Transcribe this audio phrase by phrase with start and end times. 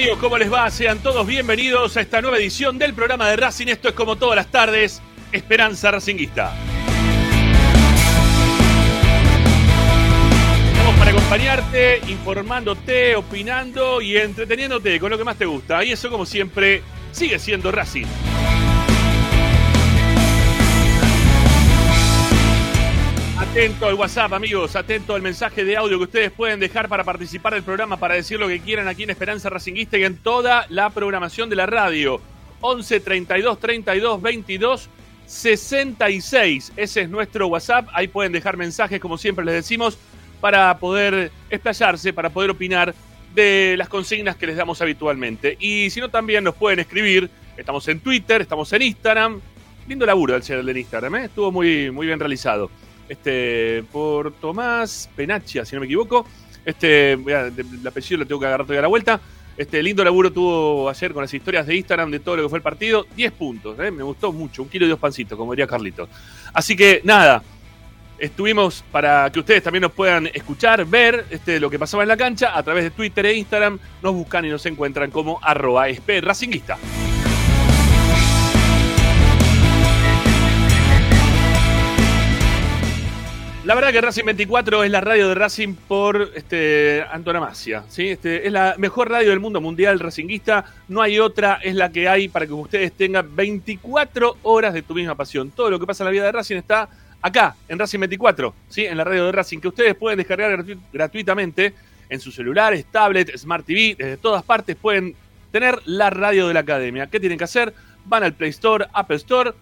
[0.00, 0.18] amigos.
[0.18, 0.70] ¿Cómo les va?
[0.70, 3.66] Sean todos bienvenidos a esta nueva edición del programa de Racing.
[3.66, 6.54] Esto es como todas las tardes, Esperanza Racinguista.
[10.72, 15.84] Estamos para acompañarte, informándote, opinando y entreteniéndote con lo que más te gusta.
[15.84, 18.06] Y eso, como siempre, sigue siendo Racing.
[23.50, 27.52] Atento al WhatsApp, amigos, atento al mensaje de audio que ustedes pueden dejar para participar
[27.52, 30.88] del programa, para decir lo que quieran aquí en Esperanza Racinguista y en toda la
[30.90, 32.20] programación de la radio.
[32.60, 34.88] 11 32 32 22
[35.26, 36.72] 66.
[36.76, 37.88] Ese es nuestro WhatsApp.
[37.92, 39.98] Ahí pueden dejar mensajes, como siempre les decimos,
[40.40, 42.94] para poder explayarse, para poder opinar
[43.34, 45.56] de las consignas que les damos habitualmente.
[45.58, 47.28] Y si no, también nos pueden escribir.
[47.56, 49.40] Estamos en Twitter, estamos en Instagram.
[49.88, 51.24] Lindo laburo el señor de Instagram, ¿eh?
[51.24, 52.70] estuvo muy, muy bien realizado
[53.10, 56.24] este, por Tomás Penachia, si no me equivoco.
[56.64, 59.20] Este, el apellido lo tengo que agarrar todavía a la vuelta.
[59.56, 62.58] Este lindo laburo tuvo ayer con las historias de Instagram de todo lo que fue
[62.58, 63.06] el partido.
[63.16, 63.90] 10 puntos, ¿eh?
[63.90, 64.62] me gustó mucho.
[64.62, 66.08] Un kilo y dos pancitos, como diría Carlito.
[66.54, 67.42] Así que nada,
[68.16, 72.16] estuvimos para que ustedes también nos puedan escuchar, ver este, lo que pasaba en la
[72.16, 73.78] cancha a través de Twitter e Instagram.
[74.02, 75.86] Nos buscan y nos encuentran como arroba
[76.22, 76.78] Racinguista.
[83.70, 87.84] La verdad que Racing 24 es la radio de Racing por este, antonomasia.
[87.88, 88.08] ¿sí?
[88.08, 90.64] Este, es la mejor radio del mundo mundial racinguista.
[90.88, 94.92] No hay otra, es la que hay para que ustedes tengan 24 horas de tu
[94.92, 95.52] misma pasión.
[95.52, 96.88] Todo lo que pasa en la vida de Racing está
[97.22, 98.86] acá, en Racing 24, ¿sí?
[98.86, 101.72] en la radio de Racing, que ustedes pueden descargar gratuitamente
[102.08, 105.14] en sus celulares, tablet, Smart TV, desde todas partes pueden
[105.52, 107.06] tener la radio de la academia.
[107.06, 107.72] ¿Qué tienen que hacer?
[108.04, 109.52] Van al Play Store, Apple Store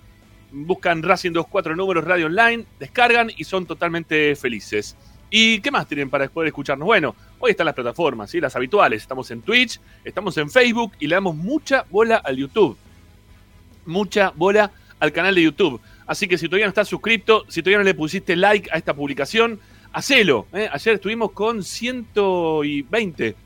[0.51, 4.97] buscan Racing 24 números radio online, descargan y son totalmente felices.
[5.31, 6.87] ¿Y qué más tienen para poder escucharnos?
[6.87, 8.41] Bueno, hoy están las plataformas, ¿sí?
[8.41, 9.03] las habituales.
[9.03, 12.77] Estamos en Twitch, estamos en Facebook y le damos mucha bola al YouTube.
[13.85, 15.81] Mucha bola al canal de YouTube.
[16.07, 18.95] Así que si todavía no estás suscrito, si todavía no le pusiste like a esta
[18.95, 19.61] publicación,
[19.93, 20.47] hacelo.
[20.55, 20.69] ¿eh?
[20.73, 23.37] Ayer estuvimos con 120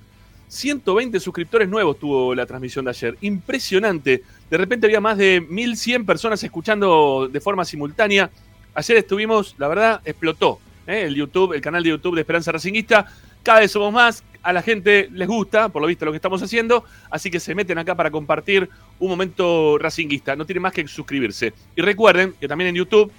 [0.53, 3.17] 120 suscriptores nuevos tuvo la transmisión de ayer.
[3.23, 4.23] Impresionante.
[4.53, 8.31] De repente había más de 1100 personas escuchando de forma simultánea.
[8.75, 10.59] Ayer estuvimos, la verdad, explotó.
[10.87, 11.05] ¿eh?
[11.07, 13.07] El YouTube, el canal de YouTube de Esperanza Racinguista.
[13.43, 14.23] Cada vez somos más.
[14.43, 16.85] A la gente les gusta, por lo visto, lo que estamos haciendo.
[17.09, 18.69] Así que se meten acá para compartir
[18.99, 20.37] un momento racinguista.
[20.37, 21.55] No tiene más que suscribirse.
[21.75, 23.11] Y recuerden que también en YouTube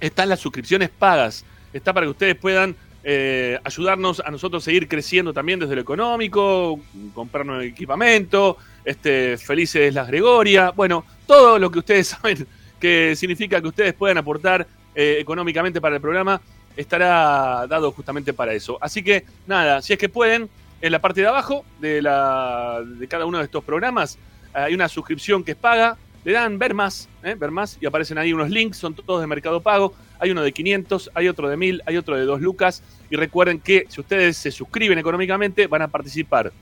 [0.00, 1.44] están las suscripciones pagas.
[1.74, 2.74] Está para que ustedes puedan
[3.10, 6.78] eh, ayudarnos a nosotros a seguir creciendo también desde lo económico,
[7.14, 12.46] comprarnos equipamiento, este, felices las Gregoria, bueno, todo lo que ustedes saben
[12.78, 16.38] que significa que ustedes puedan aportar eh, económicamente para el programa
[16.76, 18.76] estará dado justamente para eso.
[18.78, 20.50] Así que nada, si es que pueden,
[20.82, 24.18] en la parte de abajo de, la, de cada uno de estos programas
[24.52, 25.96] hay una suscripción que es paga,
[26.26, 27.34] le dan ver más, ¿eh?
[27.34, 29.94] ver más y aparecen ahí unos links, son todos de Mercado Pago.
[30.18, 32.82] Hay uno de 500, hay otro de 1000, hay otro de 2 lucas.
[33.10, 36.52] Y recuerden que si ustedes se suscriben económicamente, van a participar.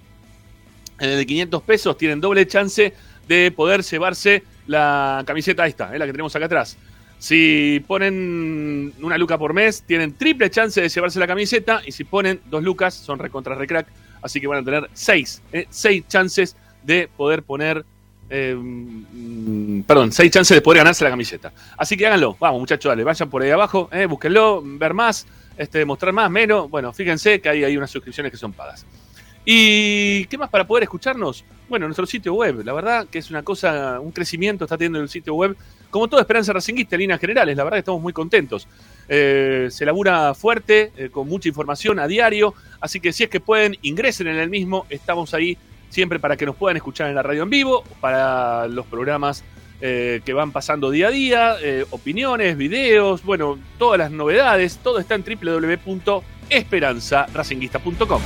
[0.99, 2.93] En el de 500 pesos tienen doble chance
[3.29, 5.99] de poder llevarse la camiseta esta, ¿eh?
[5.99, 6.77] la que tenemos acá atrás.
[7.19, 11.83] Si ponen una luca por mes, tienen triple chance de llevarse la camiseta.
[11.87, 13.87] Y si ponen dos lucas, son recontra recrack.
[14.23, 15.67] Así que van a tener seis, ¿eh?
[15.71, 17.85] seis chances de poder poner
[18.29, 21.53] eh, mm, perdón, seis chances de poder ganarse la camiseta.
[21.77, 22.37] Así que háganlo.
[22.41, 25.27] Vamos, muchachos, dale, vayan por ahí abajo, eh, búsquenlo, ver más,
[25.57, 26.69] este, mostrar más, menos.
[26.71, 28.85] Bueno, fíjense que ahí hay unas suscripciones que son pagas.
[29.45, 31.45] ¿Y qué más para poder escucharnos?
[31.69, 35.09] Bueno, nuestro sitio web, la verdad que es una cosa, un crecimiento está teniendo el
[35.09, 35.57] sitio web,
[35.89, 38.67] como toda Esperanza Racinguista líneas generales, la verdad que estamos muy contentos.
[39.09, 43.77] Eh, se labura fuerte, con mucha información a diario, así que si es que pueden,
[43.83, 45.57] ingresen en el mismo, estamos ahí
[45.97, 49.43] siempre para que nos puedan escuchar en la radio en vivo, para los programas
[49.81, 54.99] eh, que van pasando día a día, eh, opiniones, videos, bueno, todas las novedades, todo
[54.99, 58.21] está en www.esperanzaracinguista.com.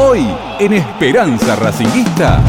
[0.00, 0.26] Hoy
[0.58, 2.42] en Esperanza Racinguista.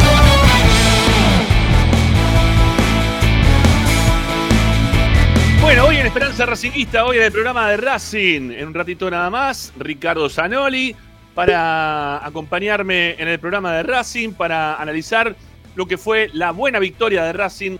[5.69, 9.29] Bueno, hoy en Esperanza Racingista, hoy en el programa de Racing, en un ratito nada
[9.29, 10.95] más, Ricardo Zanoli,
[11.35, 15.35] para acompañarme en el programa de Racing, para analizar
[15.75, 17.77] lo que fue la buena victoria de Racing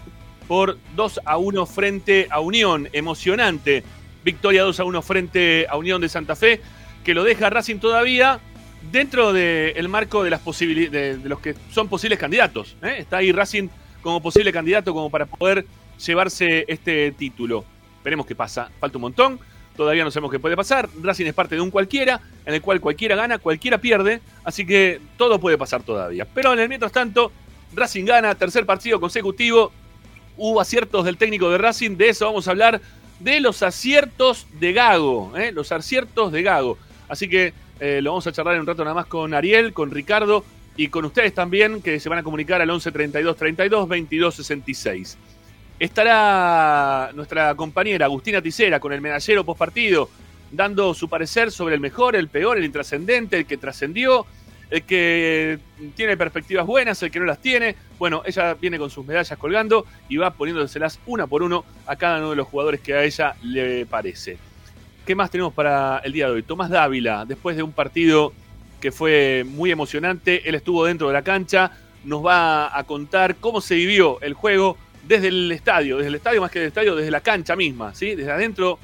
[0.48, 2.88] por 2 a 1 frente a Unión.
[2.94, 3.84] Emocionante
[4.24, 6.62] victoria 2 a 1 frente a Unión de Santa Fe,
[7.04, 8.40] que lo deja Racing todavía
[8.92, 12.78] dentro del marco de, las de, de, los que son posibles candidatos.
[12.84, 12.98] ¿eh?
[13.00, 13.68] Está ahí Racing
[14.04, 15.66] como posible candidato como para poder
[15.98, 17.66] llevarse este título.
[18.04, 18.70] Veremos qué pasa.
[18.80, 19.40] Falta un montón.
[19.76, 20.90] Todavía no sabemos qué puede pasar.
[21.02, 24.22] Racing es parte de un cualquiera, en el cual cualquiera gana, cualquiera pierde.
[24.44, 26.26] Así que todo puede pasar todavía.
[26.34, 27.32] Pero mientras tanto,
[27.74, 29.72] Racing gana, tercer partido consecutivo.
[30.36, 31.96] Hubo aciertos del técnico de Racing.
[31.96, 32.82] De eso vamos a hablar.
[33.20, 35.38] De los aciertos de Gago.
[35.38, 35.52] ¿eh?
[35.52, 36.78] Los aciertos de Gago.
[37.08, 39.92] Así que eh, lo vamos a charlar en un rato nada más con Ariel, con
[39.92, 40.44] Ricardo
[40.76, 45.18] y con ustedes también, que se van a comunicar al 11 32 32 22 66.
[45.80, 50.10] Estará nuestra compañera Agustina Ticera con el medallero postpartido,
[50.52, 54.26] dando su parecer sobre el mejor, el peor, el intrascendente, el que trascendió,
[54.70, 55.58] el que
[55.96, 57.78] tiene perspectivas buenas, el que no las tiene.
[57.98, 62.18] Bueno, ella viene con sus medallas colgando y va poniéndoselas una por uno a cada
[62.18, 64.38] uno de los jugadores que a ella le parece.
[65.06, 66.44] ¿Qué más tenemos para el día de hoy?
[66.44, 68.34] Tomás Dávila, después de un partido
[68.82, 71.72] que fue muy emocionante, él estuvo dentro de la cancha,
[72.04, 74.78] nos va a contar cómo se vivió el juego
[75.10, 78.14] desde el estadio, desde el estadio más que del estadio, desde la cancha misma, ¿sí?
[78.14, 78.78] desde adentro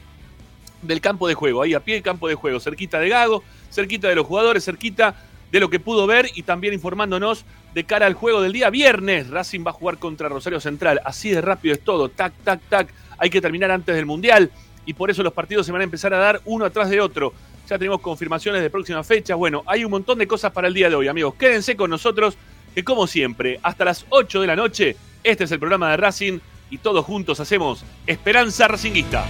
[0.81, 4.07] del campo de juego, ahí a pie del campo de juego, cerquita de Gago, cerquita
[4.07, 5.15] de los jugadores, cerquita
[5.51, 9.29] de lo que pudo ver y también informándonos de cara al juego del día viernes.
[9.29, 12.87] Racing va a jugar contra Rosario Central, así de rápido es todo, tac, tac, tac,
[13.19, 14.49] hay que terminar antes del Mundial
[14.83, 17.33] y por eso los partidos se van a empezar a dar uno atrás de otro.
[17.69, 19.37] Ya tenemos confirmaciones de próximas fechas.
[19.37, 21.35] Bueno, hay un montón de cosas para el día de hoy, amigos.
[21.35, 22.35] Quédense con nosotros,
[22.73, 26.39] que como siempre, hasta las 8 de la noche, este es el programa de Racing
[26.69, 29.25] y todos juntos hacemos Esperanza Racinguista.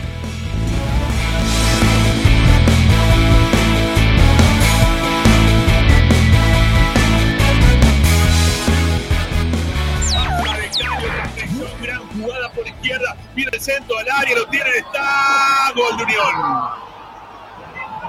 [13.34, 16.36] viene el centro al área, lo tiene, está gol de Unión.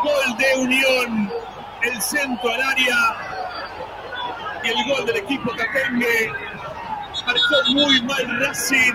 [0.02, 1.32] Gol de Unión,
[1.82, 2.96] el centro al área
[4.62, 6.45] y el gol del equipo Capengue.
[7.26, 8.94] Marcó muy mal Racing,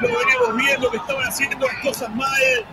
[0.00, 2.64] lo venimos viendo que estaban haciendo las cosas mal.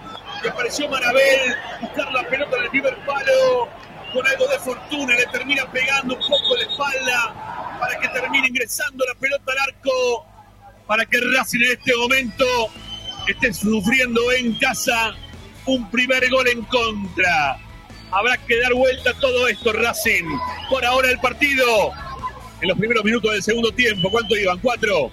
[0.41, 3.67] Que apareció Marabel, buscar la pelota en el primer palo,
[4.13, 9.03] con algo de fortuna, le termina pegando un poco la espalda para que termine ingresando
[9.05, 10.25] la pelota al arco
[10.87, 12.45] para que Racing en este momento
[13.27, 15.13] esté sufriendo en casa
[15.65, 17.57] un primer gol en contra.
[18.11, 20.25] Habrá que dar vuelta a todo esto, Racing.
[20.69, 21.91] Por ahora el partido,
[22.61, 24.57] en los primeros minutos del segundo tiempo, ¿cuánto iban?
[24.59, 25.11] ¿Cuatro?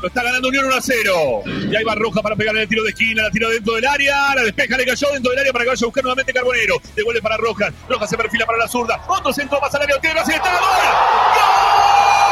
[0.00, 1.42] Lo está ganando Unión 1 a 0.
[1.70, 4.34] Y ahí va Roja para pegar el tiro de esquina, la tiro dentro del área,
[4.34, 6.76] la despeja, le cayó dentro del área para que vaya a buscar nuevamente Carbonero.
[6.94, 7.72] Devuelve para Rojas.
[7.88, 9.02] Rojas se perfila para la zurda.
[9.08, 12.23] Otro centro más al área, tiene Racing, está ¡Gol!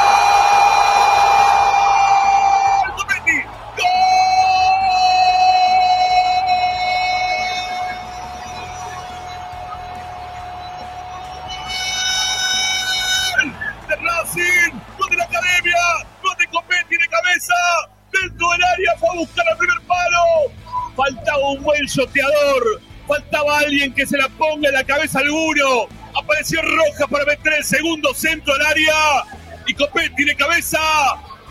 [18.13, 20.53] Dentro del área, fue a buscar el primer palo.
[20.97, 25.89] Faltaba un buen soteador, faltaba alguien que se la ponga en la cabeza al alguno.
[26.23, 28.95] Apareció Roja para meter el segundo centro al área.
[29.67, 30.79] Y Copetti de cabeza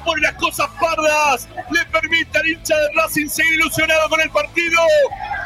[0.03, 4.79] por las cosas pardas le permite al hincha de Racing seguir ilusionado con el partido.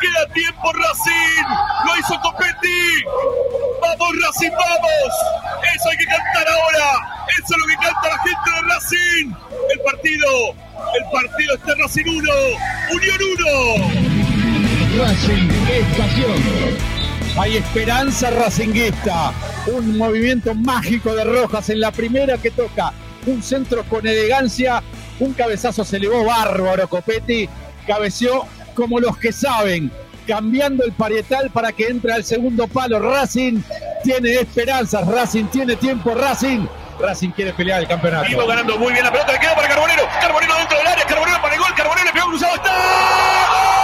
[0.01, 1.45] Queda tiempo Racing,
[1.85, 3.03] lo hizo Copetti.
[3.81, 5.13] Vamos Racing, vamos.
[5.75, 7.25] Eso hay que cantar ahora.
[7.37, 9.33] Eso es lo que canta la gente de Racing.
[9.73, 10.29] El partido,
[10.97, 12.31] el partido está Racing 1,
[12.91, 13.17] Unión
[14.97, 15.03] 1.
[15.03, 16.95] Racing es pasión.
[17.37, 19.33] Hay esperanza racinguista.
[19.67, 22.93] Un movimiento mágico de Rojas en la primera que toca
[23.25, 24.81] un centro con elegancia,
[25.19, 27.49] un cabezazo se elevó bárbaro Copetti,
[27.87, 29.91] cabeció como los que saben,
[30.27, 32.99] cambiando el parietal para que entre al segundo palo.
[32.99, 33.61] Racing
[34.03, 36.67] tiene esperanzas, Racing tiene tiempo, Racing.
[36.99, 38.27] Racing quiere pelear el campeonato.
[38.29, 40.03] Vivo ganando muy bien la pelota, le queda para Carbonero.
[40.21, 43.74] Carbonero dentro del área, Carbonero para el gol, Carbonero le pegó cruzado, está.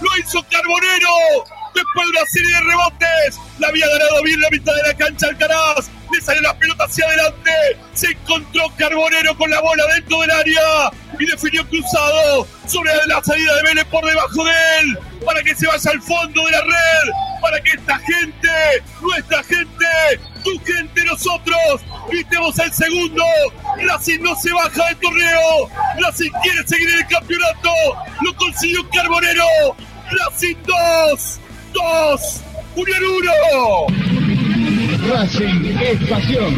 [0.00, 4.74] Lo hizo Carbonero, después de una serie de rebotes, la había ganado bien la mitad
[4.74, 7.50] de la cancha Alcaraz, le salió la pelota hacia adelante,
[7.94, 13.54] se encontró Carbonero con la bola dentro del área y definió cruzado sobre la salida
[13.56, 17.40] de Vélez por debajo de él, para que se vaya al fondo de la red,
[17.40, 18.48] para que esta gente,
[19.00, 19.86] nuestra gente,
[20.46, 23.24] tu gente, nosotros, gritemos el segundo,
[23.84, 25.68] Racing no se baja del torneo,
[26.00, 27.70] Racing quiere seguir en el campeonato,
[28.22, 29.44] lo consiguió Carbonero,
[30.12, 31.40] Racing 2,
[31.72, 32.40] 2,
[32.76, 33.00] Unión
[35.00, 35.12] 1.
[35.12, 36.54] Racing es pasión.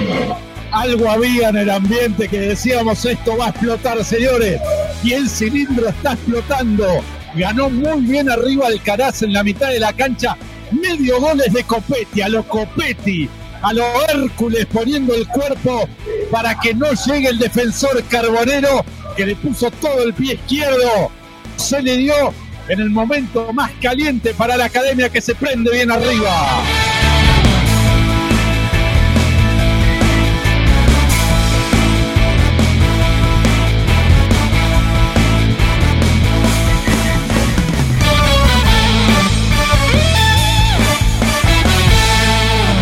[0.71, 4.61] Algo había en el ambiente que decíamos esto va a explotar, señores.
[5.02, 7.02] Y el cilindro está explotando.
[7.35, 10.37] Ganó muy bien arriba Alcaraz en la mitad de la cancha.
[10.71, 13.30] Medio goles de Copetti, a los Copetti,
[13.62, 15.88] a los Hércules poniendo el cuerpo
[16.31, 18.85] para que no llegue el defensor carbonero
[19.17, 21.11] que le puso todo el pie izquierdo.
[21.57, 22.33] Se le dio
[22.69, 26.62] en el momento más caliente para la academia que se prende bien arriba.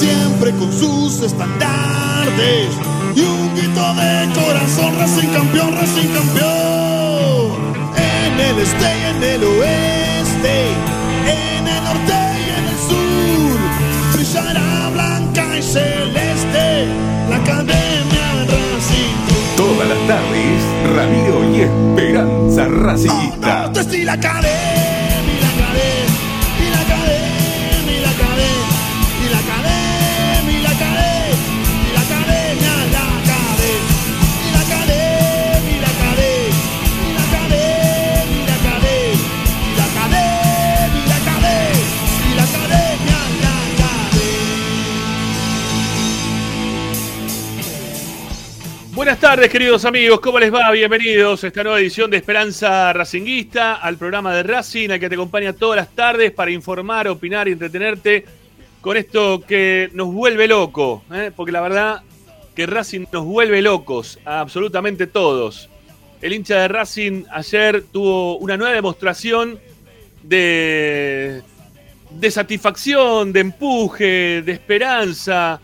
[0.00, 2.70] siempre con sus estandartes
[3.14, 7.50] y un grito de corazón, Racing campeón, Racing campeón.
[7.96, 10.56] En el este y en el oeste,
[11.26, 13.58] en el norte y en el sur,
[14.14, 16.86] brillará blanca y celeste
[17.28, 19.18] la academia Racing.
[19.58, 20.62] Todas las tardes,
[20.96, 23.70] Ramiro y Esperanza Racingista.
[24.04, 24.89] la academia.
[49.10, 50.70] Buenas tardes, queridos amigos, ¿cómo les va?
[50.70, 55.16] Bienvenidos a esta nueva edición de Esperanza Racinguista, al programa de Racing, al que te
[55.16, 58.24] acompaña todas las tardes para informar, opinar y entretenerte
[58.80, 61.32] con esto que nos vuelve loco, ¿eh?
[61.34, 62.02] porque la verdad
[62.54, 65.68] que Racing nos vuelve locos a absolutamente todos.
[66.22, 69.58] El hincha de Racing ayer tuvo una nueva demostración
[70.22, 71.42] de,
[72.10, 75.60] de satisfacción, de empuje, de esperanza,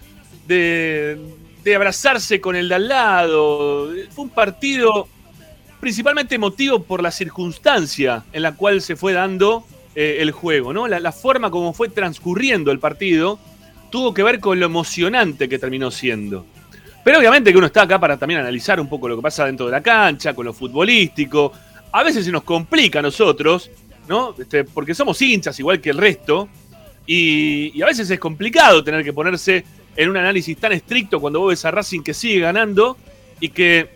[0.49, 1.17] de,
[1.67, 3.91] de abrazarse con el de al lado.
[4.11, 5.09] Fue un partido
[5.81, 10.87] principalmente emotivo por la circunstancia en la cual se fue dando eh, el juego, ¿no?
[10.87, 13.41] La, forma como fue transcurriendo el partido
[13.91, 16.47] tuvo que ver con lo emocionante que terminó siendo.
[17.03, 19.67] Pero obviamente que uno está acá para también analizar un poco lo que pasa dentro
[19.67, 21.53] de la cancha, con lo futbolístico.
[21.91, 23.73] A veces se nos complica a nosotros,
[24.07, 24.37] ¿no?
[24.39, 26.49] Este, porque somos hinchas igual que el resto.
[27.09, 29.65] y a veces es complicado tener que ponerse
[29.97, 32.97] en un análisis tan estricto cuando vos ves a Racing que sigue ganando
[33.41, 33.89] y que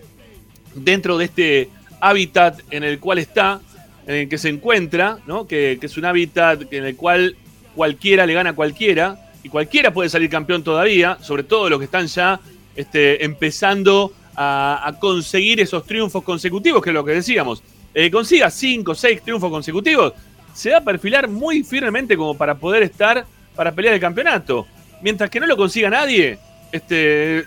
[0.74, 1.68] dentro de este
[2.00, 3.60] hábitat en el cual está,
[4.06, 5.46] en el que se encuentra, ¿no?
[5.46, 7.36] que, es un hábitat en el cual
[7.74, 11.84] cualquiera le gana a cualquiera y cualquiera puede salir campeón todavía, sobre todo los que
[11.84, 12.40] están ya
[12.74, 17.62] este, empezando a, conseguir esos triunfos consecutivos, que es lo que decíamos.
[17.92, 20.14] Eh, consiga cinco o seis triunfos consecutivos,
[20.54, 24.66] se va a perfilar muy firmemente como para poder estar para pelear el campeonato
[25.02, 26.38] mientras que no lo consiga nadie,
[26.72, 27.44] este,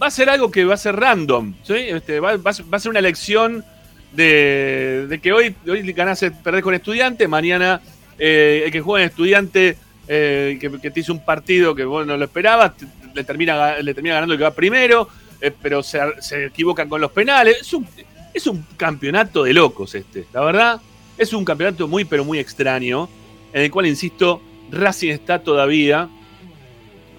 [0.00, 1.54] va a ser algo que va a ser random.
[1.68, 3.64] Este, va, a ser una elección
[4.12, 7.80] de, que hoy, hoy ganás, perdés con estudiante, mañana
[8.18, 9.76] eh, el que juega en estudiante,
[10.08, 12.72] eh, que, te hizo un partido que vos no lo esperabas,
[13.14, 15.08] le, termina, le termina ganando el que va primero,
[15.40, 16.00] eh, pero se,
[16.46, 17.58] equivocan con los penales.
[17.60, 17.86] Es un,
[18.32, 20.80] es un campeonato de locos este, la verdad.
[21.18, 23.08] Es un campeonato muy, pero muy extraño,
[23.52, 26.10] en el cual, insisto, Racing está todavía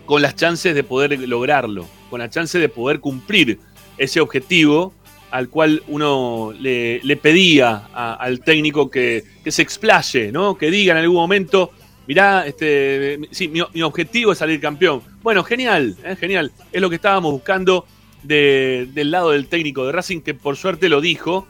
[0.08, 3.60] con las chances de poder lograrlo, con la chance de poder cumplir
[3.98, 4.94] ese objetivo
[5.30, 10.58] al cual uno le, pedía al técnico que, se explaye, ¿no?
[10.58, 11.72] que diga en algún momento,
[12.08, 15.02] mirá, este, sí, mi, objetivo es salir campeón.
[15.22, 16.16] Bueno, genial, ¿eh?
[16.16, 16.52] genial.
[16.72, 17.86] Es lo que estábamos buscando
[18.24, 21.46] del lado del técnico de Racing, que por suerte lo dijo,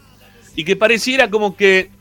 [0.56, 1.91] y que pareciera como que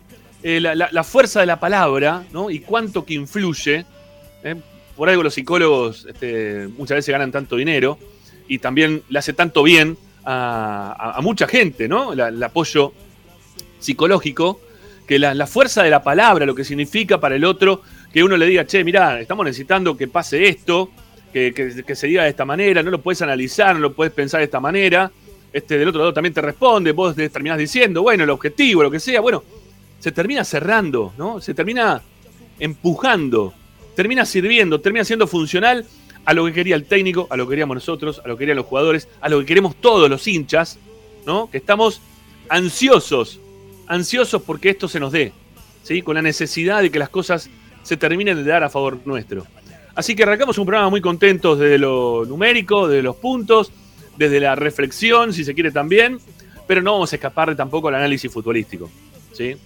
[0.43, 2.51] eh, la, fuerza de la palabra, ¿no?
[2.51, 3.85] Y cuánto que influye,
[4.43, 4.57] ¿eh?
[4.97, 7.99] Por algo los psicólogos este, muchas veces ganan tanto dinero
[8.49, 12.13] y también le hace tanto bien a, mucha gente, ¿no?
[12.13, 12.93] el apoyo
[13.79, 14.61] psicológico,
[15.07, 17.83] que la, fuerza de la palabra, lo que significa para el otro,
[18.13, 20.91] que uno le diga, che, mirá, estamos necesitando que pase esto,
[21.33, 24.45] que, se diga de esta manera, no lo puedes analizar, no lo puedes pensar de
[24.45, 25.11] esta manera.
[25.53, 29.01] Este, del otro lado también te responde, vos terminás diciendo, bueno, el objetivo, lo que
[29.01, 29.45] sea, bueno,
[30.01, 31.41] se termina cerrando, ¿no?
[31.41, 32.03] Se termina
[32.59, 33.55] empujando,
[33.97, 35.85] termina sirviendo, termina siendo funcional
[36.25, 38.59] a lo que quería el técnico, a lo que queríamos nosotros, a lo que querían
[38.59, 40.79] los jugadores, a lo que queremos todos los hinchas,
[41.25, 41.51] ¿no?
[41.51, 42.01] Que estamos
[42.49, 43.41] ansiosos,
[43.87, 45.33] ansiosos porque esto se nos dé,
[45.83, 46.03] ¿sí?
[46.03, 47.49] Con la necesidad de que las cosas
[47.83, 49.47] se terminen de dar a favor nuestro.
[49.95, 53.73] Así que arrancamos un programa muy contentos desde lo numérico, de los puntos,
[54.19, 56.19] desde la reflexión, si se quiere también,
[56.67, 58.91] pero no vamos a escapar tampoco al análisis futbolístico,
[59.33, 59.57] ¿sí?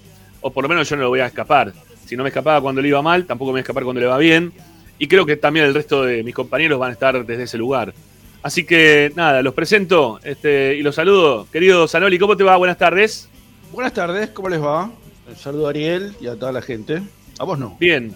[0.41, 1.73] O por lo menos yo no lo voy a escapar.
[2.11, 4.09] Si no me escapaba cuando le iba mal, tampoco me voy a escapar cuando le
[4.09, 4.53] va bien.
[4.99, 7.95] Y creo que también el resto de mis compañeros van a estar desde ese lugar.
[8.43, 11.47] Así que nada, los presento este, y los saludo.
[11.53, 12.57] Querido Zanoli, ¿cómo te va?
[12.57, 13.29] Buenas tardes.
[13.71, 14.91] Buenas tardes, ¿cómo les va?
[15.29, 17.01] El saludo a Ariel y a toda la gente.
[17.39, 17.77] A vos no.
[17.79, 18.13] Bien.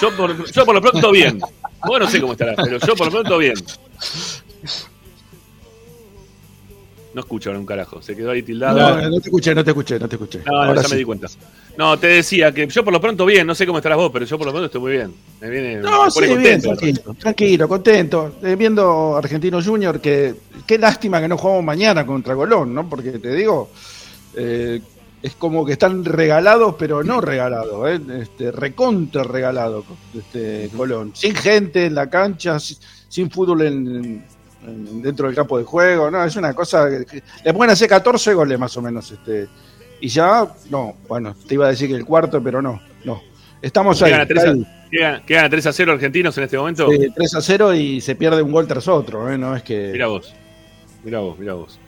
[0.00, 1.40] Yo por, yo por lo pronto bien.
[1.86, 3.56] Vos no sé cómo estarás, pero yo por lo pronto bien.
[7.14, 8.76] No escucho ahora un carajo, se quedó ahí tildado.
[8.78, 10.40] No, no te escuché, no te escuché, no te escuché.
[10.44, 10.94] No, Ahora ya sí.
[10.94, 11.28] me di cuenta.
[11.78, 14.24] No, te decía que yo por lo pronto bien, no sé cómo estarás vos, pero
[14.24, 15.14] yo por lo pronto estoy muy bien.
[15.40, 16.68] Me viene No, me sí, pone bien, contento.
[16.80, 18.34] tranquilo, tranquilo, contento.
[18.42, 20.34] Eh, viendo Argentino Junior, que
[20.66, 22.88] qué lástima que no jugamos mañana contra Colón, ¿no?
[22.88, 23.70] Porque te digo,
[24.36, 24.80] eh,
[25.22, 28.00] es como que están regalados, pero no regalados, ¿eh?
[28.22, 29.84] este, recontra regalados
[30.18, 31.12] este, Colón.
[31.14, 32.76] Sin gente en la cancha, sin,
[33.08, 34.24] sin fútbol en-
[34.66, 36.24] dentro del campo de juego, ¿no?
[36.24, 39.48] Es una cosa que, que- le pueden hacer 14 goles más o menos, este.
[40.00, 43.22] Y ya, no, bueno, te iba a decir que el cuarto, pero no, no.
[43.62, 44.26] Estamos ¿Qué ahí.
[44.26, 44.66] 3 a, ahí.
[44.90, 46.90] qué gana- qué gana 3 a 0 argentinos en este momento?
[46.90, 49.38] Sí, 3 a 0 y se pierde un gol tras otro, ¿eh?
[49.38, 49.90] No es que.
[49.92, 50.34] Mira vos.
[51.02, 51.78] Mira vos, mira vos.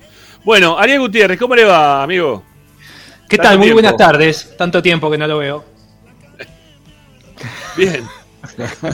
[0.44, 2.42] Bueno, Ariel Gutiérrez, ¿cómo le va, amigo?
[3.28, 3.58] ¿Qué Tanto tal?
[3.58, 3.82] Muy tiempo.
[3.82, 4.56] buenas tardes.
[4.56, 5.64] Tanto tiempo que no lo veo.
[7.76, 8.04] Bien.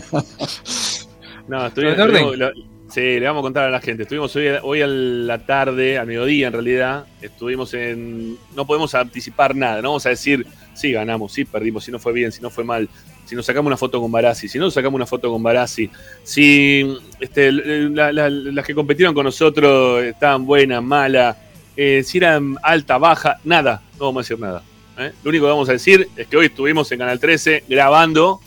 [1.48, 2.52] No, estuvimos- lo-
[2.92, 4.02] sí, le vamos a contar a la gente.
[4.04, 7.06] Estuvimos hoy, hoy a la tarde, al mediodía en realidad.
[7.20, 8.36] Estuvimos en.
[8.54, 12.12] No podemos anticipar nada, no vamos a decir sí ganamos, sí perdimos, si no fue
[12.14, 12.88] bien, si no fue mal,
[13.26, 15.90] si nos sacamos una foto con Barassi, si no nos sacamos una foto con Barassi,
[16.22, 21.36] si este, la- la- las que competieron con nosotros estaban buenas, malas,
[21.76, 24.62] eh, si eran alta, baja, nada, no vamos a decir nada.
[24.98, 25.12] ¿eh?
[25.22, 28.40] Lo único que vamos a decir es que hoy estuvimos en Canal 13 grabando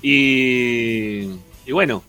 [0.00, 1.28] y,
[1.66, 2.02] y bueno,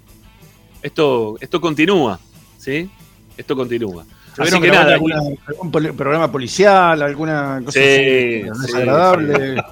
[0.84, 2.20] esto, esto continúa,
[2.58, 2.90] ¿sí?
[3.36, 4.04] Esto continúa.
[4.04, 7.98] Así ¿Tuvieron que nada, alguna- algún programa policial, alguna cosa Sí, así,
[8.44, 9.64] sí, desagradable.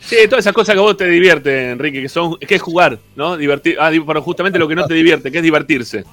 [0.00, 2.98] Sí, todas esas cosas que a vos te divierten, Enrique, que son, que es jugar,
[3.16, 3.36] ¿no?
[3.36, 6.04] Divertir, ah, pero justamente lo que no te divierte, que es divertirse.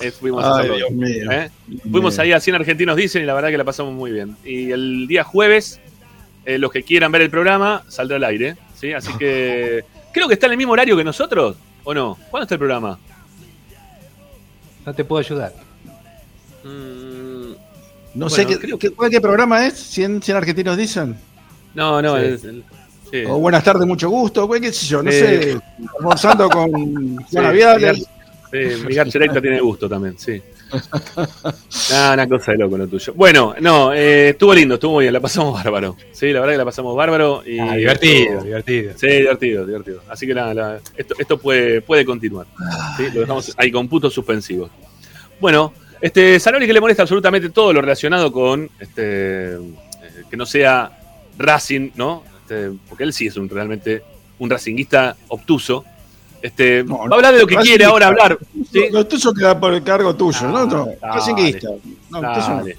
[0.00, 0.70] Eh, fuimos a Ay.
[0.76, 1.30] Dios mío.
[1.32, 1.50] ¿Eh?
[1.90, 4.36] Fuimos ahí a 100 argentinos dicen y la verdad que la pasamos muy bien.
[4.44, 5.80] Y el día jueves,
[6.44, 8.56] eh, los que quieran ver el programa, saldrá al aire.
[8.74, 8.92] ¿sí?
[8.92, 12.16] Así que creo que está en el mismo horario que nosotros, ¿o no?
[12.30, 12.98] ¿Cuándo está el programa?
[14.86, 15.52] No te puedo ayudar.
[16.64, 17.52] Mm,
[18.14, 21.16] No Bueno, sé qué, creo qué, cuál- qué programa es, 100, 100 argentinos dicen.
[21.74, 22.24] no, no, Sí.
[22.24, 22.64] es el-
[23.10, 23.24] sí.
[23.28, 25.18] O buenas tardes, mucho gusto, qué sé yo, no Sí.
[25.18, 25.60] sé.
[25.98, 26.70] Almorzando con
[27.28, 27.92] Sí, Juana Viale.
[27.92, 28.06] Miguel-
[28.78, 30.40] Sí, Miguel Cherecta tiene gusto también, sí.
[32.12, 33.12] Una cosa de loco lo tuyo.
[33.14, 35.96] Bueno, no, eh, estuvo lindo, estuvo muy bien, la pasamos bárbaro.
[36.12, 37.42] Sí, la verdad que la pasamos bárbaro.
[37.46, 38.92] Y Ah, divertido, estuvo- divertido.
[38.96, 40.02] Sí, divertido, divertido.
[40.08, 42.46] Así que nada, la- esto, esto puede, puede continuar.
[42.96, 43.04] ¿sí?
[43.14, 44.70] Lo dejamos ahí con puntos suspensivos.
[45.40, 49.58] Bueno, este, Zanoli que le molesta absolutamente todo lo relacionado con este eh,
[50.30, 50.90] que no sea
[51.38, 52.24] Racing, ¿no?
[52.42, 54.02] Este, porque él sí es un realmente
[54.38, 55.84] un racinguista obtuso.
[56.42, 58.38] Este, No, va a hablar de lo que quiere ahora hablar.
[58.72, 58.84] ¿sí?
[58.92, 60.88] Lo tuyo queda por el cargo tuyo, ¿no?
[61.02, 61.68] Racinguista.
[62.10, 62.76] No, Dale,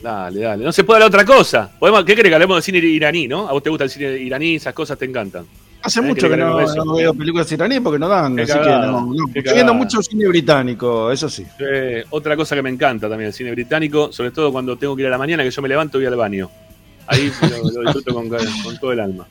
[0.00, 0.64] dale, dale.
[0.64, 1.70] No se puede hablar otra cosa.
[1.78, 3.48] Podemos, ¿Qué crees que hablemos de cine iraní, no?
[3.48, 5.44] A vos te gusta el cine iraní, esas cosas te encantan.
[5.82, 8.86] Hace mucho que no, no veo películas iraníes porque no dan, Qué así cagada, que
[8.92, 9.00] no.
[9.06, 9.26] no.
[9.32, 11.44] Estoy viendo mucho cine británico, eso sí.
[11.60, 15.02] Eh, otra cosa que me encanta también el cine británico, sobre todo cuando tengo que
[15.02, 16.50] ir a la mañana, que yo me levanto y voy al baño.
[17.06, 19.26] Ahí lo, lo disfruto con, con todo el alma.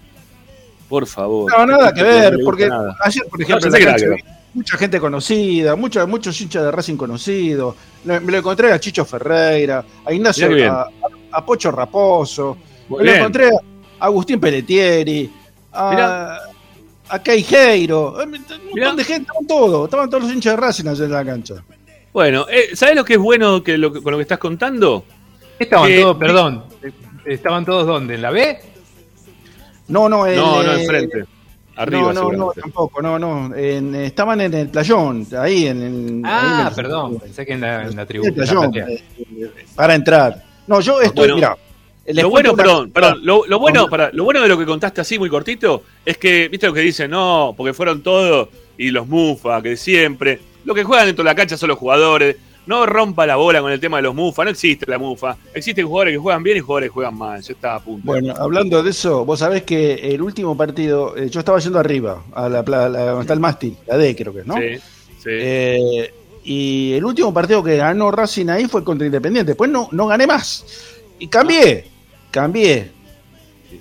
[0.88, 1.52] Por favor.
[1.52, 2.96] No, nada que ver, porque nada.
[3.04, 4.06] ayer, por ejemplo, cancha
[4.54, 7.76] mucha gente conocida, muchos muchos hinchas de Racing conocidos.
[8.04, 10.90] Me lo encontré a Chicho Ferreira, a Ignacio, a,
[11.32, 12.58] a Pocho Raposo,
[12.90, 15.32] Muy me lo encontré a Agustín Pelletieri,
[15.74, 16.38] a, Mirá.
[17.10, 17.22] a
[18.24, 18.94] un montón Mirá.
[18.94, 21.56] de gente, estaban todos, estaban todos los hinchas de Racing ayer en la cancha.
[22.12, 25.06] Bueno, eh, ¿sabes lo que es bueno que lo con lo que estás contando?
[25.60, 26.92] Estaban Eh, todos, perdón, eh,
[27.26, 28.16] ¿estaban todos dónde?
[28.16, 28.60] ¿En la B?
[29.88, 31.26] No, no, el, no, no, eh, enfrente.
[31.76, 33.56] Arriba, no, no, no, tampoco, no, no.
[33.56, 36.26] En- estaban en el playón, ahí en el.
[36.26, 38.30] ahí Ah, en el- perdón, pensé que en la, en la tribuna.
[38.30, 39.04] el playón, eh,
[39.76, 40.44] para entrar.
[40.66, 41.58] No, yo estoy, Bueno, mira.
[42.08, 45.02] les Lo bueno, perdón, perdón, lo, lo bueno, para, lo bueno de lo que contaste
[45.02, 49.08] así muy cortito es que, viste lo que dicen, no, porque fueron todos y los
[49.08, 53.26] mufa, que siempre, lo que juegan dentro de la cancha son los jugadores, no rompa
[53.26, 55.36] la bola con el tema de los mufa, no existe la mufa.
[55.54, 58.02] Existen jugadores que juegan bien y jugadores que juegan mal, ya está a punto.
[58.06, 62.24] Bueno, hablando de eso, vos sabés que el último partido, eh, yo estaba yendo arriba,
[62.34, 64.56] a la, la- donde está el mástil, la D creo que es, ¿no?
[64.58, 64.76] Sí,
[65.18, 65.30] sí.
[65.30, 69.50] Eh, y el último partido que ganó Racing ahí fue contra Independiente.
[69.52, 70.66] Después no, no gané más.
[71.20, 71.86] Y cambié,
[72.32, 72.92] cambié.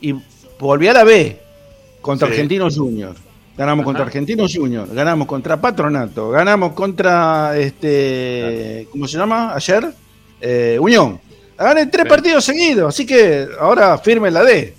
[0.00, 0.14] Y
[0.58, 1.40] volví a la B
[2.00, 2.32] contra Sí.
[2.34, 3.14] Argentinos Junior.
[3.56, 3.84] Ganamos Ajá.
[3.86, 9.54] contra Argentinos Junior, ganamos contra Patronato, ganamos contra este, ¿cómo se llama?
[9.54, 9.86] Ayer,
[10.38, 11.18] Eh, Unión.
[11.56, 12.08] Gané tres Sí.
[12.10, 14.74] partidos seguidos, así que ahora firme la D,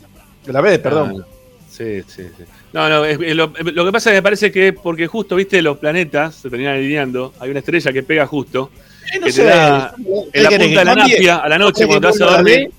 [0.45, 1.15] la B, perdón.
[1.23, 1.25] Ah,
[1.67, 2.43] sí, sí, sí.
[2.71, 5.35] No, no, es- es lo, lo que pasa es que me parece que porque justo,
[5.35, 8.69] viste, los planetas se terminan alineando, hay una estrella que pega justo,
[9.11, 11.49] Eh, no que sé, te da ¿qué en la punta de la que napia a
[11.49, 12.71] la noche ¿Querés cuando que te vas a dormir.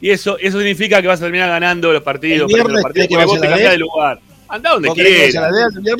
[0.00, 3.26] Y eso, eso significa que vas a terminar ganando los partidos, los partidos que porque
[3.26, 4.20] vos te cambiás de lugar.
[4.52, 5.50] Andá donde ¿Vos querés que vaya quieras.
[5.50, 5.90] la D el donde.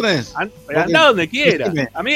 [1.64, 2.12] Decime, A mí.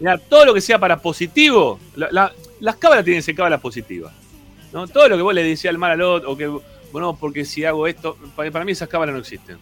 [0.00, 3.60] Mirá, todo lo que sea para positivo, la- la- las cábalas tienen que ser cábalas
[3.60, 4.12] positivas.
[4.72, 4.88] ¿no?
[4.88, 6.50] Todo lo que vos le decías al mal al otro, o que,
[6.92, 9.58] bueno, porque si hago esto, para, para mí esas cábalas no existen.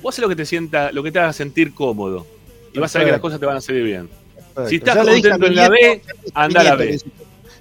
[0.00, 2.24] Vos haces lo que te sienta, lo que te haga sentir cómodo.
[2.72, 4.08] Y vas a ver que las cosas te van a salir bien.
[4.54, 4.68] Perfecto.
[4.68, 6.00] Si estás contento en la B,
[6.32, 7.00] anda a la B.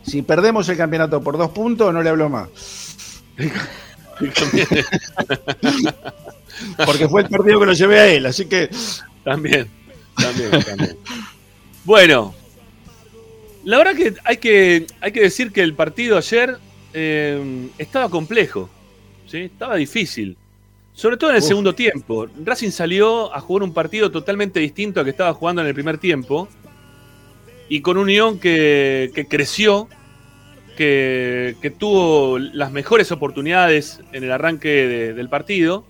[0.06, 2.50] si perdemos el campeonato por dos puntos, no le hablo más.
[6.86, 8.70] Porque fue el partido que lo llevé a él, así que
[9.24, 9.68] También,
[10.16, 10.98] también, también.
[11.84, 12.34] Bueno,
[13.64, 16.58] la verdad que hay que, hay que decir que el partido ayer
[16.94, 18.70] eh, estaba complejo,
[19.28, 19.38] ¿sí?
[19.40, 20.38] estaba difícil.
[20.94, 21.48] Sobre todo en el Uf.
[21.50, 22.28] segundo tiempo.
[22.46, 25.98] Racing salió a jugar un partido totalmente distinto al que estaba jugando en el primer
[25.98, 26.48] tiempo.
[27.68, 29.90] Y con un Unión que, que creció,
[30.78, 35.84] que, que tuvo las mejores oportunidades en el arranque de- del partido.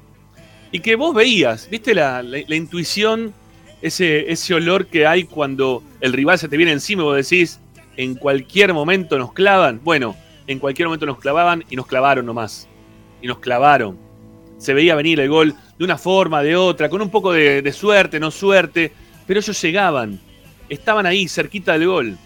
[0.76, 3.34] Y que vos veías, viste la, la- intuición,
[3.82, 7.62] ese, ese olor que hay cuando el rival se te viene encima y vos decís,
[7.96, 9.80] en cualquier momento nos clavan.
[9.86, 12.68] Bueno, en cualquier momento nos clavaban y nos clavaron nomás.
[13.22, 13.98] Y nos clavaron.
[14.58, 17.72] Se veía venir el gol de una forma, de otra, con un poco de, de
[17.72, 18.92] suerte, no suerte,
[19.26, 20.20] pero ellos llegaban,
[20.68, 22.18] estaban ahí, cerquita del gol.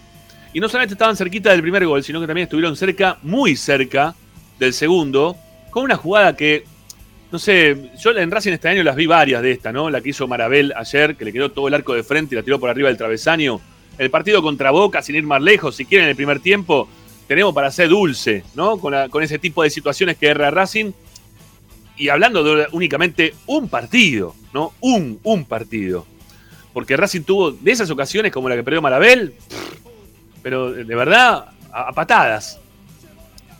[0.54, 4.16] Y no solamente estaban cerquita del primer gol, sino que también estuvieron cerca, muy cerca
[4.58, 5.36] del segundo,
[5.70, 6.64] con una jugada que,
[7.32, 9.90] no sé, yo en Racing este año las vi varias de esta, ¿no?
[9.90, 12.44] La que hizo Marabel ayer, que le quedó todo el arco de frente y la
[12.44, 13.62] tiró por arriba del travesaño.
[13.98, 16.88] El partido contra Boca, sin ir más lejos, si en el primer tiempo,
[17.28, 18.78] tenemos para ser dulce, ¿no?
[18.80, 20.92] Con, la- con ese tipo de situaciones que erra Racing.
[21.98, 24.74] Y hablando de únicamente un partido, ¿no?
[24.80, 26.08] Un, un partido.
[26.74, 29.34] Porque Racing tuvo de esas ocasiones como la que perdió Marabel,
[30.42, 32.60] pero de verdad, a, a patadas.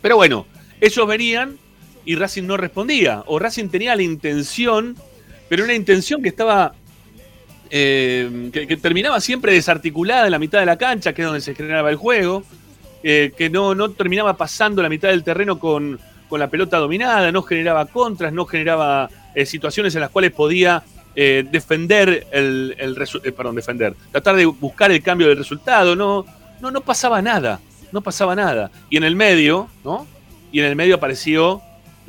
[0.00, 0.46] Pero bueno,
[0.80, 1.58] ellos venían
[2.04, 3.22] y Racing no respondía.
[3.26, 4.96] O Racing tenía la intención,
[5.48, 6.74] pero una intención que estaba.
[7.70, 11.54] eh, que, terminaba siempre desarticulada en la mitad de la cancha, que es donde se
[11.54, 12.42] generaba el juego.
[13.02, 17.32] eh, que no, no terminaba pasando la mitad del terreno con, con la pelota dominada,
[17.32, 20.82] no generaba contras, no generaba eh, situaciones en las cuales podía
[21.14, 26.24] defender el, el perdón, defender, tratar de buscar el cambio del resultado, no,
[26.62, 27.60] no, no pasaba nada,
[27.92, 28.70] no pasaba nada.
[28.88, 30.06] Y en el medio, ¿no?
[30.52, 31.60] Y en el medio apareció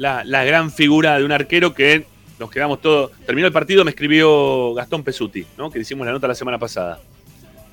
[0.01, 2.05] la, gran figura de un arquero que
[2.39, 3.11] nos quedamos todos.
[3.25, 5.69] Terminó el partido, me escribió Gastón Pesuti, ¿no?
[5.69, 6.99] Que hicimos la nota la semana pasada,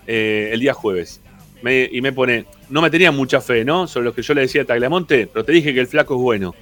[0.07, 1.23] eh, el día jueves.
[1.91, 3.89] Y me pone, no me tenía mucha fe, ¿no?
[3.89, 6.21] Sobre lo que yo le decía a Tagliamonte, pero te dije que el flaco es
[6.21, 6.55] bueno.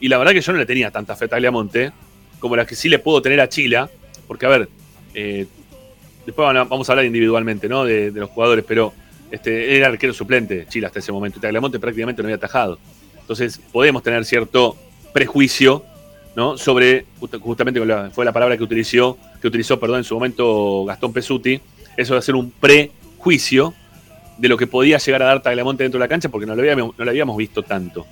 [0.00, 1.92] Y la verdad que yo no le tenía tanta fe a Tagliamonte,
[2.40, 3.88] como la que sí le puedo tener a Chila,
[4.26, 4.68] porque a ver,
[5.14, 5.46] eh,
[6.26, 7.84] después vamos a hablar individualmente, ¿no?
[7.84, 8.92] De, de los jugadores, pero
[9.30, 12.78] este, era arquero suplente Chila hasta ese momento, y Tagliamonte prácticamente no había atajado.
[13.20, 14.76] Entonces podemos tener cierto
[15.12, 15.84] prejuicio,
[16.34, 16.56] ¿no?
[16.56, 17.80] Sobre, justa- justamente
[18.12, 21.60] fue la palabra que utilizó, que utilizó, perdón, en su momento Gastón Pesuti,
[21.96, 23.74] eso de hacer un prejuicio
[24.38, 26.62] de lo que podía llegar a dar Tagliamonte dentro de la cancha, porque no lo
[26.62, 28.06] habíamos, no lo habíamos visto tanto.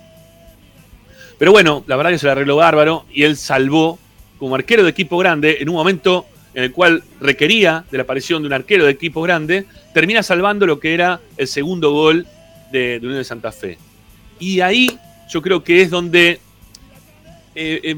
[1.39, 3.99] Pero bueno, la verdad que se le arregló bárbaro y él salvó
[4.39, 8.43] como arquero de equipo grande en un momento en el cual requería de la aparición
[8.43, 12.27] de un arquero de equipo grande, termina salvando lo que era el segundo gol
[12.73, 13.79] de, de Unión de Santa Fe.
[14.39, 14.99] Y ahí
[15.31, 16.41] yo creo que es donde,
[17.55, 17.97] eh, eh,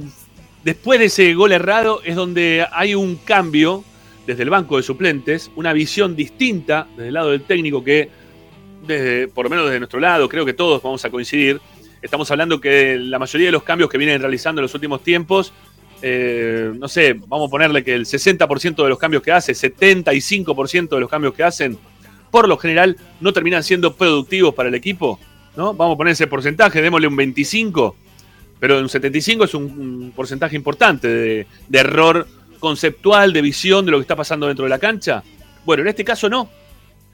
[0.64, 3.84] después de ese gol errado, es donde hay un cambio
[4.26, 8.08] desde el banco de suplentes, una visión distinta desde el lado del técnico que,
[8.86, 11.60] desde, por lo menos desde nuestro lado, creo que todos vamos a coincidir.
[12.00, 15.52] Estamos hablando que la mayoría de los cambios que vienen realizando en los últimos tiempos,
[16.02, 20.88] eh, no sé, vamos a ponerle que el 60% de los cambios que hace, 75%
[20.88, 21.78] de los cambios que hacen,
[22.30, 25.20] por lo general no terminan siendo productivos para el equipo.
[25.56, 25.74] ¿no?
[25.74, 27.94] Vamos a poner ese porcentaje, démosle un 25,
[28.62, 32.28] pero un 75 es un, porcentaje importante de, error
[32.60, 35.24] conceptual, de visión de lo que está pasando dentro de la cancha.
[35.64, 36.48] Bueno, en este caso no.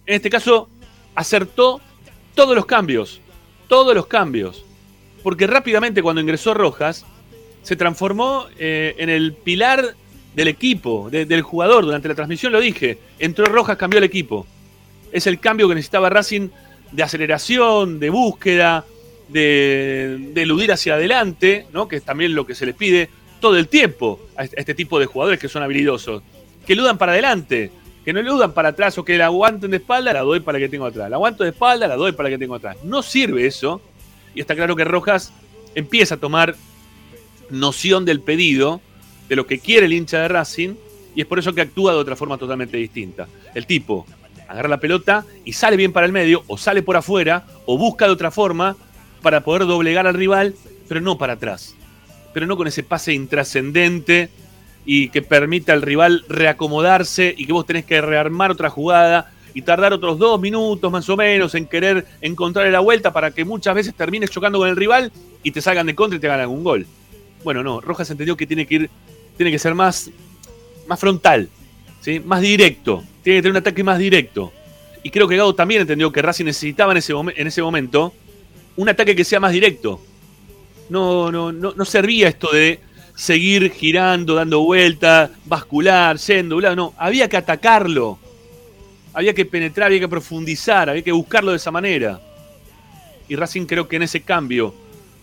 [0.05, 0.69] En este caso
[1.15, 1.81] acertó
[2.35, 3.23] todos los cambios,
[3.67, 4.63] todos los cambios.
[5.23, 7.07] Porque rápidamente cuando ingresó Rojas,
[7.63, 9.95] se transformó eh, en el pilar
[10.35, 11.87] del equipo, de- del jugador.
[11.87, 12.99] Durante la transmisión lo dije.
[13.19, 14.47] Entró Rojas, cambió el equipo.
[15.13, 16.51] Es el cambio que necesitaba Racing
[16.93, 18.85] de aceleración, de búsqueda,
[19.29, 21.89] de, eludir hacia adelante, ¿no?
[21.89, 23.11] que es también lo que se les pide
[23.41, 26.23] todo el tiempo a este, a este tipo de jugadores que son habilidosos.
[26.67, 27.71] Que eludan para adelante,
[28.05, 30.69] que no eludan para atrás o que la aguanten de espalda, la doy para que
[30.69, 31.11] tengo atrás.
[31.11, 32.77] La aguanto de espalda, la doy para que tengo atrás.
[32.83, 33.81] No sirve eso.
[34.35, 35.33] Y está claro que Rojas
[35.75, 36.57] empieza a tomar
[37.51, 38.81] noción del pedido,
[39.29, 40.75] de lo que quiere el hincha de Racing,
[41.15, 43.27] y es por eso que actúa de otra forma totalmente distinta.
[43.55, 44.07] El tipo
[44.49, 48.07] agarra la pelota y sale bien para el medio, o sale por afuera, o busca
[48.07, 48.77] de otra forma
[49.23, 50.55] para poder doblegar al rival,
[50.89, 51.75] pero no para atrás.
[52.33, 54.31] Pero no con ese pase intrascendente
[54.85, 59.63] y que permita al rival reacomodarse y que vos tenés que rearmar otra jugada y
[59.63, 63.75] tardar otros dos minutos más o menos en querer encontrarle la vuelta para que muchas
[63.75, 65.11] veces termines chocando con el rival
[65.43, 66.87] y te salgan de contra y te hagan algún gol.
[67.45, 68.91] Bueno, no, Rojas entendió que tiene que ir,
[69.37, 70.11] tiene que ser más,
[70.87, 71.49] más frontal,
[72.01, 72.21] ¿sí?
[72.21, 74.53] más directo, tiene que tener un ataque más directo.
[75.03, 78.13] Y creo que Gago también entendió que Racing necesitaba en ese, en ese momento
[78.79, 80.01] un ataque que sea más directo.
[80.89, 82.81] No, no, no, no servía esto de
[83.17, 88.19] seguir girando, dando vueltas, bascular, yendo, no, había que atacarlo.
[89.13, 92.21] Había que penetrar, había que profundizar, había que buscarlo de esa manera.
[93.29, 94.73] Y Racing creo que en ese cambio,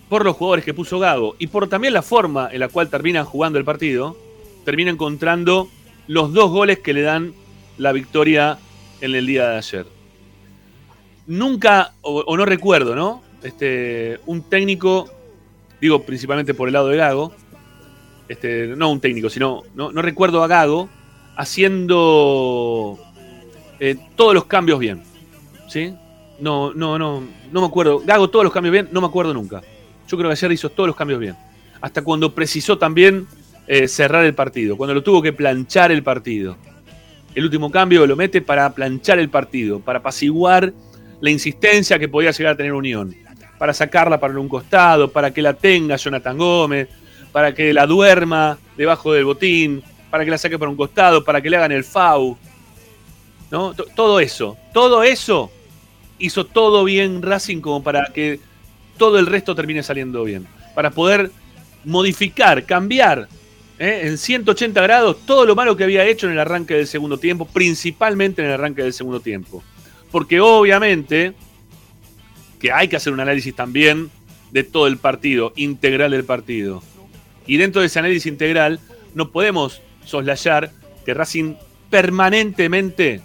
[0.10, 3.24] por los jugadores que puso Gago y por también la forma en la cual terminan
[3.24, 4.18] jugando el partido,
[4.66, 5.70] termina encontrando
[6.08, 7.34] los dos goles que le dan
[7.78, 8.58] la victoria
[9.00, 9.86] en el día de ayer.
[11.26, 13.25] Nunca, o no recuerdo, ¿no?
[13.44, 15.10] Este, un técnico,
[15.80, 17.34] digo principalmente por el lado de Gago,
[18.28, 20.90] este, no un técnico, sino, no, no recuerdo a Gago
[21.36, 23.00] haciendo
[23.80, 25.04] eh, todos los cambios bien.
[25.68, 25.94] ¿Sí?
[26.40, 28.00] No, no, no, no me acuerdo.
[28.00, 29.62] Gago todos los cambios bien, no me acuerdo nunca.
[30.08, 31.36] Yo creo que ayer hizo todos los cambios bien.
[31.82, 33.28] Hasta cuando precisó también
[33.68, 36.58] eh, cerrar el partido, cuando lo tuvo que planchar el partido.
[37.34, 40.72] El último cambio lo mete para planchar el partido, para apaciguar
[41.20, 43.16] la insistencia que podía llegar a tener Unión,
[43.58, 46.90] para sacarla para un costado, para que la tenga Jonathan Gómez,
[47.32, 51.42] para que la duerma debajo del botín, para que la saque para un costado, para
[51.42, 52.38] que le hagan el FAU.
[53.52, 53.74] ¿no?
[53.74, 55.52] Todo eso, todo eso
[56.18, 58.40] hizo todo bien Racing como para que
[58.98, 60.48] todo el resto termine saliendo bien.
[60.74, 61.32] Para poder
[61.84, 63.28] modificar, cambiar
[63.80, 64.02] ¿eh?
[64.04, 67.46] en 180 grados todo lo malo que había hecho en el arranque del segundo tiempo,
[67.46, 69.64] principalmente en el arranque del segundo tiempo.
[70.12, 71.34] Porque obviamente
[72.60, 74.10] que hay que hacer un análisis también
[74.52, 76.82] de todo el partido, integral del partido.
[77.48, 78.80] Y dentro de ese análisis integral
[79.14, 80.72] no podemos soslayar
[81.06, 81.56] que Racing
[81.90, 83.22] permanentemente,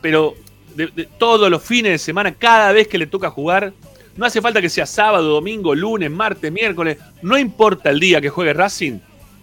[0.00, 0.34] pero
[0.74, 3.72] de, todos los fines de semana, cada vez que le toca jugar,
[4.16, 8.30] no hace falta que sea sábado, domingo, lunes, martes, miércoles, no importa el día que
[8.30, 8.98] juegue Racing,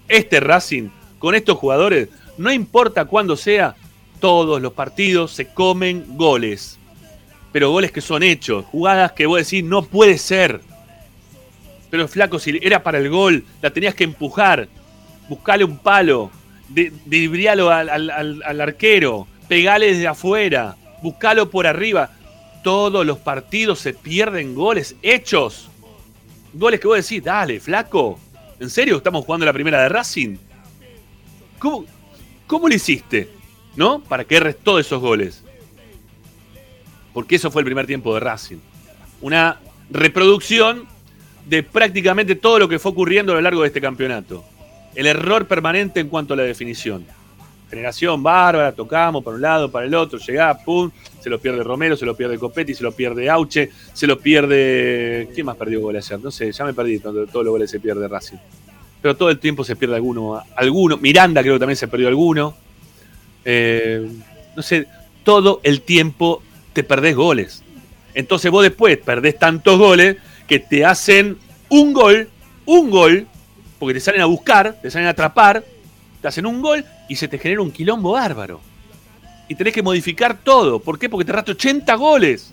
[0.08, 3.76] este Racing, con estos jugadores, no importa cuándo sea,
[4.20, 6.78] todos los partidos se comen goles.
[7.56, 10.60] Pero goles que son hechos, jugadas que vos decís no puede ser.
[11.90, 14.68] Pero flaco, si era para el gol, la tenías que empujar,
[15.30, 16.32] buscarle un palo,
[16.68, 22.12] de, driblialo al, al- al- al arquero, pegale desde afuera, buscalo por arriba.
[22.62, 25.70] Todos los partidos se pierden goles hechos.
[26.52, 28.20] Goles que vos decís, dale, flaco.
[28.60, 30.36] ¿En serio estamos jugando la primera de Racing?
[31.60, 31.86] ¿Cómo,
[32.48, 33.30] cómo lo hiciste?
[33.78, 34.02] ¿No?
[34.02, 35.45] Para que erres todos esos goles.
[37.16, 38.58] Porque eso fue el primer tiempo de Racing.
[39.22, 39.58] Una
[39.90, 40.86] reproducción
[41.48, 44.44] de prácticamente todo lo que fue ocurriendo a lo largo de este campeonato.
[44.94, 47.06] El error permanente en cuanto a la definición.
[47.70, 51.96] Generación bárbara, tocamos para un lado, para el otro, llegá, pum, se lo pierde Romero,
[51.98, 55.30] se lo pierde Copetti, se lo pierde Auche, se lo pierde.
[55.34, 56.20] ¿Quién más perdió gol ayer?
[56.20, 58.38] No sé, ya me perdí, todo- todos los goles se pierde Racing.
[59.02, 60.98] Pero todo el tiempo se pierde alguno, alguno.
[60.98, 62.56] Miranda creo que también se perdió alguno.
[63.46, 64.06] Eh,
[64.56, 64.88] no sé,
[65.24, 66.42] todo el tiempo
[66.76, 67.64] te perdés goles.
[68.14, 71.38] Entonces vos después perdés tantos goles que te hacen
[71.70, 72.30] un gol,
[72.66, 73.28] un gol,
[73.80, 75.64] porque te salen a buscar, te salen a atrapar,
[76.22, 78.60] te hacen un gol y se te genera un quilombo bárbaro.
[79.48, 80.80] Y tenés que modificar todo.
[80.80, 81.08] ¿Por qué?
[81.08, 82.52] Porque te erraste 80 goles.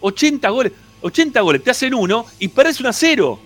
[0.00, 0.72] 80 goles.
[1.00, 1.62] 80 goles.
[1.62, 3.38] Te hacen uno y perdés un a cero.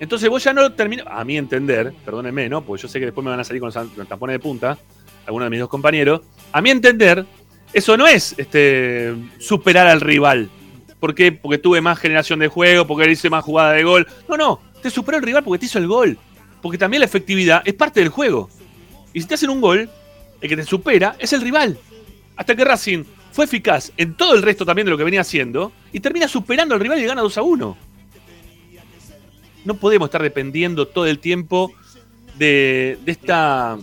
[0.00, 1.06] Entonces vos ya no terminas.
[1.10, 2.62] A mi entender, perdónenme, ¿no?
[2.62, 4.78] Porque yo sé que después me van a salir con los tampones de punta,
[5.26, 6.22] algunos de mis dos compañeros.
[6.52, 7.26] A mi entender,
[7.76, 10.48] eso no es este, superar al rival.
[10.98, 11.30] ¿Por qué?
[11.30, 14.06] Porque tuve más generación de juego, porque hice más jugada de gol.
[14.26, 14.60] No, no.
[14.80, 16.16] Te superó el rival porque te hizo el gol.
[16.62, 18.48] Porque también la efectividad es parte del juego.
[19.12, 19.90] Y si te hacen un gol,
[20.40, 21.78] el que te supera es el rival.
[22.34, 25.70] Hasta que Racing fue eficaz en todo el resto también de lo que venía haciendo
[25.92, 27.76] y termina superando al rival y gana 2 a 1.
[29.66, 31.74] No podemos estar dependiendo todo el tiempo
[32.38, 33.76] de, de esta,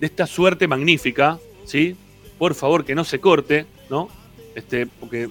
[0.00, 1.96] de esta suerte magnífica, ¿sí?
[2.38, 4.08] Por favor, que no se corte, ¿no?
[4.54, 5.28] Este, porque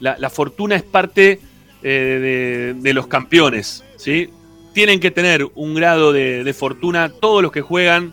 [0.00, 1.40] la, la fortuna es parte
[1.82, 4.30] eh, de, de los campeones, ¿sí?
[4.72, 8.12] Tienen que tener un grado de, de fortuna todos los que juegan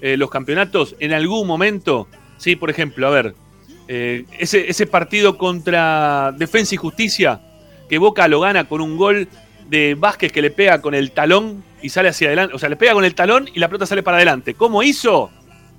[0.00, 2.56] eh, los campeonatos en algún momento, ¿sí?
[2.56, 3.34] Por ejemplo, a ver,
[3.88, 7.40] eh, ese, ese partido contra Defensa y Justicia,
[7.88, 9.28] que Boca lo gana con un gol
[9.68, 12.54] de Vázquez que le pega con el talón y sale hacia adelante.
[12.54, 14.54] O sea, le pega con el talón y la pelota sale para adelante.
[14.54, 15.30] ¿Cómo hizo?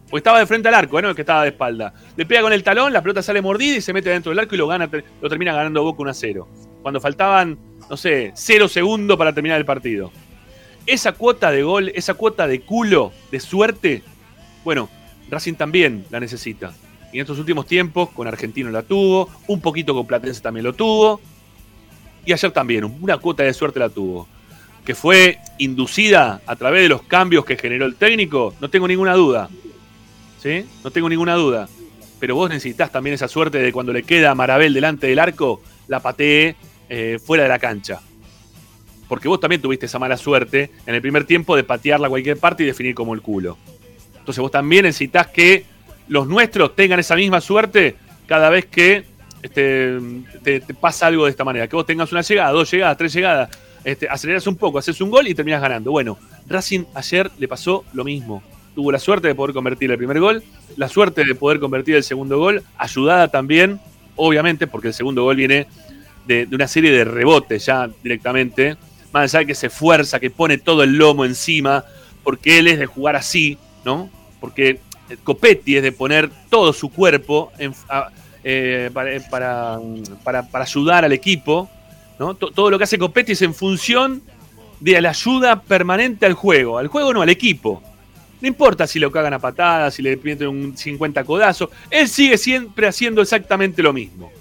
[0.09, 1.93] Pues estaba de frente al arco, no que estaba de espalda.
[2.15, 4.55] Le pega con el talón, la pelota sale mordida y se mete dentro del arco
[4.55, 4.89] y lo gana,
[5.21, 6.47] lo termina ganando Boca 1 a 0.
[6.81, 7.57] Cuando faltaban,
[7.89, 10.11] no sé, 0 segundos para terminar el partido.
[10.85, 14.03] Esa cuota de gol, esa cuota de culo, de suerte,
[14.63, 14.89] bueno,
[15.29, 16.73] Racing también la necesita.
[17.11, 20.73] Y en estos últimos tiempos, con Argentino la tuvo, un poquito con Platense también lo
[20.73, 21.19] tuvo.
[22.25, 24.27] Y ayer también, una cuota de suerte la tuvo.
[24.85, 29.13] Que fue inducida a través de los cambios que generó el técnico, no tengo ninguna
[29.13, 29.49] duda.
[30.83, 31.67] No tengo ninguna duda.
[32.19, 35.61] Pero vos necesitas también esa suerte de cuando le queda a Marabel delante del arco,
[35.87, 36.55] la patee
[36.89, 38.01] eh, fuera de la cancha.
[39.07, 42.37] Porque vos también tuviste esa mala suerte en el primer tiempo de patearla a cualquier
[42.37, 43.57] parte y definir como el culo.
[44.17, 45.65] Entonces vos también necesitas que
[46.07, 47.95] los nuestros tengan esa misma suerte
[48.25, 49.05] cada vez que
[49.41, 49.99] este,
[50.43, 51.67] te, te pasa algo de esta manera.
[51.67, 53.49] Que vos tengas una llegada, dos llegadas, tres llegadas,
[53.83, 55.91] este, aceleras un poco, haces un gol y terminas ganando.
[55.91, 56.17] Bueno,
[56.47, 58.43] Racing ayer le pasó lo mismo.
[58.77, 60.43] Tuvo la suerte de poder convertir el primer gol,
[60.75, 63.79] la suerte de poder convertir el segundo gol, ayudada también,
[64.15, 65.65] obviamente, porque el segundo gol viene
[66.27, 68.77] de, una serie de rebotes ya directamente.
[69.11, 71.85] Más allá de que se esfuerza, que pone todo el lomo encima,
[72.21, 74.11] porque él es de jugar así, ¿no?
[74.39, 74.79] Porque
[75.23, 77.51] Copetti es de poner todo su cuerpo
[78.43, 79.79] eh, para, para,
[80.23, 81.67] para, para, ayudar al equipo.
[82.19, 82.35] ¿no?
[82.35, 84.21] Todo lo que hace Copetti es en función
[84.79, 86.77] de la ayuda permanente al juego.
[86.77, 87.81] Al juego no, al equipo.
[88.41, 91.69] No importa si lo cagan a patadas, si le piden un 50 codazos.
[91.89, 94.31] Él sigue siempre haciendo exactamente lo mismo.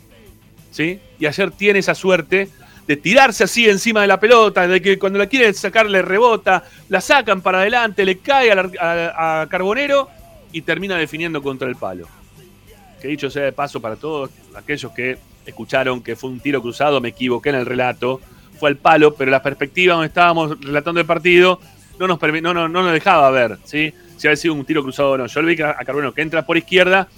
[0.70, 1.00] ¿Sí?
[1.18, 2.50] Y ayer tiene esa suerte
[2.86, 6.64] de tirarse así encima de la pelota, de que cuando la quieren sacar le rebota,
[6.88, 10.08] la sacan para adelante, le cae a, a, a Carbonero
[10.52, 12.06] y termina definiendo contra el palo.
[13.00, 17.00] Que dicho sea de paso para todos aquellos que escucharon que fue un tiro cruzado,
[17.00, 18.20] me equivoqué en el relato,
[18.58, 21.60] fue al palo, pero la perspectiva donde estábamos relatando el partido
[21.98, 23.92] no nos, no, no, no nos dejaba ver ¿sí?
[24.16, 25.26] si había sido un tiro cruzado o no.
[25.26, 27.08] Yo vi a Carbonero que entra por izquierda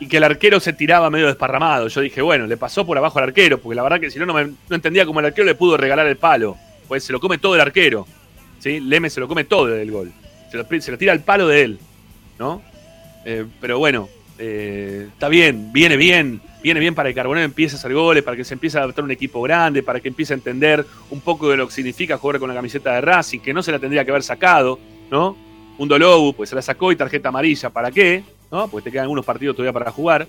[0.00, 1.88] y que el arquero se tiraba medio desparramado.
[1.88, 4.26] Yo dije, bueno, le pasó por abajo al arquero, porque la verdad que si no,
[4.26, 6.56] no, me, no entendía cómo el arquero le pudo regalar el palo.
[6.86, 8.06] Pues se lo come todo el arquero.
[8.58, 8.80] ¿sí?
[8.80, 10.12] Leme se lo come todo del gol.
[10.50, 11.78] Se lo, se lo tira el palo de él.
[12.38, 12.62] ¿no?
[13.24, 17.78] Eh, pero bueno, eh, está bien, viene bien, viene bien para que Carbonero empiece a
[17.78, 20.36] hacer goles, para que se empiece a adaptar un equipo grande, para que empiece a
[20.36, 23.62] entender un poco de lo que significa jugar con la camiseta de Racing, que no
[23.62, 24.78] se la tendría que haber sacado,
[25.10, 25.36] ¿no?
[25.78, 28.24] Un Dolobu, pues se la sacó y tarjeta amarilla, ¿para qué?
[28.50, 28.68] ¿No?
[28.68, 30.26] Pues te quedan algunos partidos todavía para jugar.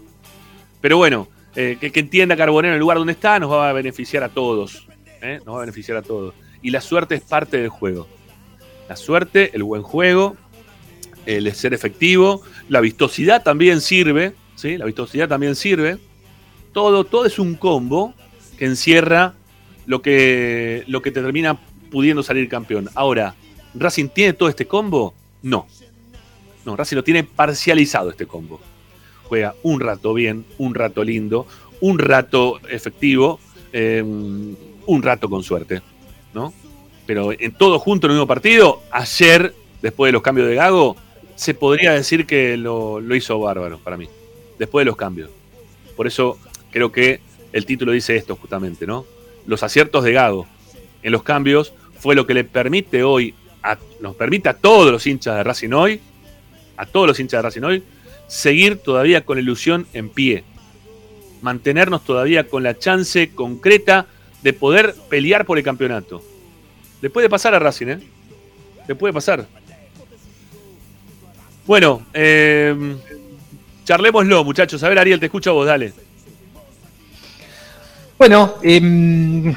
[0.82, 4.24] Pero bueno, eh, que, que, entienda Carbonero el lugar donde está nos va a beneficiar
[4.24, 4.88] a todos.
[5.22, 5.40] ¿eh?
[5.46, 6.34] Nos va a beneficiar a todos.
[6.62, 8.08] Y la suerte es parte del juego.
[8.88, 10.36] La suerte, el buen juego,
[11.26, 14.78] el ser efectivo, la vistosidad también sirve, ¿sí?
[14.78, 15.98] La vistosidad también sirve.
[16.74, 18.14] Todo, todo es un combo
[18.58, 19.34] que encierra
[19.86, 21.60] lo que, lo que te termina
[21.90, 22.90] pudiendo salir campeón.
[22.94, 23.36] Ahora,
[23.74, 25.14] ¿Racing tiene todo este combo?
[25.42, 25.68] No.
[26.66, 28.60] No, Racing lo tiene parcializado este combo.
[29.24, 31.48] Juega un rato bien, un rato lindo,
[31.82, 33.40] un rato efectivo,
[33.74, 35.82] eh, un rato con suerte,
[36.34, 36.54] ¿no?
[37.06, 40.96] Pero en todo junto en el mismo partido, ayer, después de los cambios de Gago,
[41.36, 44.08] se podría decir que lo, lo, hizo bárbaro para mí,
[44.60, 45.30] después de los cambios.
[45.96, 46.38] Por eso
[46.72, 47.22] creo que
[47.54, 49.06] el título dice esto justamente, ¿no?
[49.46, 50.48] Los aciertos de Gago
[51.02, 55.06] en los cambios fue lo que le permite hoy, a, nos permite a todos los
[55.08, 56.00] hinchas de Racing hoy,
[56.78, 57.84] a todos los hinchas de Racing hoy,
[58.28, 60.44] seguir todavía con ilusión en pie,
[61.42, 64.08] mantenernos todavía con la chance concreta
[64.44, 66.24] de poder pelear por el campeonato.
[67.02, 68.00] Le puede pasar a Racing, ¿eh?
[68.88, 69.48] Le puede pasar.
[71.66, 72.76] Bueno, eh,
[73.86, 74.82] charlémoslo, muchachos.
[74.84, 75.94] A ver, Ariel, te escucho a vos, dale.
[78.20, 79.56] Bueno, eh,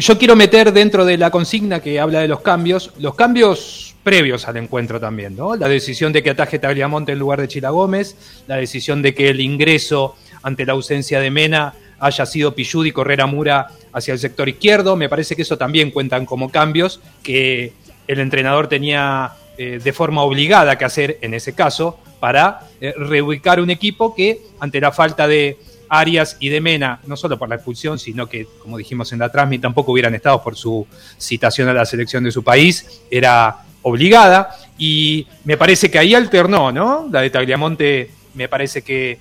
[0.00, 4.46] yo quiero meter dentro de la consigna que habla de los cambios, los cambios previos
[4.46, 5.56] al encuentro también, ¿no?
[5.56, 9.30] La decisión de que ataje Tagliamonte en lugar de Chila Gómez, la decisión de que
[9.30, 14.18] el ingreso ante la ausencia de Mena haya sido Pillud y Correra Mura hacia el
[14.18, 17.72] sector izquierdo, me parece que eso también cuentan como cambios que
[18.08, 23.58] el entrenador tenía eh, de forma obligada que hacer en ese caso, para eh, reubicar
[23.60, 25.56] un equipo que ante la falta de
[25.88, 29.30] Arias y de Mena, no solo por la expulsión, sino que, como dijimos en la
[29.30, 30.86] transmisión, tampoco hubieran estado por su
[31.18, 36.72] citación a la selección de su país, era obligada y me parece que ahí alternó,
[36.72, 37.08] ¿no?
[37.10, 39.18] La de Tagliamonte me parece que, eh,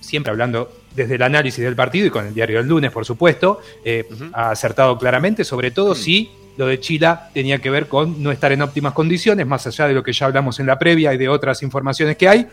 [0.00, 3.60] siempre hablando desde el análisis del partido y con el diario del lunes, por supuesto,
[3.84, 8.32] eh, ha acertado claramente, sobre todo si lo de Chile tenía que ver con no
[8.32, 11.16] estar en óptimas condiciones, más allá de lo que ya hablamos en la previa y
[11.16, 12.48] de otras informaciones que hay.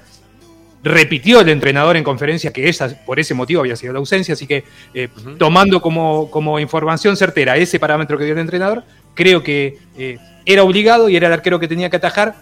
[0.86, 4.46] Repitió el entrenador en conferencia que esa, por ese motivo había sido la ausencia, así
[4.46, 4.64] que
[4.94, 8.84] eh, tomando como, como, información certera ese parámetro que dio el entrenador,
[9.16, 12.36] creo que eh, era obligado y era el arquero que tenía que atajar,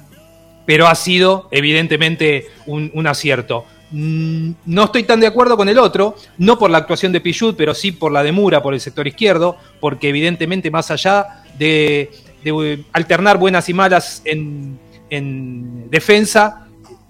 [0.65, 3.65] pero ha sido evidentemente un, un acierto.
[3.95, 7.55] Mm, no estoy tan de acuerdo con el otro, no por la actuación de Pichut,
[7.55, 12.11] pero sí por la de Mura por el sector izquierdo, porque evidentemente más allá de,
[12.43, 14.79] eh, alternar buenas y malas en,
[15.91, 16.62] defensa,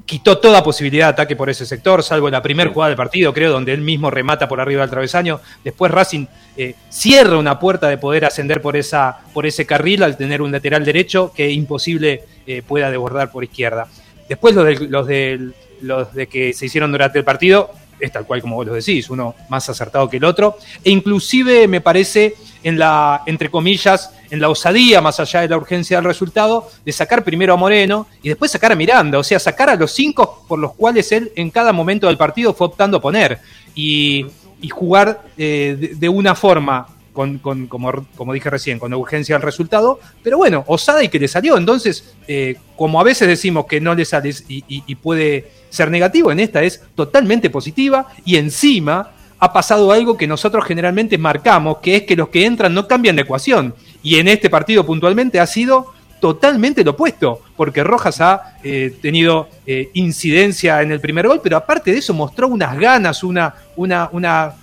[0.05, 3.51] quitó toda posibilidad de ataque por ese sector, salvo la primera jugada del partido, creo,
[3.51, 5.39] donde él mismo remata por arriba del travesaño.
[5.63, 6.25] Después Racing
[6.57, 10.51] eh, cierra una puerta de poder ascender por, esa, por ese carril al tener un
[10.51, 13.87] lateral derecho que imposible eh, pueda desbordar por izquierda.
[14.27, 18.25] Después los, de, los del los de que se hicieron durante el partido es tal
[18.25, 22.35] cual como vos lo decís, uno más acertado que el otro, e inclusive me parece
[22.63, 26.91] en la, entre comillas, en la osadía, más allá de la urgencia del resultado, de
[26.91, 30.45] sacar primero a Moreno y después sacar a Miranda, o sea, sacar a los cinco
[30.47, 33.39] por los cuales él en cada momento del partido fue optando a poner
[33.75, 34.25] y,
[34.71, 40.63] jugar eh, de, una forma con, como, dije recién, con urgencia al resultado, pero bueno,
[40.67, 41.57] osada y que le salió.
[41.57, 46.39] Entonces, eh, como a veces decimos que no le sale y, puede ser negativo, en
[46.39, 49.11] esta es totalmente positiva y encima
[49.43, 53.17] ha pasado algo que nosotros generalmente marcamos, que es que los que entran no cambian
[53.17, 53.75] de ecuación.
[54.01, 55.87] Y en este partido puntualmente ha sido
[56.21, 61.57] totalmente lo opuesto, porque Rojas ha eh, tenido eh, incidencia en el primer gol, pero
[61.57, 64.53] aparte de eso mostró unas ganas, una, una, una,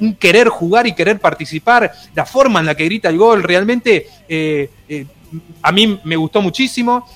[0.00, 4.08] un querer jugar y querer participar, la forma en la que grita el gol, realmente
[4.28, 4.68] eh,
[5.62, 7.06] a mí me gustó muchísimo.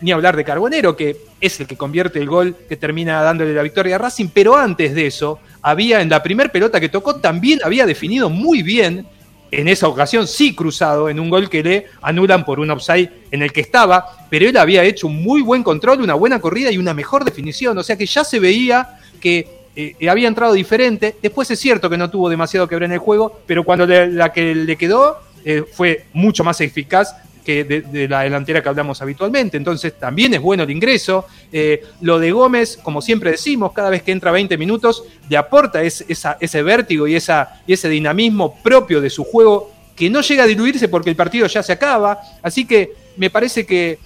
[0.00, 3.62] ni hablar de Carbonero, que es el que convierte el gol que termina dándole la
[3.62, 7.60] victoria a Racing, pero antes de eso, había en la primera pelota que tocó, también
[7.64, 9.06] había definido muy bien
[9.50, 13.42] en esa ocasión sí cruzado en un gol que le anulan por un offside en
[13.42, 16.78] el que estaba, pero él había hecho un muy buen control, una buena corrida y
[16.78, 21.16] una mejor definición, o sea que ya se veía que eh, había entrado diferente.
[21.22, 24.32] Después es cierto que no tuvo demasiado que ver en el juego, pero cuando la
[24.32, 27.14] que le quedó eh, fue mucho más eficaz
[27.44, 29.56] de, la delantera que hablamos habitualmente.
[29.56, 31.26] Entonces también es bueno el ingreso.
[31.52, 35.82] Eh, lo de Gómez, como siempre decimos, cada vez que entra 20 minutos, le aporta
[35.82, 40.46] ese vértigo y, esa, y ese dinamismo propio de su juego que no llega a
[40.46, 42.20] diluirse porque el partido ya se acaba.
[42.42, 43.98] Así que me parece que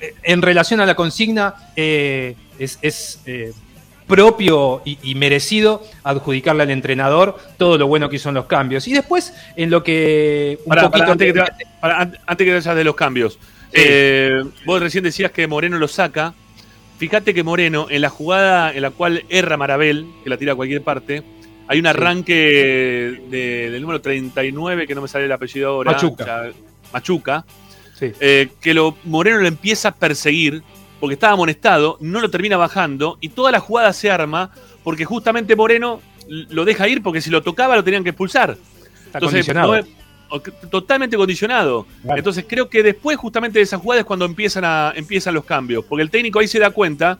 [0.00, 3.20] eh, en relación a la consigna eh, es,
[4.06, 8.86] propio y, merecido adjudicarle al entrenador todo lo bueno que hizo en los cambios.
[8.88, 10.58] Y después, en lo que.
[10.68, 11.32] antes,
[12.36, 13.38] que te, de los cambios,
[13.72, 16.34] eh, vos recién decías que Moreno lo saca.
[16.98, 20.56] Fíjate que Moreno, en la jugada en la cual erra Marabel, que la tira a
[20.56, 21.22] cualquier parte,
[21.66, 25.92] hay un arranque del número 39, que no me sale el apellido ahora.
[25.92, 26.50] Machuca.
[26.92, 27.44] Machuca.
[28.00, 30.62] Eh, que lo, Moreno lo empieza a perseguir
[31.02, 34.52] porque estaba amonestado, no lo termina bajando y toda la jugada se arma
[34.84, 38.56] porque justamente Moreno lo deja ir porque si lo tocaba lo tenían que expulsar.
[39.12, 39.52] Entonces,
[40.70, 41.88] totalmente condicionado.
[42.04, 45.84] Entonces creo que después justamente de esa jugada es cuando empiezan, a, empiezan los cambios,
[45.86, 47.18] porque el técnico ahí se da cuenta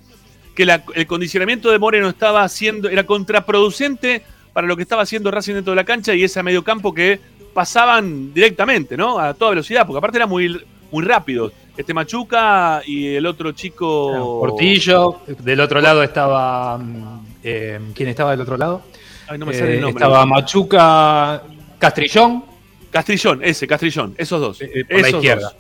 [0.55, 0.63] que
[0.95, 4.23] el condicionamiento de Moreno estaba haciendo, era contraproducente
[4.53, 7.19] para lo que estaba haciendo Racing dentro de la cancha y ese medio campo que
[7.53, 9.19] pasaban directamente, ¿no?
[9.19, 14.41] A toda velocidad, porque aparte era muy, muy rápido este Machuca y el otro chico.
[14.41, 15.21] Portillo.
[15.27, 16.79] Del otro lado estaba.
[16.79, 18.83] Mm, eh, ¿Quién estaba del otro lado?
[19.29, 20.05] Ay, no me sale el eh, nombre.
[20.05, 21.43] Estaba Machuca.
[21.79, 22.45] Castrillón.
[22.91, 24.15] Castrillón, ese, Castrillón.
[24.19, 24.61] Esos dos.
[24.61, 25.53] Eh, por la izquierda.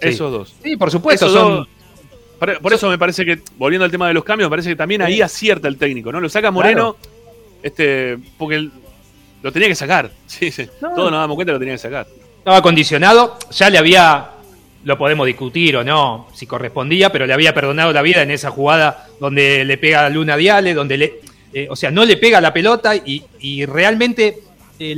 [0.00, 0.54] Esos dos.
[0.62, 1.28] Sí, por supuesto.
[1.28, 1.68] son...
[2.60, 5.00] por, eso me parece que, volviendo al tema de los cambios, me parece que también
[5.00, 6.20] ahí acierta el técnico, ¿no?
[6.20, 6.96] Lo saca Moreno,
[7.62, 8.68] este, porque
[9.40, 10.10] lo tenía que sacar.
[10.26, 10.68] Sí, sí.
[10.80, 12.08] Todos nos damos cuenta que lo tenía que sacar.
[12.38, 14.33] Estaba condicionado, ya le había
[14.84, 18.50] lo podemos discutir o no, si correspondía, pero le había perdonado la vida en esa
[18.50, 21.20] jugada donde le pega a Luna Diale, donde le,
[21.52, 24.38] eh, o sea, no le pega la pelota y, realmente
[24.78, 24.94] eh,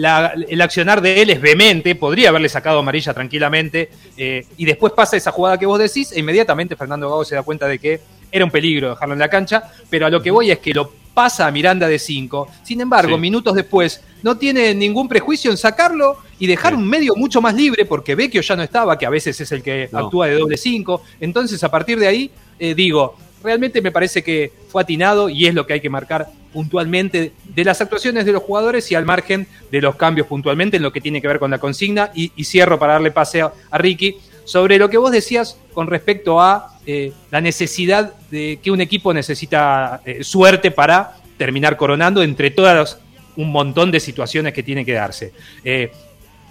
[0.49, 5.17] el accionar de él es vehemente, podría haberle sacado amarilla tranquilamente, eh, y después pasa
[5.17, 8.01] esa jugada que vos decís, e inmediatamente Fernando Gago se da cuenta de que
[8.33, 10.91] era un peligro dejarlo en la cancha, pero a lo que voy es que lo
[11.15, 12.49] pasa a Miranda de 5.
[12.63, 17.41] Sin embargo, minutos después, no tiene ningún prejuicio en sacarlo y dejar un medio mucho
[17.41, 20.35] más libre, porque Vecchio ya no estaba, que a veces es el que actúa de
[20.35, 21.03] doble 5.
[21.21, 25.55] Entonces, a partir de ahí, eh, digo, realmente me parece que fue atinado y es
[25.55, 29.47] lo que hay que marcar puntualmente de las actuaciones de los jugadores y al margen
[29.71, 32.11] de los cambios puntualmente en lo que tiene que ver con la consigna.
[32.15, 36.79] Y, cierro para darle pase a, Ricky sobre lo que vos decías con respecto a
[36.87, 42.99] eh, la necesidad de que un equipo necesita eh, suerte para terminar coronando entre todas
[43.37, 45.33] un montón de situaciones que tiene que darse.
[45.65, 45.91] Eh,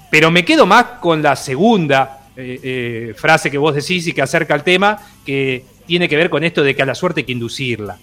[0.09, 2.21] pero me quedo más con la segunda
[3.15, 6.63] frase que vos decís y que acerca al tema, que tiene que ver con esto
[6.63, 7.97] de que a la suerte hay que inducirla.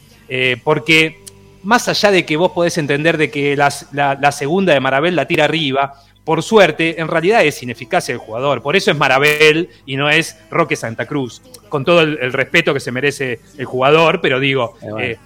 [0.64, 1.22] porque
[1.62, 5.44] más allá de que vos podés entender de que la, segunda de Marabel la tira
[5.44, 5.94] arriba,
[6.24, 8.62] por suerte, en realidad es ineficacia del jugador.
[8.62, 11.42] Por eso es Marabel y no es Roque Santa Cruz.
[11.68, 15.16] Con todo el, respeto que se merece el jugador, pero digo, eh,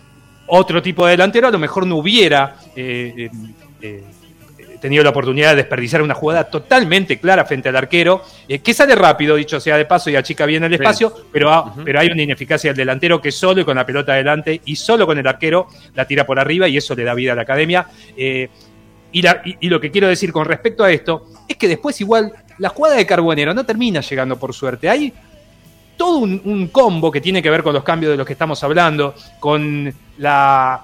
[0.47, 3.29] otro tipo de delantero a lo mejor no hubiera eh,
[3.83, 4.05] eh,
[4.81, 8.95] tenido la oportunidad de desperdiciar una jugada totalmente clara frente al arquero, eh, que sale
[8.95, 12.71] rápido, dicho sea de paso, y achica bien el espacio, pero, pero hay una ineficacia
[12.71, 16.07] del delantero que solo y con la pelota adelante y solo con el arquero la
[16.07, 17.87] tira por arriba y eso le da vida a la academia.
[18.17, 18.49] Eh,
[19.13, 22.97] y, lo que quiero decir con respecto a esto es que después igual la jugada
[22.97, 24.91] de Carbonero no termina llegando por suerte.
[24.91, 25.13] Hay
[25.97, 29.15] todo un, combo que tiene que ver con los cambios de los que estamos hablando,
[29.41, 30.83] con la,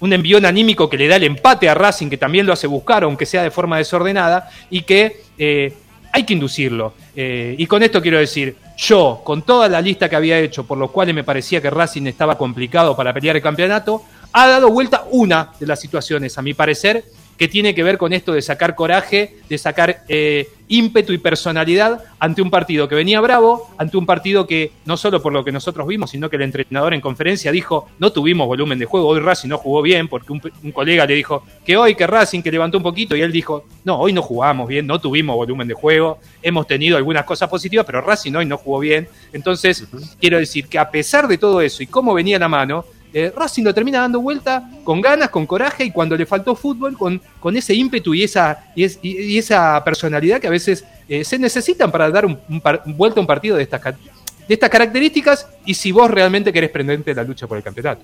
[0.00, 3.04] un envión anímico que le da el empate a Racing, que también lo hace buscar,
[3.04, 5.72] aunque sea de forma desordenada, y que eh,
[6.12, 6.94] hay que inducirlo.
[7.14, 10.78] Eh, y con esto quiero decir, yo, con toda la lista que había hecho, por
[10.78, 14.02] lo cual me parecía que Racing estaba complicado para pelear el campeonato,
[14.32, 17.04] ha dado vuelta una de las situaciones, a mi parecer,
[17.36, 22.02] que tiene que ver con esto de sacar coraje, de sacar eh, ímpetu y personalidad
[22.18, 25.52] ante un partido que venía bravo, ante un partido que no solo por lo que
[25.52, 29.20] nosotros vimos, sino que el entrenador en conferencia dijo, no tuvimos volumen de juego, hoy
[29.20, 30.40] Racing no jugó bien, porque un,
[30.72, 33.98] colega le dijo que hoy que Racing que levantó un poquito y él dijo, no,
[33.98, 38.00] hoy no jugamos bien, no tuvimos volumen de juego, hemos tenido algunas cosas positivas, pero
[38.00, 39.08] Racing hoy no jugó bien.
[39.32, 39.86] Entonces,
[40.20, 43.64] quiero decir que a pesar de todo eso y cómo venía la mano, eh, Racing
[43.64, 47.56] lo termina dando vuelta con ganas, con coraje y cuando le faltó fútbol, con, con
[47.56, 52.24] ese ímpetu y esa, y, esa personalidad que a veces eh, se necesitan para dar
[52.24, 52.38] un,
[52.86, 57.14] vuelta a un partido de estas, de estas características y si vos realmente querés prenderte
[57.14, 58.02] la lucha por el campeonato.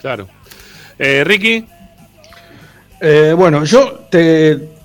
[0.00, 0.28] Claro.
[0.98, 1.64] Eh, Ricky.
[3.36, 4.79] bueno, yo te,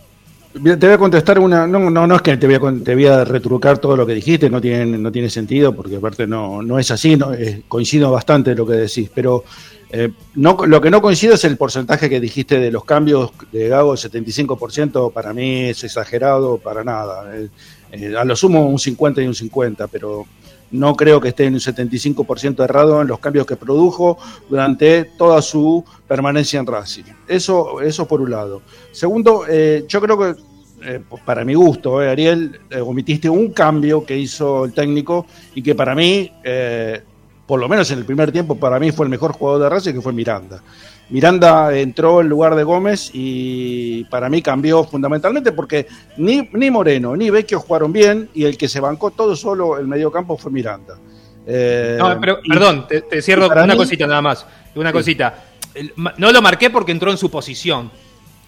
[0.64, 1.68] te voy a contestar una.
[1.68, 4.14] No, no, no es que te voy, a, te voy a retrucar todo lo que
[4.14, 7.32] dijiste, no tiene, no tiene sentido, porque aparte no, no es así, no,
[7.68, 9.44] coincido bastante en lo que decís, pero
[9.92, 13.70] eh, no, lo que no coincido es el porcentaje que dijiste de los cambios de
[13.70, 17.36] Gago, 75%, para mí es exagerado, para nada.
[17.38, 17.50] Eh,
[17.92, 20.26] eh, a lo sumo un 50 y un 50, pero
[20.76, 24.18] no creo que esté en un 75% errado en los cambios que produjo
[24.50, 27.04] durante toda su permanencia en Racing.
[27.28, 28.62] Eso, eso por un lado.
[28.92, 30.36] Segundo, eh, yo creo que,
[30.84, 35.76] eh, para mi gusto, eh, Ariel, omitiste un cambio que hizo el técnico y que
[35.76, 36.32] para mí,
[37.46, 39.94] por lo menos en el primer tiempo, para mí fue el mejor jugador de Racing,
[39.94, 40.62] que fue Miranda.
[41.10, 45.88] Miranda entró en lugar de Gómez y para mí cambió fundamentalmente porque
[46.18, 49.88] ni, ni Moreno ni Vecchio jugaron bien y el que se bancó todo solo el
[49.88, 50.98] mediocampo fue Miranda.
[51.46, 54.46] Eh, no, pero, perdón, te, cierro una cosita nada más.
[54.74, 55.44] Una cosita.
[56.18, 57.92] No lo marqué porque entró en su posición.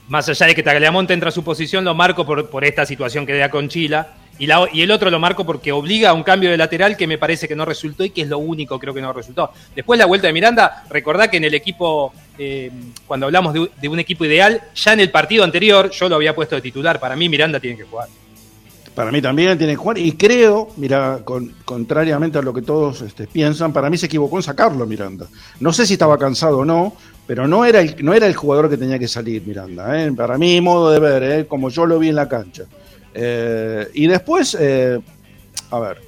[0.07, 3.25] Más allá de que Tagliamonte entra a su posición, lo marco por, por esta situación
[3.25, 6.57] que da con Chila y, el otro lo marco porque obliga a un cambio de
[6.57, 9.13] lateral que me parece que no resultó y que es lo único creo que no
[9.13, 9.51] resultó.
[9.75, 12.71] Después la vuelta de Miranda, recordá que en el equipo, eh,
[13.05, 16.55] cuando hablamos de, un equipo ideal, ya en el partido anterior yo lo había puesto
[16.55, 16.99] de titular.
[16.99, 18.07] Para mí Miranda tiene que jugar.
[18.93, 21.19] Para mí también tiene que jugar y creo, mira,
[21.65, 25.27] contrariamente a lo que todos este, piensan, para mí se equivocó en sacarlo Miranda.
[25.59, 26.95] No sé si estaba cansado o no,
[27.27, 30.03] pero no era el, no era el jugador que tenía que salir Miranda.
[30.03, 30.11] ¿eh?
[30.13, 31.45] Para mí, modo de ver, ¿eh?
[31.45, 32.63] como yo lo vi en la cancha.
[33.19, 34.99] Eh, y después, eh,
[35.71, 36.01] a ver,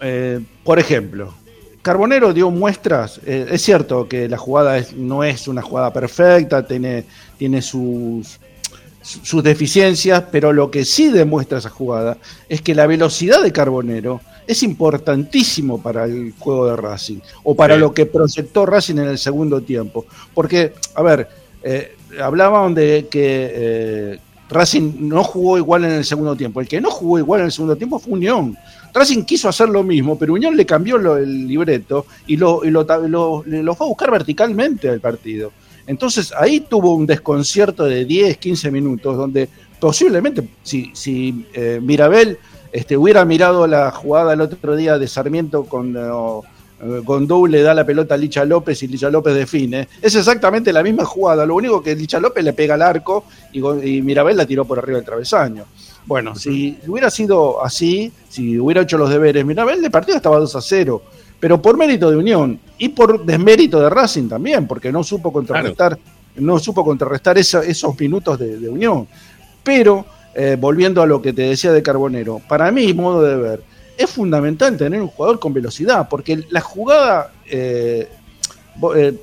[0.00, 1.34] eh, por ejemplo,
[1.82, 7.04] Carbonero dio muestras, es cierto que la jugada no es una jugada perfecta, tiene,
[7.36, 8.40] tiene sus,
[9.02, 12.16] sus deficiencias, pero lo que sí demuestra esa jugada
[12.48, 17.76] es que la velocidad de Carbonero es importantísimo para el juego de Racing, o para
[17.76, 20.06] lo que proyectó Racing en el segundo tiempo.
[20.32, 21.28] Porque, a ver,
[22.18, 24.20] hablaban de que
[24.54, 26.60] Racing no jugó igual en el segundo tiempo.
[26.60, 28.56] El que no jugó igual en el segundo tiempo fue Unión.
[28.92, 32.84] Racing quiso hacer lo mismo, pero Unión le cambió el libreto y lo, lo,
[33.74, 35.50] fue a buscar verticalmente al partido.
[35.88, 39.48] Entonces ahí tuvo un desconcierto de 10, 15 minutos, donde
[39.80, 42.38] posiblemente si, si eh, Mirabel
[42.72, 45.96] este, hubiera mirado la jugada el otro día de Sarmiento con...
[47.04, 49.88] Gondou le da la pelota a Licha López y Licha López define.
[50.02, 53.60] Es exactamente la misma jugada, lo único que Licha López le pega al arco y,
[54.02, 55.64] Mirabel la tiró por arriba del travesaño.
[56.06, 60.56] Bueno, si hubiera sido así, si hubiera hecho los deberes, Mirabel de partido estaba 2
[60.56, 61.02] a 0.
[61.40, 65.98] pero por mérito de Unión y por desmérito de Racing también, porque no supo contrarrestar,
[66.36, 69.06] no supo contrarrestar esos minutos de, Unión.
[69.62, 70.04] Pero,
[70.34, 73.62] eh, volviendo a lo que te decía de Carbonero, para mí, modo de ver,
[73.96, 78.08] es fundamental tener un jugador con velocidad, porque la jugada eh,
[78.96, 79.18] eh,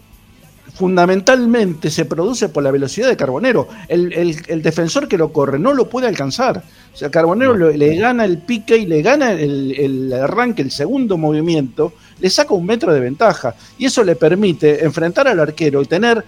[0.74, 3.68] fundamentalmente se produce por la velocidad de Carbonero.
[3.88, 6.64] El, defensor que lo corre no lo puede alcanzar.
[6.94, 11.94] O sea, Carbonero le gana el pique y le gana el, arranque, el segundo movimiento,
[12.20, 13.56] le saca un metro de ventaja.
[13.78, 16.24] Y eso le permite enfrentar al arquero y tener...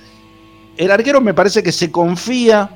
[0.76, 2.72] El arquero me parece que se confía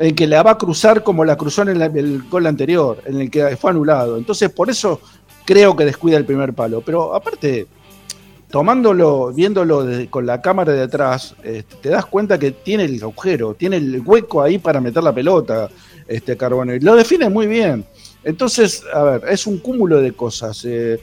[0.00, 3.30] en que la va a cruzar como la cruzó en el, gol anterior, en el
[3.30, 4.16] que fue anulado.
[4.16, 4.98] Entonces, por eso
[5.44, 6.80] creo que descuida el primer palo.
[6.80, 7.66] Pero aparte,
[8.50, 13.52] tomándolo, viéndolo con la cámara de atrás, este, te das cuenta que tiene el agujero,
[13.52, 15.68] tiene el hueco ahí para meter la pelota,
[16.08, 16.78] este Carbonero.
[16.78, 17.84] Y lo define muy bien.
[18.24, 20.64] Entonces, a ver, es un cúmulo de cosas.
[20.64, 20.98] Eh,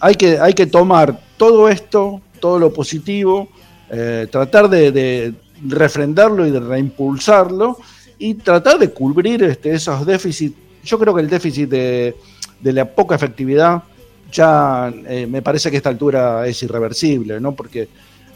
[0.00, 3.48] hay, que, hay que tomar todo esto, todo lo positivo,
[3.90, 5.34] eh, tratar de,
[5.68, 7.76] refrendarlo y de reimpulsarlo
[8.20, 10.54] y tratar de cubrir este, esos déficits.
[10.84, 12.14] Yo creo que el déficit de,
[12.62, 13.82] la poca efectividad
[14.30, 17.52] ya eh, me parece que a esta altura es irreversible, ¿no?
[17.52, 17.88] Porque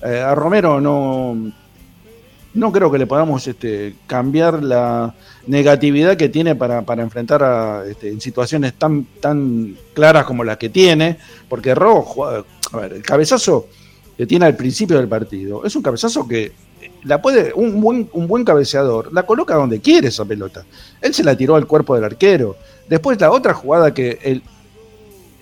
[0.03, 1.37] eh, a Romero no,
[2.55, 5.15] no creo que le podamos este, cambiar la
[5.47, 10.71] negatividad que tiene para, enfrentar a, este, en situaciones tan, tan claras como las que
[10.71, 13.69] tiene, porque Rojo, a ver, el cabezazo
[14.17, 16.53] que tiene al principio del partido es un cabezazo que
[17.05, 20.65] la puede, un buen, un buen cabeceador, la coloca donde quiere esa pelota.
[21.01, 22.57] Él se la tiró al cuerpo del arquero.
[22.89, 24.43] Después la otra jugada que él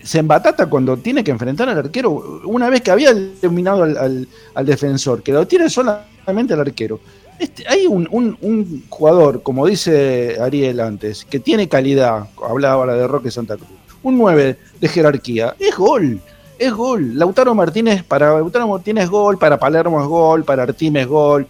[0.03, 4.29] se embatata cuando tiene que enfrentar al arquero, una vez que había eliminado al,
[4.65, 7.01] defensor, que lo tiene solamente al arquero.
[7.39, 13.07] Este, hay un, un, jugador, como dice Ariel antes, que tiene calidad, hablaba ahora de
[13.07, 13.69] Roque Santa Cruz,
[14.03, 16.21] un 9 de jerarquía, es gol
[16.63, 17.19] es gol.
[17.19, 21.47] Lautaro Martínez, para Lautaro Martínez es gol, para Palermo es gol, para Artime es gol.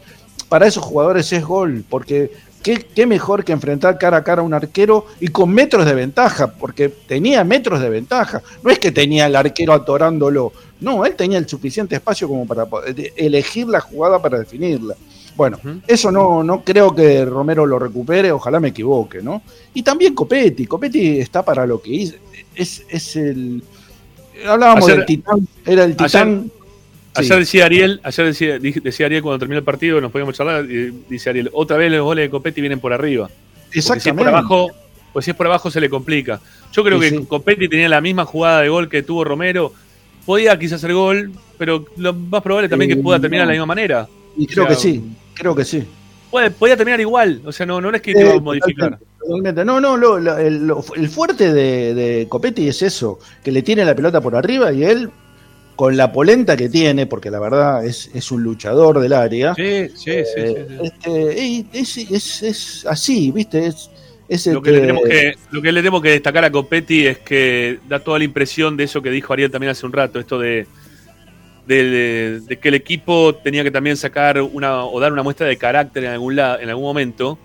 [0.49, 2.31] Para esos jugadores es gol, porque
[2.63, 6.53] qué, mejor que enfrentar cara a cara a un arquero y con metros de ventaja,
[6.53, 8.43] porque tenía metros de ventaja.
[8.63, 12.67] No es que tenía el arquero atorándolo, no, él tenía el suficiente espacio como para
[13.17, 14.95] elegir la jugada para definirla.
[15.35, 19.43] Bueno, eso no, no creo que Romero lo recupere, ojalá me equivoque, ¿no?
[19.73, 22.17] Y también Copetti, Copetti está para lo que hizo,
[22.55, 23.63] es, es el,
[24.47, 26.51] hablábamos del titán, era el titán.
[27.15, 31.29] Ayer, decía Ariel, ayer decía, decía, Ariel cuando terminó el partido, nos podíamos charlar, dice
[31.29, 33.29] Ariel, otra vez los goles de Copetti vienen por arriba.
[33.71, 34.03] Exactamente.
[34.03, 34.71] Si es por abajo,
[35.13, 36.41] pues si es por abajo se le complica.
[36.73, 39.75] Yo creo que Copetti tenía la misma jugada de gol que tuvo Romero.
[40.25, 43.67] Podía quizás hacer gol, pero lo más probable también que pueda terminar de la misma
[43.67, 44.09] manera.
[44.37, 45.85] Y creo que sí, creo que sí.
[46.31, 48.99] Puede, podía terminar igual, o sea, no, no es que te iba a modificar.
[49.29, 54.73] No, no, el, fuerte de, Copetti es eso, que le tiene la pelota por arriba
[54.73, 55.11] y él,
[55.77, 59.55] con la polenta que tiene, porque la verdad es, es un luchador del área.
[59.55, 60.41] Sí, sí, sí.
[61.07, 62.17] Eh, este,
[62.49, 63.67] es, así, ¿viste?
[64.29, 67.19] Es, lo, que le tenemos que, lo que le tenemos que destacar a Copetti es
[67.19, 70.39] que da toda la impresión de eso que dijo Ariel también hace un rato, esto
[70.39, 70.67] de,
[71.67, 76.05] de, que el equipo tenía que también sacar una o dar una muestra de carácter
[76.05, 77.39] en algún, en algún momento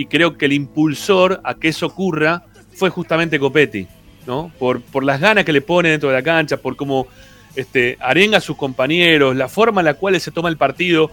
[0.00, 3.86] y creo que el impulsor a que eso ocurra fue justamente Copetti,
[4.26, 4.50] ¿no?
[4.58, 7.06] Por, por las ganas que le pone dentro de la cancha, por cómo
[7.54, 11.10] este, arenga a sus compañeros, la forma en la cual se toma el partido,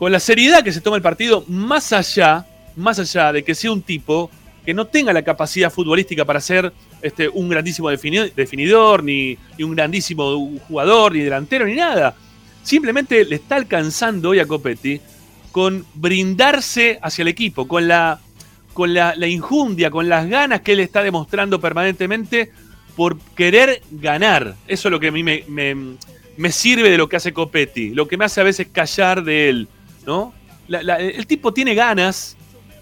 [0.00, 3.70] con la seriedad que se toma el partido, más allá, más allá de que sea
[3.70, 4.32] un tipo
[4.66, 6.72] que no tenga la capacidad futbolística para ser
[7.02, 12.16] este, un grandísimo definidor, ni, ni, un grandísimo jugador, ni delantero, ni nada.
[12.64, 15.00] Simplemente le está alcanzando hoy a Copetti
[15.54, 18.18] con brindarse hacia el equipo, con la
[18.74, 22.52] con la, injundia, con las ganas que él está demostrando permanentemente
[22.94, 24.54] por querer ganar.
[24.68, 28.18] Eso es lo que a mí me, sirve de lo que hace Copetti, lo que
[28.18, 29.68] me hace a veces callar de él,
[30.06, 30.34] ¿no?
[30.68, 32.36] el tipo tiene ganas,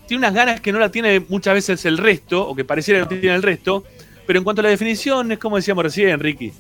[0.06, 3.14] tiene unas ganas que no la tiene muchas veces el resto, o que pareciera que
[3.14, 3.84] no tiene el resto,
[4.26, 6.52] pero en cuanto a la definición, es como decíamos recién, Ricky,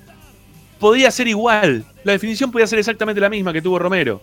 [0.78, 4.20] podía ser igual, la definición podía ser exactamente la misma que tuvo Romero.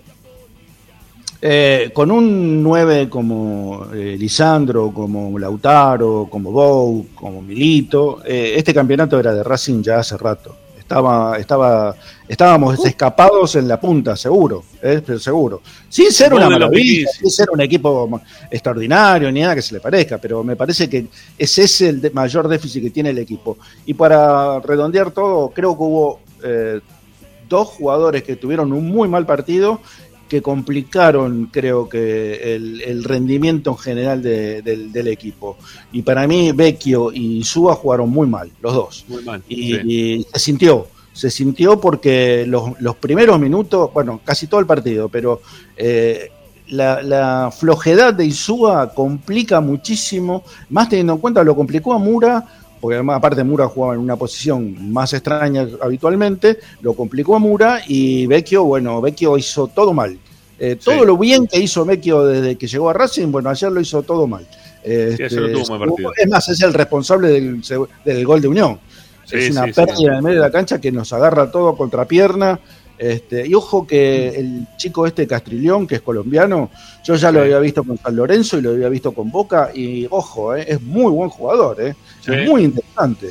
[1.42, 8.74] Eh, con un 9 como eh, Lisandro, como Lautaro, como Bou, como Milito, eh, este
[8.74, 10.58] campeonato era de Racing ya hace rato.
[10.78, 11.96] Estaba, estaba,
[12.28, 15.62] estábamos escapados en la punta, seguro, pero seguro.
[15.88, 18.20] Sin ser una maravilla, sin ser un equipo
[18.50, 21.06] extraordinario ni nada que se le parezca, pero me parece que
[21.38, 23.60] ese es el mayor déficit que tiene el equipo.
[23.86, 26.20] Y para redondear todo, creo que hubo
[27.48, 29.82] dos jugadores que tuvieron un muy mal partido
[30.30, 35.58] que complicaron, creo que, el, rendimiento en general del, equipo.
[35.92, 39.06] Y para mí, Vecchio y Suba jugaron muy mal, los dos.
[39.08, 39.44] Muy mal.
[39.50, 45.10] Y, se sintió, se sintió porque los, los primeros minutos, bueno, casi todo el partido,
[45.10, 45.42] pero
[45.76, 46.32] eh,
[46.68, 52.46] la, la, flojedad de Insúa complica muchísimo, más teniendo en cuenta lo complicó a Mura,
[52.80, 57.82] porque además aparte Mura jugaba en una posición más extraña habitualmente, lo complicó a Mura
[57.88, 60.18] y Vecchio, bueno, Vecchio hizo todo mal.
[60.58, 61.06] Eh, todo Sí.
[61.06, 64.28] lo bien que hizo Vecchio desde que llegó a Racing, bueno, ayer lo hizo todo
[64.28, 64.46] mal.
[64.84, 67.62] Este, tuvo es más, es el responsable del,
[68.06, 68.80] del gol de Unión.
[69.26, 72.06] Sí, es una pérdida en el medio de la cancha que nos agarra todo contra
[72.06, 72.60] pierna.
[73.00, 76.70] Este, y ojo que el chico este Castrillón, que es colombiano,
[77.04, 77.46] yo ya lo Sí.
[77.46, 80.82] había visto con San Lorenzo y lo había visto con Boca, y ojo, eh, es
[80.82, 82.34] muy buen jugador, eh, Sí.
[82.34, 83.30] es muy interesante.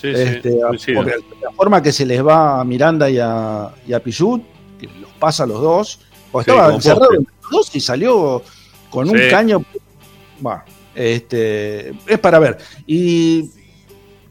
[0.00, 0.56] Sí, sí, Este,
[0.94, 4.40] porque la forma que se les va a Miranda y a, y a Pichut,
[4.80, 5.98] que los pasa a los dos,
[6.32, 8.42] Sí, estaba encerrado entre los dos y salió
[8.88, 9.62] con un caño.
[10.94, 12.58] Este, es para ver.
[12.86, 13.50] Y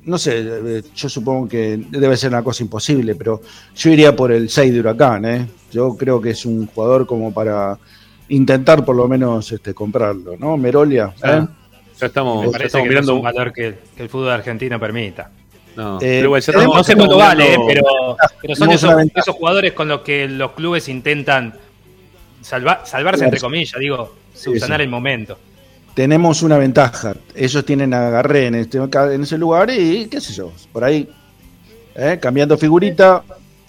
[0.05, 3.41] no sé, eh, yo supongo que debe ser una cosa imposible, pero
[3.75, 5.25] yo iría por el 6 de Huracán.
[5.25, 5.47] ¿eh?
[5.71, 7.77] Yo creo que es un jugador como para
[8.29, 10.57] intentar por lo menos este, comprarlo, ¿no?
[10.57, 11.13] Merolia.
[11.17, 11.19] ¿eh?
[11.23, 11.47] Ah,
[11.99, 13.15] Ya estamos, Me ya parece estamos que no es mirando.
[13.15, 15.29] un valor que, que el fútbol argentino permita.
[15.75, 19.35] No, Eh, pero estamos- No sé estamos cuánto vale, eh, mirando- pero, pero son esos,
[19.35, 21.53] jugadores con los que los clubes intentan
[22.41, 24.83] salva- salvarse, entre comillas, digo, subsanar sí.
[24.83, 25.37] el momento.
[25.93, 27.15] Tenemos una ventaja.
[27.35, 31.07] Ellos tienen a Garré en, este, en ese lugar y qué sé yo, por ahí,
[31.95, 32.17] ¿eh?
[32.21, 33.23] cambiando figurita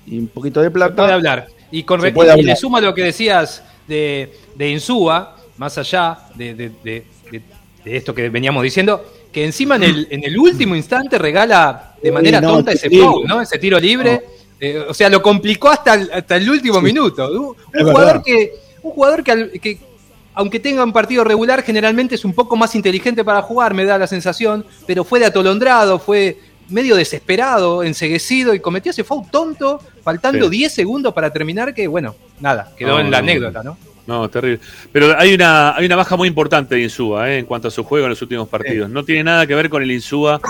[0.07, 1.15] y un poquito de puede plata.
[1.15, 1.47] hablar.
[1.71, 2.45] Y, con Se puede y hablar.
[2.47, 7.05] le suma lo que decías de, de Insúa, más allá de, de- de-
[7.85, 12.41] esto que veníamos diciendo, que encima en el, en el último instante regala de manera
[12.41, 13.41] no, tonta ese foul, ¿no?
[13.41, 14.23] Ese tiro libre.
[14.61, 17.29] Eh, o sea, lo complicó hasta el, hasta el último minuto.
[17.33, 18.53] Un, jugador que,
[18.83, 19.79] un jugador que, que,
[20.35, 23.99] aunque tenga un partido regular, generalmente es un poco más inteligente para jugar, me da
[23.99, 29.81] la sensación, pero fue de atolondrado, fue medio desesperado, enseguecido y cometió ese foul tonto,
[30.03, 30.57] faltando Sí.
[30.59, 33.77] 10 segundos para terminar, que bueno, nada, quedó No, en la no, anécdota, ¿no?
[34.07, 34.59] No, terrible.
[34.91, 37.85] Pero hay una, hay una baja muy importante de Insúa eh, en cuanto a su
[37.85, 38.91] juego en los últimos partidos.
[38.91, 40.41] No tiene nada que ver con el Insúa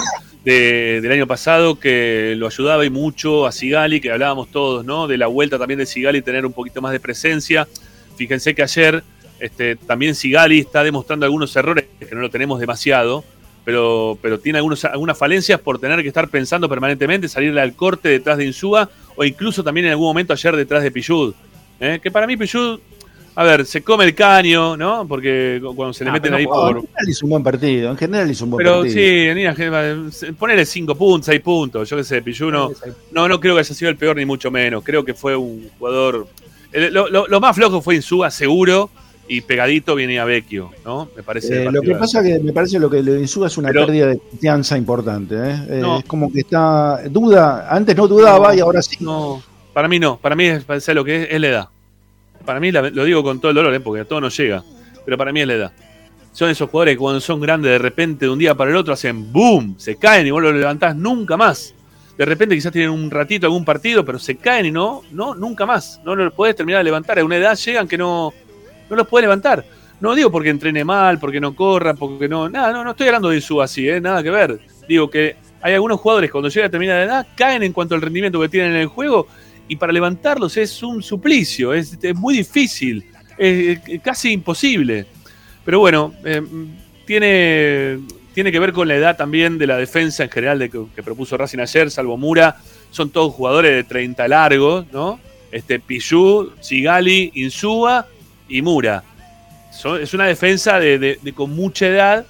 [0.44, 5.06] de- del año pasado, que lo ayudaba y mucho a Sigali, que hablábamos todos, ¿no?
[5.06, 7.68] De la vuelta también de Sigali, tener un poquito más de presencia.
[8.16, 9.04] Fíjense que ayer
[9.42, 13.24] este, también Sigali está demostrando algunos errores, que no lo tenemos demasiado,
[13.64, 18.08] pero, pero tiene algunos, algunas falencias por tener que estar pensando permanentemente, salirle al corte
[18.08, 21.34] detrás de Insúa, o incluso también en algún momento ayer detrás de Pillud.
[21.80, 22.00] ¿eh?
[22.02, 22.80] Que para mí Pillud
[23.34, 25.06] a ver, se come el caño, ¿no?
[25.08, 26.76] Porque cu- cuando se le Ah, meten pero ahí no No, por.
[26.76, 28.94] en general hizo un buen partido, en general hizo un buen Pero partido.
[28.94, 32.70] sí, Nina, que- ponele 5 puntos, 6 puntos, yo qué sé, Pilluno.
[33.10, 34.84] No, no creo que haya sido el peor, ni mucho menos.
[34.84, 36.26] Creo que fue un jugador.
[36.72, 38.90] el- lo, lo- lo más flojo fue Insúa, seguro,
[39.28, 41.08] y pegadito venía Vecchio, ¿no?
[41.16, 41.64] Me parece.
[41.64, 44.06] Eh, lo que pasa que me parece lo que le Insúa es una Pero- pérdida
[44.08, 45.34] de confianza importante.
[45.36, 45.66] ¿eh?
[45.70, 45.98] Eh, No.
[46.00, 48.96] Es como que está duda, antes no dudaba No, y ahora sí.
[49.00, 49.42] No,
[49.72, 50.18] para mí no.
[50.18, 51.28] Para mí es, ¿sabes lo que es?
[51.30, 51.68] Es la edad.
[52.44, 53.80] Para mí, la- lo digo con todo el dolor, ¿eh?
[53.80, 54.62] porque a todo no llega.
[55.04, 55.72] Pero para mí es la edad.
[56.32, 58.92] Son esos jugadores que cuando son grandes, de repente, de un día para el otro,
[58.94, 61.74] hacen boom, se caen y vos lo levantás nunca más.
[62.18, 65.66] De repente quizás tienen un ratito algún partido, pero se caen y no, no, nunca
[65.66, 66.00] más.
[66.04, 67.18] No lo podés terminar de levantar.
[67.18, 68.32] A una edad llegan que no,
[68.92, 69.64] no los podés levantar.
[70.00, 72.48] No digo porque entrene mal, porque no corra, porque no.
[72.48, 74.00] Nada, no, no estoy hablando de su así, ¿eh?
[74.00, 74.60] nada que ver.
[74.88, 78.40] Digo que hay algunos jugadores cuando llega a determinada edad caen en cuanto al rendimiento
[78.40, 79.28] que tienen en el juego
[79.68, 83.06] y para levantarlos es un suplicio, es, muy difícil,
[83.38, 85.06] es, es casi imposible.
[85.64, 86.42] Pero bueno, eh,
[87.06, 88.00] tiene,
[88.34, 91.02] tiene que ver con la edad también de la defensa en general de que, que
[91.02, 92.56] propuso Racing ayer, salvo Mura,
[92.90, 95.20] son todos jugadores de 30 largos, ¿no?
[95.52, 98.08] Este, Pichu, Sigali, Insúa
[98.56, 99.02] y Mura.
[99.72, 102.26] Son- es una defensa de, de- de con mucha edad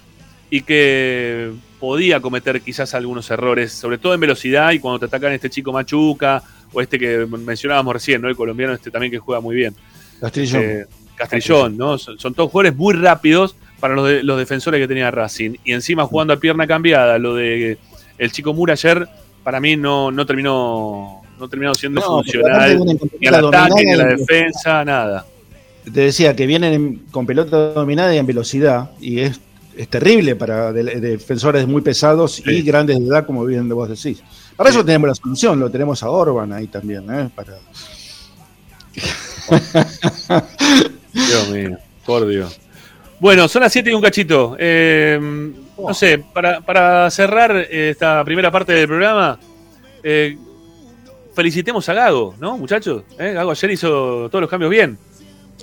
[0.51, 1.51] y que
[1.81, 5.73] podía cometer quizás algunos errores, sobre todo en velocidad y cuando te atacan este chico
[5.73, 6.43] Machuca
[6.73, 8.29] o este que mencionábamos recién, ¿no?
[8.29, 9.75] El colombiano este también que juega muy bien.
[10.21, 10.63] Castrillón.
[10.63, 10.85] Eh,
[11.17, 11.99] Castrillón, ¿no?
[11.99, 15.57] Son, son todos jugadores muy rápidos para los, de- los defensores que tenía Racing.
[15.65, 17.79] Y encima jugando a pierna cambiada, lo de
[18.19, 19.09] el chico Mura ayer,
[19.43, 22.79] para mí no, no terminó no terminó siendo No, funcional
[23.19, 25.27] ni al ataque, ni a la defensa, nada.
[25.85, 29.41] Te decía que vienen en- con pelota dominada y en velocidad, y es,
[29.77, 33.89] es terrible para de- de- defensores muy pesados y grandes de edad, como bien vos
[33.89, 34.23] decís.
[34.57, 34.77] Para Sí.
[34.77, 37.31] eso tenemos la solución, lo tenemos a Orban ahí también, ¿eh?
[37.35, 37.55] Para...
[41.13, 42.59] Dios mío, por Dios.
[43.19, 44.57] Bueno, son las 7 y un cachito.
[44.59, 45.19] Eh,
[45.79, 49.39] no sé, para, para cerrar eh, esta primera parte del programa,
[50.03, 50.37] eh,
[51.35, 53.05] felicitemos a Gago, ¿no, muchachos?
[53.19, 53.33] ¿Eh?
[53.33, 54.99] Gago ayer hizo todos los cambios bien.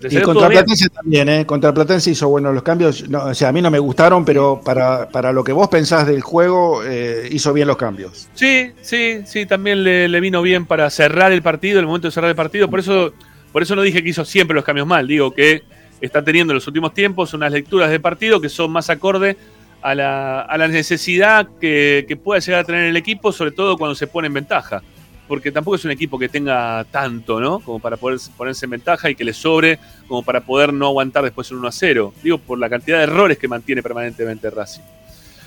[0.10, 1.46] Y contra Platense también, ¿eh?
[1.46, 3.04] Contra Platense hizo bueno los cambios.
[3.12, 6.22] o sea, a mí no me gustaron, pero para, para lo que vos pensás del
[6.22, 8.30] juego, eh, hizo bien los cambios.
[8.34, 12.30] Sí, sí, sí, también le, vino bien para cerrar el partido, el momento de cerrar
[12.30, 12.70] el partido.
[12.70, 13.14] Por eso,
[13.52, 15.08] por eso no dije que hizo siempre los cambios mal.
[15.08, 15.64] Digo que
[16.02, 19.38] está teniendo en los últimos tiempos unas lecturas de partido que son más acorde
[19.82, 23.78] a la, a la necesidad que, que pueda llegar a tener el equipo, sobre todo
[23.78, 24.82] cuando se pone en ventaja
[25.30, 27.60] porque tampoco es un equipo que tenga tanto, ¿no?
[27.60, 29.78] Como para poder ponerse en ventaja y que le sobre,
[30.08, 32.14] como para poder no aguantar después un 1 a 0.
[32.24, 34.82] Digo, por la cantidad de errores que mantiene permanentemente Racing.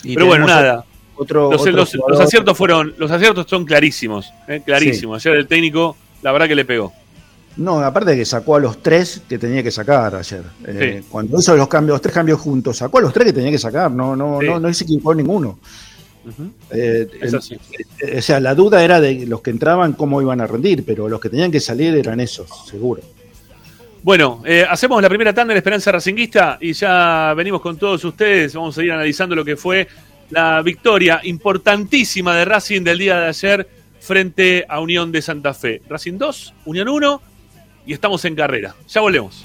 [0.05, 0.85] Pero bueno, nada.
[1.16, 4.62] Otro, los, aciertos fueron, los aciertos son clarísimos, ¿eh?
[4.64, 5.26] clarísimos.
[5.26, 6.93] Ayer el técnico, la verdad que le pegó.
[7.57, 10.43] No, aparte de que sacó a los tres que tenía que sacar ayer.
[10.64, 13.51] Eh, cuando hizo los cambios, los tres cambios juntos, sacó a los tres que tenía
[13.51, 15.59] que sacar, no, no, no, no se equivocó ninguno.
[16.70, 20.85] Eh, eh, o sea, la duda era de los que entraban cómo iban a rendir,
[20.85, 23.03] pero los que tenían que salir eran esos, seguro.
[24.03, 28.55] Bueno, eh, hacemos la primera tanda en Esperanza Racinguista y ya venimos con todos ustedes.
[28.55, 29.87] Vamos a ir analizando lo que fue
[30.31, 33.68] la victoria importantísima de Racing del día de ayer
[34.01, 35.83] frente a Unión de Santa Fe.
[35.89, 37.23] Racing 2, Unión 1
[37.87, 38.75] y estamos en carrera.
[38.89, 39.45] Ya volvemos.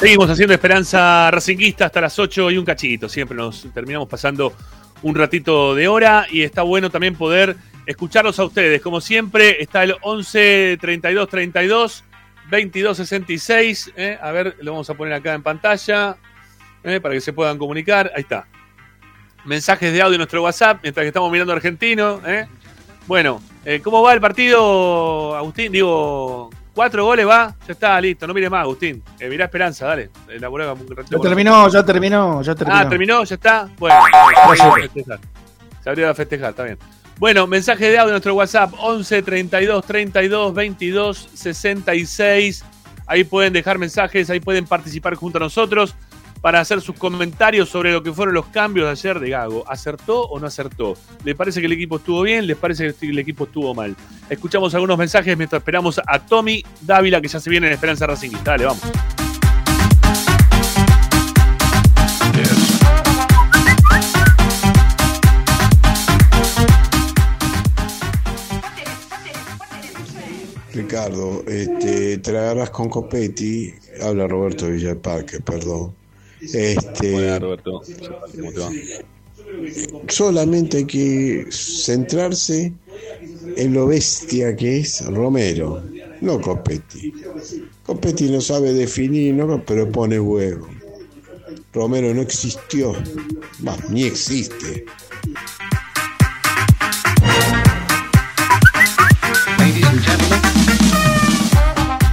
[0.00, 3.06] Seguimos haciendo Esperanza Racinguista hasta las 8 y un cachito.
[3.06, 4.54] Siempre nos terminamos pasando
[5.02, 8.80] un ratito de hora y está bueno también poder escucharlos a ustedes.
[8.80, 12.04] Como siempre, está el 11 32 32
[12.50, 13.92] 22 66.
[13.94, 14.18] ¿eh?
[14.22, 16.16] A ver, lo vamos a poner acá en pantalla
[16.82, 16.98] ¿eh?
[16.98, 18.10] para que se puedan comunicar.
[18.16, 18.46] Ahí está.
[19.44, 22.22] Mensajes de audio en nuestro WhatsApp mientras que estamos mirando argentino.
[22.26, 22.46] ¿eh?
[23.06, 25.72] Bueno, eh, ¿cómo va el partido, Agustín?
[25.72, 29.02] Digo, Cuatro goles va, ya está, listo, no mires más, Agustín.
[29.18, 30.10] Eh, mirá Esperanza, dale.
[30.28, 31.16] Elaborá un ratito.
[31.16, 32.78] Ya terminó, ya terminó, ya terminó.
[32.78, 33.68] Ah, terminó, ya está.
[33.78, 35.20] Bueno, se abrió a festejar.
[35.82, 36.78] Se abrió a festejar, está bien.
[37.18, 42.64] Bueno, mensaje de audio en nuestro WhatsApp 11 32 32 22 66.
[43.06, 45.96] Ahí pueden dejar mensajes, ahí pueden participar junto a nosotros
[46.40, 49.64] para hacer sus comentarios sobre lo que fueron los cambios de ayer de Gago.
[49.68, 50.96] ¿Acertó o no acertó?
[51.24, 52.46] ¿Le parece que el equipo estuvo bien?
[52.46, 53.94] ¿Les parece que el equipo estuvo mal?
[54.28, 58.52] Escuchamos algunos mensajes mientras esperamos a Tommy Dávila, que ya se viene en Esperanza Racingista.
[58.52, 58.82] Dale, vamos.
[70.72, 75.99] Ricardo, este, agarras con Copetti, habla Roberto Villaparque, perdón.
[76.40, 77.82] Este, Hola, Roberto.
[78.36, 78.70] ¿Cómo te va?
[80.08, 82.72] solamente hay que centrarse
[83.56, 85.82] en lo bestia que es Romero,
[86.20, 87.12] no Copetti.
[87.84, 89.62] Copetti no sabe definir, ¿no?
[89.64, 90.68] pero pone huevo.
[91.72, 92.92] Romero no existió,
[93.60, 94.84] bah, ni existe.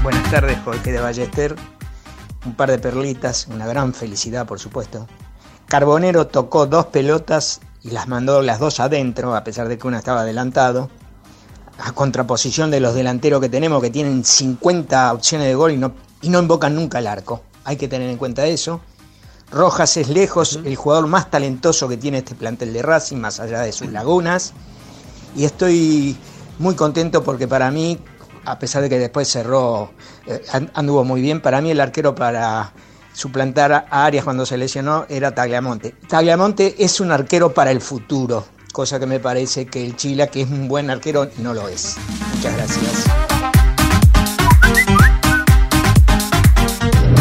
[0.03, 1.55] Buenas tardes, Jorge de Ballester.
[2.47, 5.05] Un par de perlitas, una gran felicidad, por supuesto.
[5.67, 9.97] Carbonero tocó dos pelotas y las mandó las dos adentro, a pesar de que una
[9.97, 10.89] estaba adelantado.
[11.77, 15.91] A contraposición de los delanteros que tenemos, que tienen 50 opciones de gol y no,
[16.21, 17.41] y no invocan nunca el arco.
[17.65, 18.79] Hay que tener en cuenta eso.
[19.51, 23.59] Rojas es lejos el jugador más talentoso que tiene este plantel de Racing, más allá
[23.59, 24.53] de sus lagunas.
[25.35, 26.15] Y estoy
[26.59, 27.99] muy contento porque para mí,
[28.47, 29.91] a pesar de que después cerró,
[30.25, 32.71] eh, an- anduvo muy bien, para mí el arquero para
[33.13, 35.95] suplantar a Arias cuando se lesionó era Tagliamonte.
[36.07, 40.41] Tagliamonte es un arquero para el futuro, cosa que me parece que el Chila, que
[40.43, 41.97] es un buen arquero, no lo es.
[42.35, 43.05] Muchas gracias.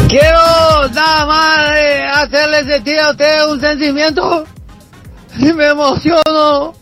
[0.07, 4.45] Quiero nada más eh, hacerle sentir a usted un sentimiento
[5.37, 6.73] y me emociono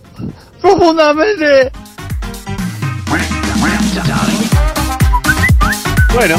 [0.61, 1.71] profundamente.
[6.16, 6.38] Bueno,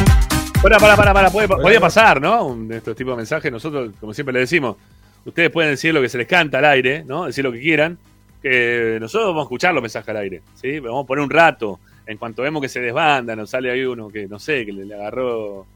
[0.62, 2.46] para, para, para, para, puede- podía pasar, ¿no?
[2.46, 4.76] Un de estos tipos de mensajes, nosotros, como siempre le decimos,
[5.24, 7.26] ustedes pueden decir lo que se les canta al aire, ¿no?
[7.26, 7.98] Decir lo que quieran,
[8.42, 10.80] que nosotros vamos a escuchar los mensajes al aire, ¿sí?
[10.80, 14.08] Vamos a poner un rato, en cuanto vemos que se desbanda, nos sale ahí uno
[14.08, 15.66] que, no sé, que le, le agarró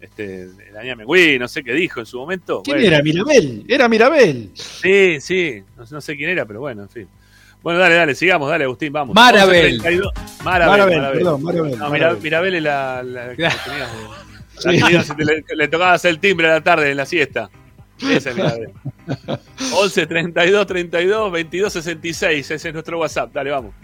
[0.00, 2.62] este, el añame Wii, no sé qué dijo en su momento.
[2.64, 2.88] ¿Quién Bueno.
[2.94, 3.02] era?
[3.02, 3.64] Mirabel.
[3.68, 4.50] Era Mirabel.
[4.54, 7.08] Sí, sí, no, no sé quién era, pero bueno, en fin.
[7.62, 9.14] Bueno, dale, dale, sigamos, dale, Agustín, vamos.
[9.14, 9.80] Marabel.
[9.82, 10.12] 11:32.
[10.44, 11.18] Marabel, Marabel, Marabel.
[11.18, 12.18] perdón, Marabel, No, Marabel.
[12.22, 13.58] Mirabel es la, la que tenías,
[14.64, 14.80] la Sí.
[15.08, 17.50] que te le, le tocaba hacer el timbre a la tarde en la siesta.
[18.00, 18.70] Ese es Mirabel.
[19.74, 22.50] 11 32 32 22 66.
[22.50, 23.30] Ese es nuestro WhatsApp.
[23.32, 23.74] Dale, vamos.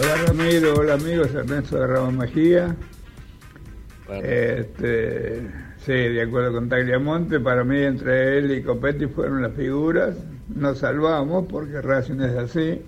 [0.00, 2.76] Hola Ramiro, hola amigos, Ernesto de Ramos Mejía.
[4.22, 5.50] Este,
[5.84, 10.16] sí, de acuerdo con Tagliamonte, para mí entre él y Copetti fueron las figuras.
[10.54, 12.80] Nos salvamos porque Racing es así.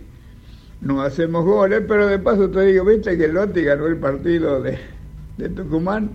[0.80, 4.78] No hacemos goles, pero de paso te digo, viste que Lotti ganó el partido de,
[5.36, 6.10] de Tucumán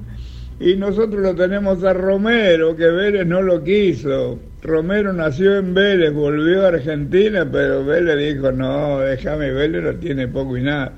[0.59, 4.39] y nosotros lo tenemos a Romero, que Vélez no lo quiso.
[4.63, 10.27] Romero nació en Vélez, volvió a Argentina, pero Vélez dijo, no, déjame, Vélez lo tiene
[10.27, 10.93] poco y nada.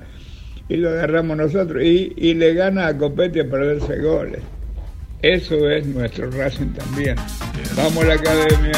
[0.68, 4.42] Y lo agarramos nosotros y, y le gana a Copetti a perderse goles.
[5.22, 7.16] Eso es nuestro Racing también.
[7.76, 8.72] Vamos a la academia.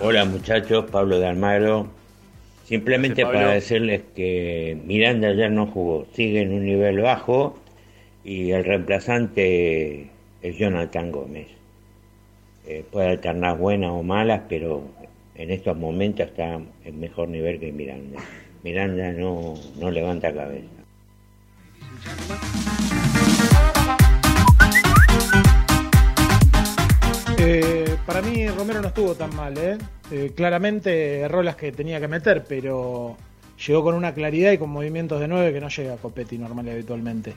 [0.00, 1.88] Hola muchachos, Pablo de Almagro.
[2.64, 7.58] Simplemente para decirles que Miranda ya no jugó, sigue en un nivel bajo
[8.22, 10.10] y el reemplazante
[10.42, 11.48] es Jonathan Gómez.
[12.68, 14.84] Eh, puede alternar buenas o malas, pero
[15.34, 18.20] en estos momentos está en mejor nivel que Miranda.
[18.62, 20.66] Miranda no, no levanta cabeza.
[27.38, 29.78] Eh, para mí Romero no estuvo tan mal, ¿eh?
[30.10, 33.16] Eh, claramente erró las que tenía que meter, pero
[33.66, 36.66] llegó con una claridad y con movimientos de nueve que no llega a Copetti normal
[36.66, 37.34] y habitualmente.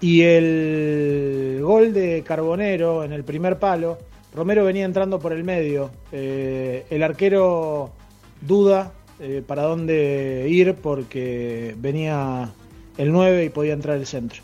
[0.00, 3.98] Y el gol de Carbonero en el primer palo,
[4.34, 5.90] Romero venía entrando por el medio.
[6.10, 7.92] Eh, el arquero
[8.40, 8.92] duda
[9.22, 12.52] eh, para dónde ir porque venía
[12.98, 14.42] el 9 y podía entrar el centro.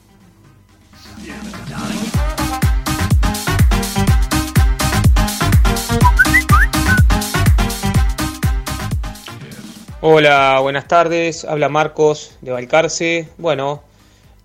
[10.00, 11.44] Hola, buenas tardes.
[11.44, 13.28] Habla Marcos de Balcarce.
[13.36, 13.82] Bueno,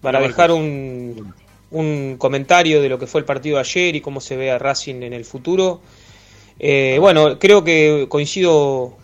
[0.01, 1.33] para Hola, dejar un,
[1.69, 4.57] un comentario de lo que fue el partido de ayer y cómo se ve a
[4.57, 5.79] Racing en el futuro.
[6.59, 8.97] Eh, bueno, creo que coincido,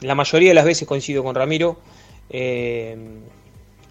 [0.00, 1.78] la mayoría de las veces coincido con Ramiro.
[2.30, 2.96] Eh,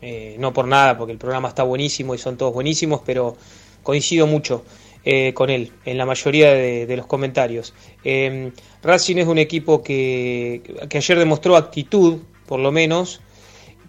[0.05, 3.37] eh, no por nada, porque el programa está buenísimo y son todos buenísimos, pero
[3.83, 4.65] coincido mucho
[5.05, 7.73] eh, con él en la mayoría de, los comentarios.
[8.03, 8.51] Eh,
[8.81, 13.21] Racing es un equipo que, que ayer demostró actitud, por lo menos,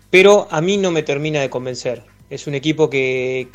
[0.08, 2.04] pero a mí no me termina de convencer.
[2.30, 3.48] Es un equipo que,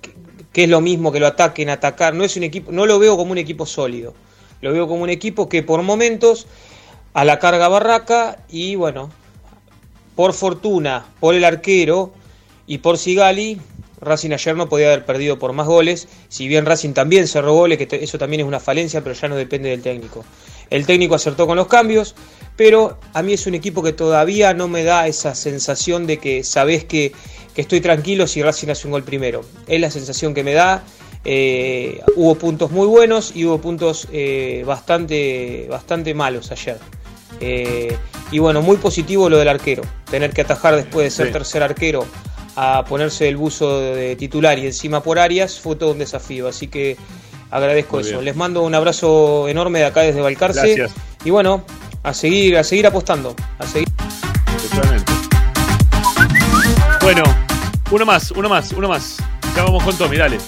[0.00, 0.14] que,
[0.54, 2.14] que es lo mismo que lo ataquen, atacar.
[2.14, 4.14] No es un equipo, no lo veo como un equipo sólido.
[4.62, 6.46] Lo veo como un equipo que por momentos
[7.16, 9.10] a la carga barraca y bueno,
[10.14, 12.12] por fortuna, por el arquero
[12.66, 13.58] y por Sigali,
[14.02, 17.78] Racing ayer no podía haber perdido por más goles, si bien Racing también cerró goles,
[17.78, 20.26] que eso también es una falencia, pero ya no depende del técnico.
[20.68, 22.14] El técnico acertó con los cambios,
[22.54, 26.44] pero a mí es un equipo que todavía no me da esa sensación de que
[26.44, 27.12] sabés que,
[27.54, 29.40] que estoy tranquilo si Racing hace un gol primero.
[29.66, 30.84] Es la sensación que me da.
[31.24, 36.78] eh, hubo puntos muy buenos y hubo puntos eh, bastante, bastante malos ayer.
[37.40, 37.96] Eh,
[38.30, 39.82] y bueno, muy positivo lo del arquero.
[40.10, 41.32] Tener que atajar después de ser Sí.
[41.32, 42.06] tercer arquero
[42.56, 46.48] a ponerse el buzo de titular y encima por Arias fue todo un desafío.
[46.48, 46.96] Así que
[47.50, 48.12] agradezco Muy eso.
[48.12, 48.24] bien.
[48.24, 50.74] Les mando un abrazo enorme de acá desde Balcarce.
[50.74, 50.92] Gracias.
[51.24, 51.64] Y bueno,
[52.02, 53.34] a seguir, a seguir apostando.
[53.58, 53.88] A seguir.
[54.70, 55.12] Totalmente.
[57.02, 57.22] Bueno,
[57.90, 59.16] uno más, uno más, uno más.
[59.54, 60.38] Ya vamos con Tommy, dale.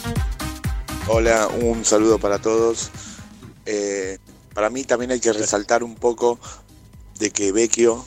[1.06, 2.90] Hola, un saludo para todos.
[3.65, 4.19] Eh,
[4.55, 6.39] para mí también hay que resaltar un poco
[7.19, 8.05] de que Vecchio,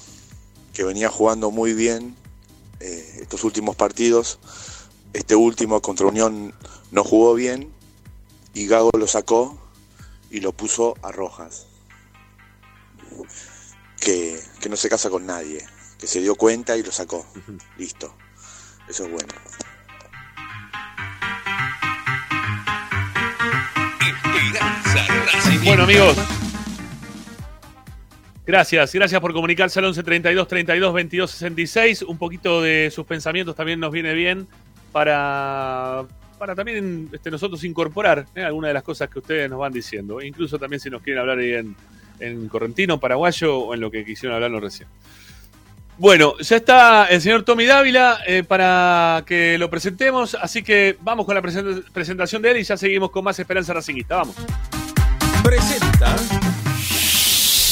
[0.74, 2.16] que venía jugando muy bien
[2.80, 4.40] eh, estos últimos partidos,
[5.14, 6.54] este último contra Unión
[6.92, 7.72] no jugó bien
[8.54, 9.58] y Gago lo sacó
[10.30, 11.68] y lo puso a Rojas.
[14.00, 15.66] Que, que no se casa con nadie,
[16.00, 17.26] que se dio cuenta y lo sacó.
[17.78, 18.16] Listo.
[18.90, 19.34] Eso es bueno.
[25.64, 26.41] Bueno, amigos.
[28.52, 32.02] Gracias, gracias por comunicarse al 11 32 32 22 66.
[32.02, 34.46] Un poquito de sus pensamientos también nos viene bien
[34.92, 36.04] para,
[36.38, 38.44] para también este, nosotros incorporar ¿eh?
[38.44, 40.22] algunas de las cosas que ustedes nos van diciendo.
[40.22, 41.78] Incluso también si nos quieren hablar ahí en,
[42.20, 44.90] en correntino, paraguayo o en lo que quisieron hablarnos recién.
[45.98, 51.26] Bueno, ya está el señor Tommy Dávila eh, para que lo presentemos, así que vamos
[51.26, 54.18] con la present- presentación de él y ya seguimos con más Esperanza Racingista.
[54.18, 54.36] Vamos.
[55.42, 56.18] Presenta.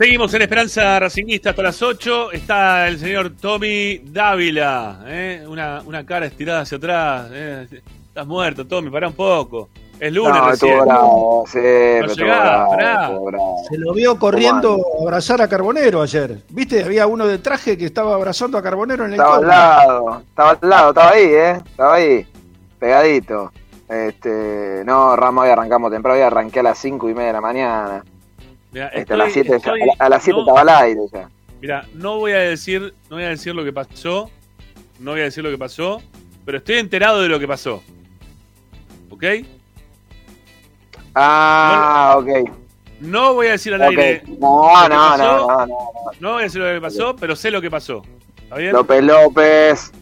[0.00, 2.32] Seguimos en Esperanza Racinguista hasta las 8.
[2.32, 5.00] Está el señor Tommy Dávila.
[5.04, 5.44] ¿eh?
[5.46, 7.28] Una, una cara estirada hacia atrás.
[7.30, 7.66] ¿eh?
[8.08, 9.68] Estás muerto, Tommy, pará un poco.
[9.98, 10.78] Es lunes No, recién.
[10.86, 13.38] bravo, sí, llegás, bravo, pará.
[13.68, 16.44] Se lo vio corriendo a abrazar a Carbonero ayer.
[16.48, 16.82] ¿Viste?
[16.82, 20.50] Había uno de traje que estaba abrazando a Carbonero en el Estaba al lado, estaba
[20.52, 21.58] al lado, estaba ahí, ¿eh?
[21.72, 22.26] Estaba ahí,
[22.78, 23.52] pegadito.
[23.86, 27.40] Este, no, Ramos, hoy arrancamos temprano, hoy arranqué a las cinco y media de la
[27.42, 28.02] mañana.
[28.72, 31.28] Mirá, Este, a las estoy- 7 a las siete no- estaba al aire ya.
[31.60, 34.30] Mira, no voy a decir, no voy a decir lo que pasó,
[34.98, 36.00] no voy a decir lo que pasó,
[36.44, 37.82] pero estoy enterado de lo que pasó.
[39.10, 39.24] ¿Ok?
[41.14, 42.28] Ah, ok.
[43.00, 44.22] No voy a decir al aire.
[44.38, 45.18] No, no, pasó.
[45.18, 45.78] no, no, no.
[46.20, 48.02] No voy a decir lo que pasó, pero sé lo que pasó.
[48.42, 48.72] ¿Está bien?
[48.72, 49.92] López López.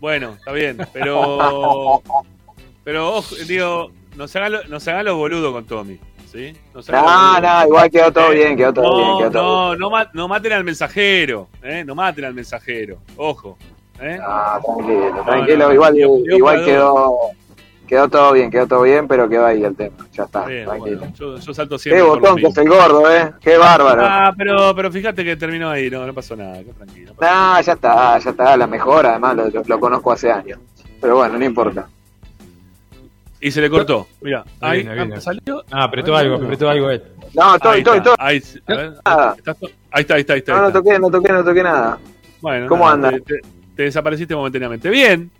[0.00, 2.02] Bueno, está bien, pero.
[2.84, 5.98] Pero, ojo, digo, no se hagan, lo- no se hagan los boludos con Tommy.
[6.36, 6.52] ¿Sí?
[6.52, 9.76] No, los No, no, igual quedó todo bien, quedó todo no, bien, quedó todo no,
[9.78, 11.82] no, ma- no maten al mensajero, ¿eh?
[11.84, 12.98] No maten al mensajero.
[13.16, 13.56] Ojo.
[14.00, 14.18] ¿eh?
[14.22, 17.16] Ah, tranquilo, tranquilo, igual, igual quedó,
[17.88, 20.98] quedó todo bien, quedó todo bien, pero quedó ahí el tema, ya está, Bien, tranquilo.
[20.98, 22.00] bueno, yo, yo salto Qué siempre.
[22.04, 24.02] lo botón que es el gordo, eh, qué bárbaro.
[24.04, 27.14] Ah, pero, pero fíjate que terminó ahí, no, no pasó nada, qué tranquilo.
[27.18, 30.58] No, ya está, ya está, la mejor, además lo, lo- lo conozco hace años.
[31.00, 31.88] Pero bueno, no importa.
[33.40, 35.14] Y se le cortó, mira, ahí, Viene, viene.
[35.16, 35.64] ah, salió.
[35.70, 37.02] Ah, apretó algo, apretó algo él.
[37.34, 38.14] No, estoy, estoy, estoy.
[38.18, 39.34] Ahí, a ver, Nada.
[39.36, 40.54] ¿estás to- ahí está, ahí está, ahí está.
[40.56, 41.98] No, no toqué, no toqué, no toqué nada.
[42.40, 43.10] Bueno, ¿Cómo nada, anda?
[43.12, 43.40] Te, te-
[43.76, 44.88] te desapareciste momentáneamente.
[44.88, 45.30] Bien,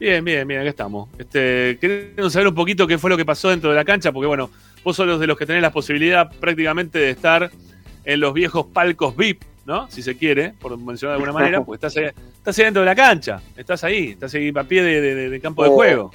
[0.00, 1.10] bien, bien, bien, acá estamos.
[1.18, 4.26] Este, queremos saber un poquito qué fue lo que pasó dentro de la cancha, porque
[4.26, 4.48] bueno,
[4.82, 7.50] vos sos de los que tenés la posibilidad prácticamente de estar
[8.06, 9.90] en los viejos palcos VIP, ¿no?
[9.90, 12.06] Si se quiere, por mencionar de alguna manera, pues estás ahí,
[12.38, 15.40] estás ahí dentro de la cancha, estás ahí, estás ahí a pie de, de- de
[15.40, 16.10] campo de juego.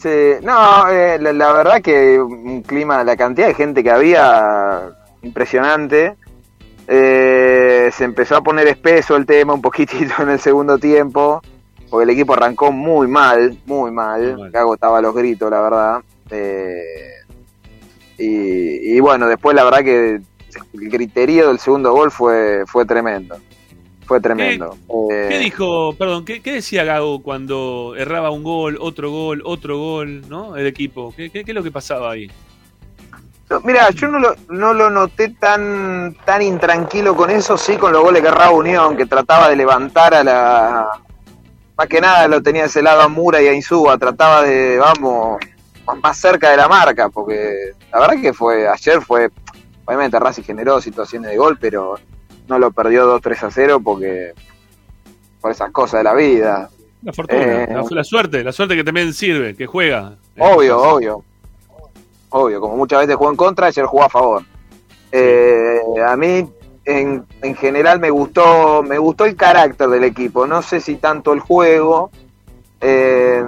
[0.00, 0.08] Sí,
[0.42, 6.16] no, eh, la, la verdad que un clima, la cantidad de gente que había, impresionante.
[6.86, 11.42] Eh, se empezó a poner espeso el tema un poquitito en el segundo tiempo,
[11.88, 14.50] porque el equipo arrancó muy mal, muy mal.
[14.50, 16.00] Gago estaba a los gritos, la verdad.
[16.30, 16.82] Eh,
[18.18, 23.36] y, y bueno, después la verdad que el griterío del segundo gol fue, fue tremendo.
[24.10, 24.76] Fue tremendo.
[25.08, 29.78] Eh, ¿Qué dijo, perdón, qué, qué decía Gago cuando erraba un gol, otro gol, otro
[29.78, 30.56] gol, ¿no?
[30.56, 31.14] El equipo.
[31.16, 32.28] ¿Qué, qué, qué es lo que pasaba ahí?
[33.48, 37.92] No, Mira, yo no lo, no lo noté tan, tan intranquilo con eso, sí con
[37.92, 40.88] los goles que erraba Unión, que trataba de levantar a la...
[41.76, 44.76] Más que nada lo tenía de ese lado a Mura y a Insúa, trataba de,
[44.78, 45.38] vamos,
[46.02, 49.30] más cerca de la marca, porque la verdad que fue, ayer fue,
[49.84, 51.94] obviamente Racing generó situaciones de gol, pero
[52.50, 54.32] no lo perdió 2-3 a 0 porque
[55.40, 56.68] por esas cosas de la vida.
[57.02, 60.16] La fortuna, Eh, la, la suerte, la suerte que también sirve, que juega.
[60.38, 61.24] Obvio, obvio.
[62.28, 64.42] Obvio, como muchas veces jugó en contra, ayer jugó a favor.
[65.10, 66.46] Eh, a mí,
[66.84, 70.46] en, en general, me gustó me gustó el carácter del equipo.
[70.46, 72.10] No sé si tanto el juego.
[72.80, 73.42] eh,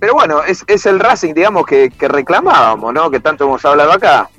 [0.00, 3.10] pero bueno, es, es el Racing, digamos, que, que reclamábamos, ¿no?
[3.10, 4.30] Que tanto hemos hablado acá.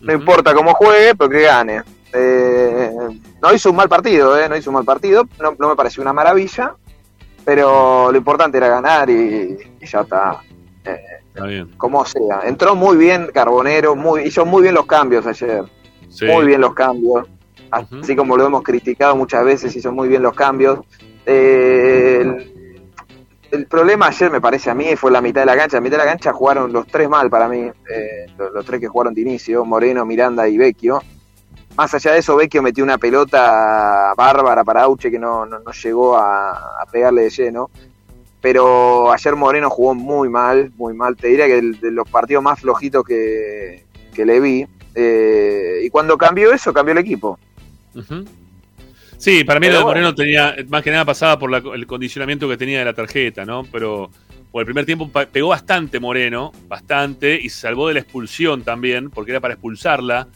[0.00, 1.82] No importa cómo juegue, pero que gane.
[2.12, 2.69] Eh,
[3.42, 4.48] no hizo un mal partido, ¿eh?
[4.48, 5.26] No hizo un mal partido.
[5.40, 6.74] No, no me pareció una maravilla.
[7.44, 10.40] Pero lo importante era ganar y, y ya está.
[10.84, 10.98] Eh,
[11.28, 11.70] Está bien.
[11.76, 12.42] como sea.
[12.44, 15.64] Entró muy bien Carbonero, muy, hizo muy bien los cambios ayer.
[16.08, 16.26] Sí.
[16.26, 17.26] Muy bien los cambios.
[17.70, 20.80] Así como lo hemos criticado muchas veces, hizo muy bien los cambios.
[21.24, 22.76] Eh, el,
[23.52, 25.76] el problema ayer, me parece a mí, fue la mitad de la cancha.
[25.76, 27.60] La mitad de la cancha jugaron los tres mal para mí.
[27.60, 31.00] eh, los, los tres que jugaron de inicio, Moreno, Miranda y Vecchio.
[31.76, 35.72] Más allá de eso, Vecchio metió una pelota bárbara para Auche que no, no, no
[35.72, 36.50] llegó a,
[36.82, 37.70] a pegarle de lleno
[38.42, 41.14] pero ayer Moreno jugó muy mal, muy mal.
[41.14, 43.84] Te diría que el- de los partidos más flojitos que,
[44.14, 44.66] que le vi.
[44.94, 47.38] Eh, y cuando cambió eso, cambió el equipo.
[49.18, 49.84] Sí, para mí lo de.
[49.84, 53.44] Moreno tenía, más que nada pasaba por la- el condicionamiento que tenía de la tarjeta,
[53.44, 53.64] ¿no?
[53.70, 54.10] Pero
[54.50, 59.10] por el primer tiempo pegó bastante Moreno, bastante, y se salvó de la expulsión también,
[59.10, 60.28] porque era para expulsarla.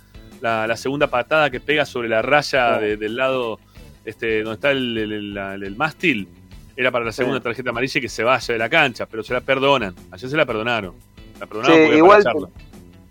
[0.45, 3.59] La, la segunda patada que pega sobre la raya de- del lado
[4.05, 6.29] este, donde está el, el- el- la- el mástil,
[6.77, 9.33] era para la segunda tarjeta amarilla y que se vaya de la cancha, pero se
[9.33, 9.95] la perdonan.
[10.11, 10.93] Ayer se la perdonaron.
[11.41, 12.23] La perdonaron Sí, igual,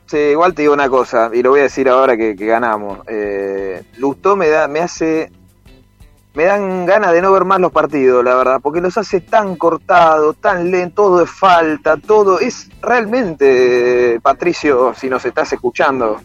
[0.05, 2.99] sí, igual te digo una cosa, y lo voy a decir ahora que, que ganamos.
[3.07, 5.31] Eh, Lustó me, da, me hace.
[6.35, 9.55] Me dan ganas de no ver más los partidos, la verdad, porque los hace tan
[9.55, 16.19] cortados, tan lentos, todo es falta, todo es realmente, Patricio, si nos estás escuchando,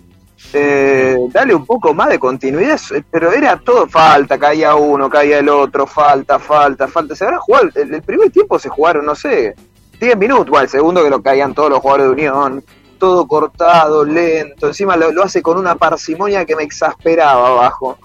[0.52, 5.39] eh, dale un poco más de continuidad, eh, pero era todo falta, caía uno, caía
[5.39, 7.15] el otro, falta, falta, falta.
[7.15, 9.55] Se habrá jugado, el, el primer tiempo se jugaron, no sé,
[10.01, 12.65] 10 minutos, bueno, el segundo que lo caían todos los jugadores de Unión,
[12.98, 17.98] todo cortado, lento, encima lo, lo hace con una parsimonia que me exasperaba abajo.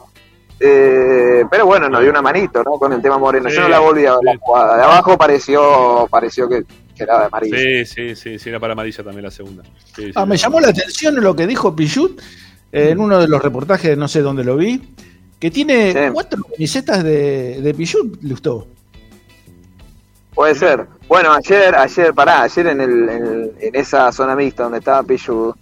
[0.60, 2.74] Eh, pero bueno, nos dio una manito, ¿no?
[2.74, 3.50] Con el tema Moreno.
[3.50, 4.78] Sí, Yo no la volví a ver la jugada.
[4.78, 6.64] De abajo pareció, pareció que,
[7.06, 7.58] que era de amarillo.
[7.58, 9.64] Sí, sí, sí, sí, era para amarilla también la segunda.
[9.96, 12.20] Sí, sí, Ah, me llamó la atención lo que dijo Pichut
[12.72, 14.82] eh, en uno de los reportajes, no sé dónde lo vi,
[15.40, 18.68] que tiene cuatro camisetas de, de Pichut, Lustó.
[20.34, 20.88] Puede ser.
[21.08, 23.10] Bueno, ayer, ayer, pará, ayer en, el,
[23.60, 25.54] en, esa zona mixta donde estaba Pichud,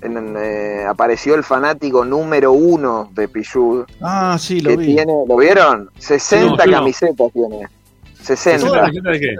[0.00, 3.84] en- eh, apareció el fanático número uno de Pichud.
[4.00, 4.86] Ah, sí, lo que vi.
[4.94, 5.90] tiene, ¿Lo vieron?
[5.98, 6.78] 60 No, yo no.
[6.78, 7.68] camisetas tiene.
[8.22, 8.66] 60.
[8.66, 9.36] ¿60 camisetas de qué?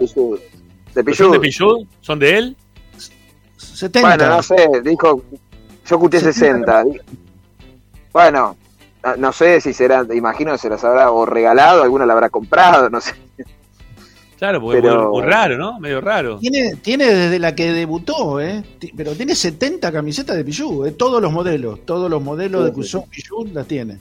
[0.95, 1.33] De ¿Son Pichud.
[1.33, 1.87] de Pichud?
[2.01, 2.57] ¿Son de él?
[3.57, 4.09] 70.
[4.17, 5.23] Bueno, no sé, dijo,
[5.87, 6.85] yo escuché 60.
[8.13, 8.57] Bueno,
[9.19, 12.89] no- sé si será, imagino que se las habrá o regalado, alguna la habrá comprado,
[12.91, 13.13] no sé.
[14.39, 15.81] Claro, porque Pero- es muy, muy raro, ¿no?
[15.81, 16.39] Medio raro.
[16.39, 18.63] Tiene, tiene desde la que debutó, ¿eh?
[18.97, 20.93] Pero tiene 70 camisetas de Pichu, ¿eh?
[20.93, 23.99] Todos los modelos, todos los modelos Sí, de que son Pichu las tiene.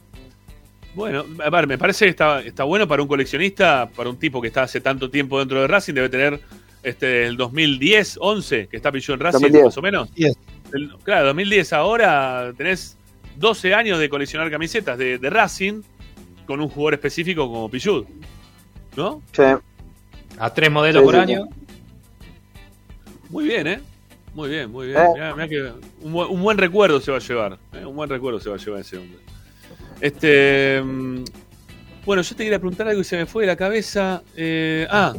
[0.96, 4.42] Bueno, a ver, me parece que está, está bueno para un coleccionista, para un tipo
[4.42, 6.40] que está hace tanto tiempo dentro de Racing, debe tener
[6.84, 9.66] este el 2010, 11, que está Pichu en Racing, 2010.
[9.66, 10.10] más o menos.
[10.18, 12.98] El- claro, 2010 ahora tenés
[13.38, 15.82] 12 años de coleccionar camisetas de, de Racing
[16.46, 18.06] con un jugador específico como Pichud.
[18.96, 19.22] ¿No?
[19.32, 19.44] Sí.
[20.38, 21.48] A tres modelos Sí, por sí, año.
[23.30, 23.80] Muy bien, ¿eh?
[24.34, 24.98] Muy bien, muy bien.
[25.00, 25.08] Eh.
[25.14, 27.60] Mirá- mirá que un, buen, un buen recuerdo se va a llevar.
[27.74, 27.86] ¿eh?
[27.86, 29.20] Un buen recuerdo se va a llevar ese hombre.
[30.02, 30.82] Este.
[30.84, 31.24] mm,
[32.06, 34.22] Bueno, yo te quería preguntar algo y se me fue de la cabeza.
[34.36, 35.14] Eh, ah,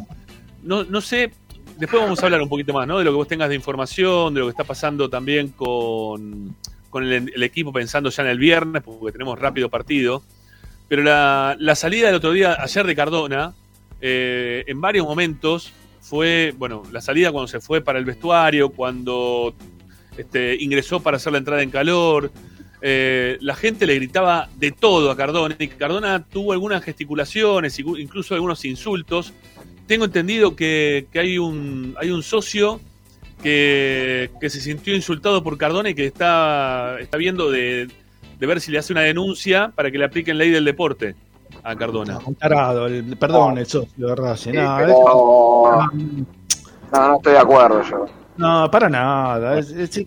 [0.63, 1.33] no, no sé.
[1.79, 2.99] Después vamos a hablar un poquito más, ¿no?
[2.99, 6.55] De lo que vos tengas de información, de lo que está pasando también con,
[6.91, 10.23] con el, equipo pensando ya en el viernes, porque tenemos rápido partido.
[10.89, 13.55] Pero la, la salida del otro día, ayer de Cardona,
[14.01, 19.55] eh, en varios momentos fue, bueno, la salida cuando se fue para el vestuario, cuando
[20.17, 22.31] este, ingresó para hacer la entrada en calor.
[22.83, 28.35] eh, la gente le gritaba de todo a Cardona y Cardona tuvo algunas gesticulaciones, incluso
[28.35, 29.33] algunos insultos.
[29.87, 32.81] Tengo entendido que, que hay, un, hay un socio
[33.43, 37.89] que, que se sintió insultado por Cardona y que está, está viendo de,
[38.39, 41.15] de ver si le hace una denuncia para que le apliquen ley del deporte
[41.63, 42.19] a Cardona.
[42.25, 44.53] Un tarado, el- perdón, el socio de Racing.
[44.53, 46.03] Sí, No, pero- es-
[46.93, 48.07] No, no estoy de acuerdo yo.
[48.37, 49.59] No, para nada.
[49.59, 50.07] Es, es-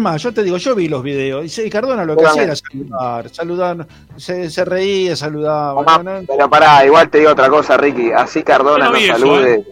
[0.00, 2.56] más, yo te digo, yo vi los videos y sí, Cardona lo que hacía era
[2.56, 3.86] saludar, saludar,
[4.16, 5.82] se, se reía, saludaba.
[5.82, 8.10] Mamá, no, no, Pero pará, igual te digo otra cosa, Ricky.
[8.12, 9.54] Así Cardona Yo no nos vi eso, salude.
[9.54, 9.64] ¿eh?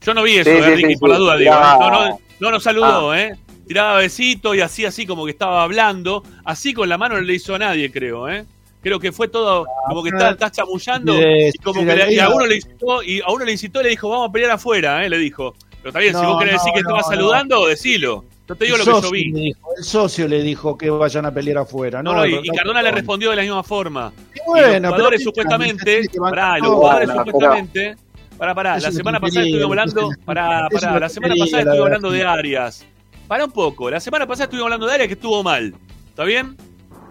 [0.00, 1.20] Yo no vi eso, Sí, eh, sí, Ricky, sí, por la sí.
[1.22, 1.52] duda, digo.
[1.52, 1.56] ¿eh?
[1.78, 3.36] No, no, no nos saludó, ¿eh?
[3.68, 6.24] Tiraba besito y así, así como que estaba hablando.
[6.44, 8.44] Así con la mano no le hizo a nadie, creo, ¿eh?
[8.82, 12.28] Creo que fue todo como que está, está chamullando y como que le- y a
[12.28, 15.04] uno le incitó y a uno le incitó y le dijo, vamos a pelear afuera,
[15.06, 15.08] ¿eh?
[15.08, 15.54] Le dijo.
[15.82, 18.24] Pero está bien, si vos querés no, decir que estaba saludando, decilo.
[18.48, 19.32] Yo te digo el lo que yo vi.
[19.32, 22.02] dijo- el socio le dijo que vayan a pelear afuera.
[22.02, 24.12] No, y, y Cardona le respondió de la misma forma.
[24.34, 27.96] Y Y bueno, los pero jugadores ¿qué supuestamente, pará, los jugadores supuestamente,
[28.38, 32.24] pará, pará, la semana pasada estuvimos hablando, pará, pará, la semana pasada estuvimos hablando de
[32.24, 32.86] Arias.
[33.28, 35.74] Pará un poco, la semana pasada estuvimos hablando de Arias que estuvo mal,
[36.08, 36.56] ¿está bien?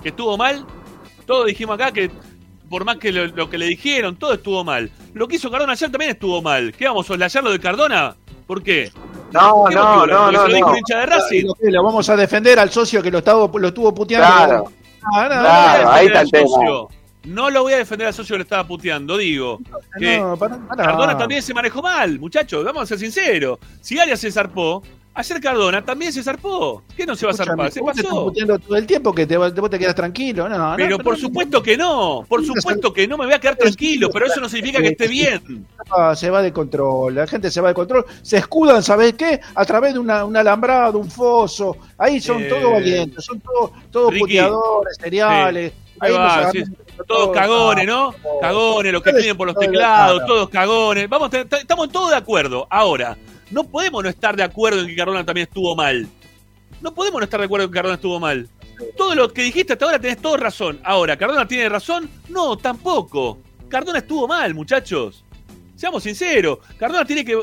[0.04, 0.66] Que estuvo mal,
[1.26, 2.12] todos dijimos acá que
[2.70, 4.90] por más que lo, lo que le dijeron, todo estuvo mal.
[5.14, 6.72] Lo que hizo Cardona ayer también estuvo mal.
[6.74, 8.16] ¿Qué vamos a soslayar lo de Cardona?
[8.52, 8.92] ¿Por qué?
[9.32, 10.74] No, ¿Qué no, no, no, lo no.
[10.86, 11.46] de Racing.
[11.46, 14.28] Lo, lo vamos a defender al socio que lo, estaba, lo estuvo puteando.
[14.28, 14.72] Claro.
[15.16, 16.48] Ah, no, No Claro, lo ahí está el tema.
[16.50, 16.88] socio.
[17.24, 19.60] No lo voy a defender al socio que le estaba puteando, digo.
[19.98, 20.84] Que no, para- para.
[20.84, 23.58] Cardona también se manejó mal, muchachos, vamos a ser sinceros.
[23.80, 24.84] Si Arias se zarpó,
[25.14, 26.84] ayer Cardona también se zarpó.
[26.96, 27.72] ¿Qué no se va a zarpar?
[27.72, 28.26] Se te pasó.
[28.26, 30.48] puteando todo el tiempo que te, vos te quedas tranquilo.
[30.50, 33.40] No, no, Pero no, por supuesto que no, por supuesto que no me voy a
[33.40, 35.66] quedar tranquilo, pero eso no significa que esté bien.
[36.16, 39.40] Se va de control, la gente se va de control, se escudan, ¿sabes qué?
[39.56, 43.72] A través de una, un alambrado, un foso, ahí son Eh, todos valientes, son todos
[43.92, 45.74] todos Ricky, puteadores, seriales.
[46.00, 46.64] Ahí va, sí,
[47.08, 48.16] todos cagones, ¿no?
[48.42, 51.08] Cagones, los que piden por los teclados, todos cagones.
[51.08, 52.66] Vamos, te- te- estamos todos de acuerdo.
[52.72, 53.16] Ahora,
[53.52, 56.08] no podemos no estar de acuerdo en que Cardona también estuvo mal.
[56.82, 58.50] No podemos no estar de acuerdo en que Cardona estuvo mal.
[58.98, 60.80] Todo lo que dijiste hasta ahora tenés todo razón.
[60.84, 62.10] Ahora, ¿Cardona tiene razón?
[62.30, 63.40] No, tampoco.
[63.70, 65.24] Cardona estuvo mal, muchachos.
[65.76, 66.60] Seamos sinceros.
[66.78, 67.40] Cardona tiene que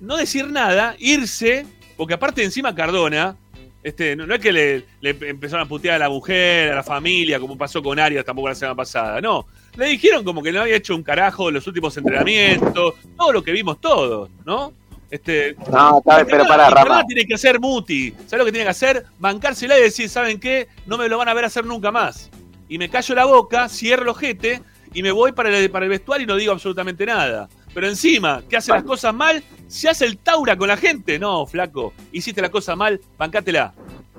[0.00, 1.64] no decir nada, irse,
[1.96, 3.36] porque aparte encima Cardona,
[3.82, 7.38] este, no, es que le, le empezaron a putear a la mujer, a la familia,
[7.38, 9.46] como pasó con Arias tampoco la semana pasada, no.
[9.76, 13.52] Le dijeron como que no había hecho un carajo los últimos entrenamientos, todo lo que
[13.52, 14.72] vimos todos, ¿no?
[15.12, 17.04] Este, No, pero Cardona Rama.
[17.04, 18.12] tiene que hacer muti.
[18.24, 19.04] ¿Sabes lo que tiene que hacer?
[19.18, 20.68] Bancársela y decir, ¿saben qué?
[20.86, 22.30] No me lo van a ver hacer nunca más.
[22.66, 24.62] Y me callo la boca, cierro el ojete
[24.94, 27.46] y me voy para el, para el vestuario y no digo absolutamente nada.
[27.74, 31.18] Pero encima, que hace las cosas mal, se hace el taura con la gente.
[31.18, 33.74] No, flaco, hiciste la cosa mal, bancátela.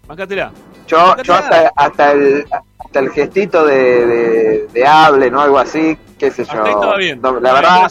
[0.06, 0.52] Bancátela.
[0.88, 2.45] Yo, yo hasta, hasta, el,
[2.78, 5.41] hasta el gestito de, de, de hable, ¿no?
[5.41, 6.52] Algo así, qué sé yo.
[6.52, 7.20] Hasta ahí estaba bien.
[7.20, 7.90] No, la bien, verdad.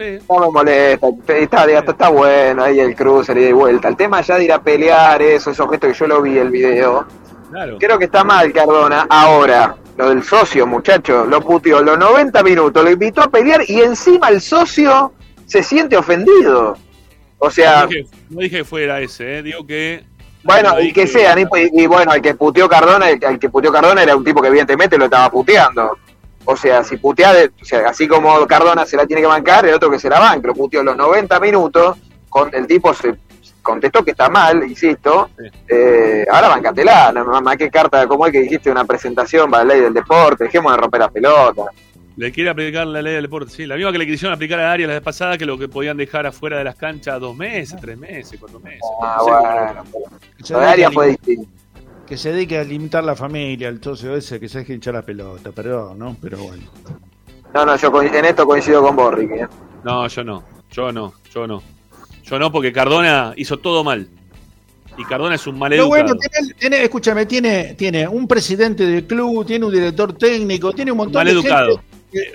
[0.00, 0.18] Sí.
[0.28, 1.08] no me molesta.
[1.28, 3.88] Está, está, está bueno, ahí el cruce, ida y vuelta.
[3.88, 6.50] El tema ya de ir a pelear, eso, esos gestos que yo lo vi el
[6.50, 7.06] video.
[7.50, 7.76] Claro.
[7.78, 9.06] Creo que está mal Cardona.
[9.10, 13.80] Ahora, lo del socio, muchacho, lo puteó los 90 minutos, lo invitó a pelear y
[13.80, 15.12] encima el socio
[15.46, 16.76] se siente ofendido.
[17.38, 19.42] O sea, No dije, no dije fuera ese, eh.
[19.42, 20.04] digo que.
[20.44, 23.38] bueno, no y que dije- sea, y, y bueno, el que puteó Cardona, el, el
[23.38, 25.96] que puteó Cardona era un tipo que evidentemente lo estaba puteando.
[26.50, 29.64] O sea, si putea, de- o sea, así como Cardona se la tiene que bancar,
[29.66, 31.96] el otro que se la banca, lo puteó los 90 minutos,
[32.28, 33.14] con el tipo se
[33.62, 35.30] contestó que está mal, insisto.
[35.68, 39.74] Eh, ahora bancatela, no, mamá, qué carta, como es que dijiste, una presentación para la
[39.74, 41.66] ley del deporte, dejemos de romper las pelotas.
[42.16, 43.64] Le quiere aplicar la ley del deporte, sí.
[43.66, 45.96] La misma que le quisieron aplicar a Arias la vez pasada, que lo que podían
[45.96, 48.80] dejar afuera de las canchas dos meses, tres meses, cuatro meses.
[49.02, 50.10] Ah, No sé bueno,
[50.50, 51.48] Lo de Arias fue distinto.
[52.10, 55.02] Que se dedique a limitar la familia, el socio ese, que se deje hinchar la
[55.02, 56.16] pelota, perdón, ¿no?
[56.20, 56.64] Pero bueno.
[57.54, 59.34] No, no, yo en esto coincido con vos, Ricky.
[59.34, 59.46] ¿eh?
[59.84, 60.42] No, yo no,
[60.72, 61.62] yo no, yo no.
[62.24, 64.08] Yo no, porque Cardona hizo todo mal.
[64.98, 65.88] Y Cardona es un Pero maleducado.
[65.88, 70.90] bueno, tiene, tiene- escúchame, tiene, tiene un presidente del club, tiene un director técnico, tiene
[70.90, 71.76] un montón de Maleducado.
[71.78, 71.84] gente.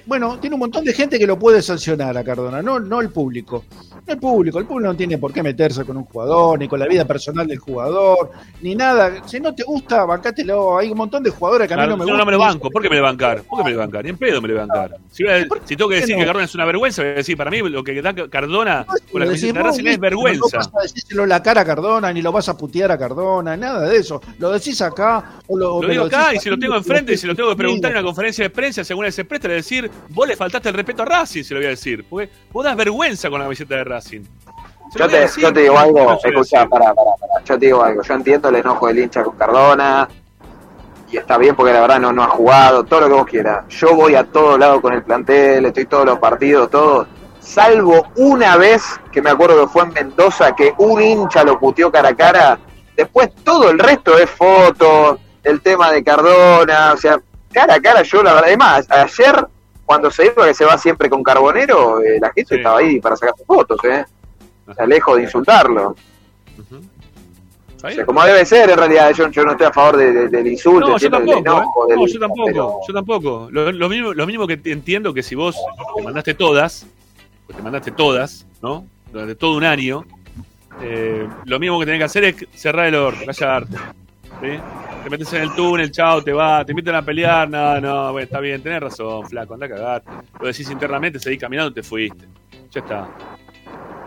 [0.05, 3.09] Bueno, tiene un montón de gente que lo puede sancionar a Cardona, no, no el
[3.09, 3.65] público.
[4.07, 6.79] No el público, el público no tiene por qué meterse con un jugador, ni con
[6.79, 8.31] la vida personal del jugador,
[8.61, 9.27] ni nada.
[9.27, 10.77] Si no te gusta, bancátelo.
[10.77, 12.19] Hay un montón de jugadores que a mí Claro, no me gustan.
[12.19, 12.69] no me lo banco.
[12.69, 13.41] ¿Por qué me lo bancar?
[13.43, 14.03] ¿Por qué me lo bancar?
[14.03, 14.97] Ni en pedo me lo bancar.
[15.11, 15.23] Si,
[15.65, 16.19] si tengo que decir no?
[16.19, 19.21] que Cardona es una vergüenza, voy a decir, para mí lo que da Cardona con
[19.21, 20.57] la camiseta de Racing es vergüenza.
[20.57, 22.97] No vas a decírselo en la cara a Cardona, ni lo vas a putear a
[22.97, 24.21] Cardona, nada de eso.
[24.39, 27.35] Lo decís acá o lo, digo acá y si lo tengo enfrente y si lo
[27.35, 30.27] tengo que preguntar en una conferencia de prensa, según él se presta, le decir, vos
[30.27, 32.05] le faltaste el respeto a Racing, se lo voy a decir.
[32.07, 34.21] Porque vos das vergüenza con la camiseta de Racing.
[34.95, 36.69] Yo te, decir, yo te digo algo, no decir.
[36.69, 37.43] pará, pará, pará.
[37.43, 40.07] Yo te digo algo, yo entiendo el enojo del hincha con Cardona,
[41.11, 43.65] y está bien porque la verdad no, no ha jugado, todo lo que vos quieras.
[43.69, 47.07] Yo voy a todos lados con el plantel, estoy todos los partidos, todos,
[47.39, 51.91] salvo una vez que me acuerdo que fue en Mendoza, que un hincha lo puteó
[51.91, 52.59] cara a cara,
[52.95, 57.19] después todo el resto es fotos, el tema de Cardona, o sea,
[57.51, 59.47] cara a cara yo la verdad, además, ayer
[59.85, 63.15] cuando se iba, que se va siempre con Carbonero, eh, la gente estaba ahí para
[63.15, 64.03] sacarse fotos, ¿eh?
[64.67, 65.95] O sea, lejos de insultarlo.
[67.83, 70.27] O sea, como debe ser, en realidad, yo, yo no estoy a favor de- de-
[70.29, 71.39] del insulto, No, yo tampoco, ¿eh?
[71.39, 73.47] enojo del No, yo tampoco, pero- yo tampoco.
[73.51, 75.55] Lo, lo mismo, lo mismo que entiendo que si vos
[75.95, 76.87] te mandaste todas,
[77.45, 78.85] pues te mandaste todas, ¿no?
[79.11, 80.03] Durante todo un año,
[80.81, 83.77] eh, lo mismo que tenés que hacer es cerrar el orto, callarte.
[84.41, 84.59] ¿Sí?
[85.03, 88.25] Te metes en el túnel, chao, te va, te invitan a pelear, no, no, bueno,
[88.25, 90.03] está bien, tenés razón, flaco, anda a cagar.
[90.39, 92.25] Lo decís internamente, seguís caminando y te fuiste.
[92.71, 93.07] Ya está.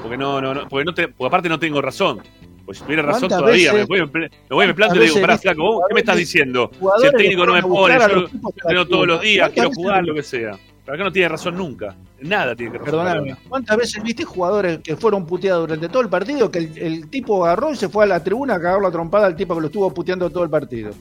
[0.02, 2.20] Porque no, no, no, porque no te, porque aparte no tengo razón.
[2.64, 5.20] Pues si tuviera razón ¿Cuántas todavía, me voy, me voy, me planto y le digo,
[5.20, 6.70] pará, flaco, ¿vos ¿qué me estás diciendo?
[7.00, 10.14] Si el técnico no me pone, yo entreno todos los días, ¿Cuántas quiero jugar, lo
[10.14, 10.58] que sea.
[10.88, 11.94] Para acá no tiene razón nunca.
[12.22, 13.04] Nada tiene que razón.
[13.04, 13.36] Perdóname.
[13.46, 17.44] ¿cuántas veces viste jugadores que fueron puteados durante todo el partido que el, el tipo
[17.44, 19.66] agarró y se fue a la tribuna a cagar la trompada al tipo que lo
[19.66, 20.92] estuvo puteando todo el partido?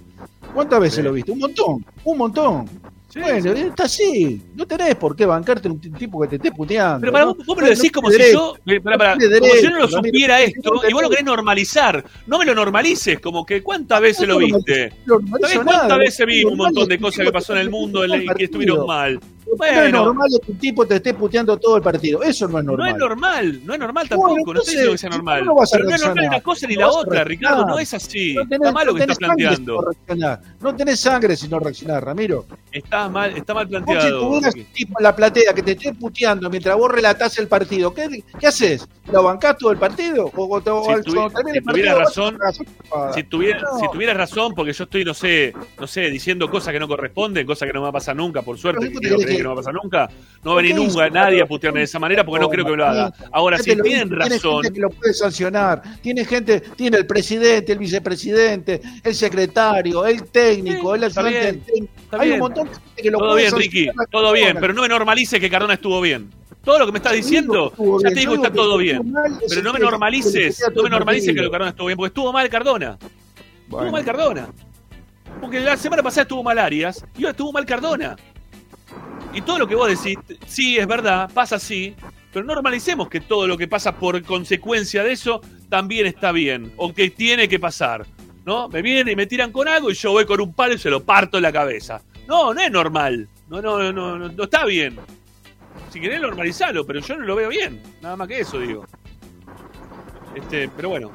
[0.54, 1.02] ¿Cuántas veces Sí.
[1.04, 1.32] lo viste?
[1.32, 2.66] Un montón, un montón.
[3.16, 4.42] bueno, está así.
[4.56, 7.00] No tenés por qué bancarte un tipo que te esté puteando.
[7.00, 7.36] Pero para ¿no?
[7.36, 8.56] vos, vos me lo decís no como si yo.
[8.66, 8.82] No
[9.18, 12.04] tiene como si yo no lo supiera esto y vos lo querés normalizar.
[12.26, 14.92] No me lo normalices, como que ¿cuántas veces lo viste?
[15.08, 18.44] ¿Sabés cuántas veces vi un montón de cosas que pasó en el mundo en que
[18.44, 19.37] estuvieron partido.
[19.56, 19.58] Mal?
[19.58, 22.22] No es Bueno, normal que un tipo te esté puteando todo el partido.
[22.24, 22.90] Eso no es no normal.
[22.92, 24.54] es normal, no es normal Bueno, tampoco.
[24.54, 25.46] No estoy diciendo que sea ¿cómo normal.
[25.46, 27.24] no vas a Pero no es normal una cosa ni No la otra.
[27.24, 27.66] Ricardo.
[27.66, 28.34] No es así.
[28.34, 30.38] No tenés- Está mal lo no que estás si no planteando.
[30.62, 32.46] No tenés sangre si no reaccionás, Ramiro.
[32.72, 34.20] Está mal, está mal Vos si planteado.
[34.28, 37.94] tuvieras un tipo en la platea que te esté puteando mientras vos relatás el partido,
[37.94, 38.88] ¿qué, qué haces?
[39.12, 40.30] ¿Lo bancás todo el partido?
[40.36, 42.38] ¿O, o Si, tuvi- si el partido, razón,
[43.14, 43.80] si, tuviera, No.
[43.80, 47.46] si tuvieras razón, porque yo estoy, no sé, no sé, diciendo cosas que no corresponden,
[47.48, 49.58] cosas que no me va a pasar nunca, por suerte, que que no va a
[49.58, 50.10] pasar nunca,
[50.44, 52.66] no va a ¿Por venir nunca nadie a putearme de esa manera porque no creo
[52.66, 53.14] que me lo haga.
[53.32, 55.82] Ahora, si tienen mismo, tiene razón, gente que lo puede sancionar.
[56.02, 62.40] Tiene gente, tiene el presidente, el vicepresidente, el secretario, el técnico, el ayudante Hay un
[62.40, 65.40] montón de gente que lo todo puede bien, Ricky, todo bien, pero no me normalices
[65.40, 66.30] que Cardona estuvo bien.
[66.64, 67.72] Todo lo que me estás diciendo,
[68.04, 69.14] ya te digo que está todo bien.
[69.48, 72.50] Pero no me normalices, no me normalices que lo Cardona estuvo bien, porque estuvo mal
[72.50, 72.98] Cardona.
[73.64, 74.50] Estuvo mal Cardona.
[75.40, 78.16] Porque la semana pasada estuvo mal Arias y ahora estuvo mal Cardona.
[79.34, 80.18] Y todo lo que vos decís,
[80.48, 81.96] sí, es verdad, pasa así,
[82.34, 86.94] pero normalicemos que todo lo que pasa por consecuencia de eso también está bien, o
[86.94, 88.06] que tiene que pasar.
[88.46, 88.70] ¿No?
[88.70, 90.90] Me vienen y me tiran con algo y yo voy con un palo y se
[90.90, 92.02] lo parto en la cabeza.
[92.28, 93.28] No, no es normal.
[93.50, 94.98] No, no, no, no, no, está bien.
[95.90, 97.82] Si querés normalizarlo, pero yo no lo veo bien.
[98.02, 98.86] Nada más que eso, digo.
[100.34, 101.12] Este, pero bueno.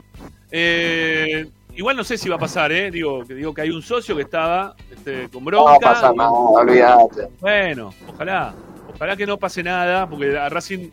[0.50, 2.90] Eh, igual no sé si va a pasar, ¿eh?
[2.90, 5.72] Digo que, digo que hay un socio que estaba este, con bronca.
[5.72, 7.28] No pasa nada, olvídate.
[7.40, 8.54] Bueno, ojalá.
[8.94, 10.90] Ojalá que no pase nada, porque a Racing,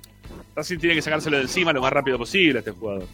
[0.56, 3.06] Racing tiene que sacárselo de encima lo más rápido posible a este jugador.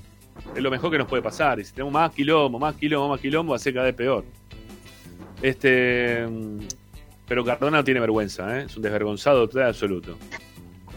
[0.56, 1.60] Es lo mejor que nos puede pasar.
[1.60, 4.24] Y si tenemos más quilombo, más quilombo, más quilombo, va a ser cada vez peor.
[5.42, 6.26] Este.
[7.28, 8.66] Pero Cardona no tiene vergüenza, ¿eh?
[8.68, 10.18] Es un desvergonzado total absoluto.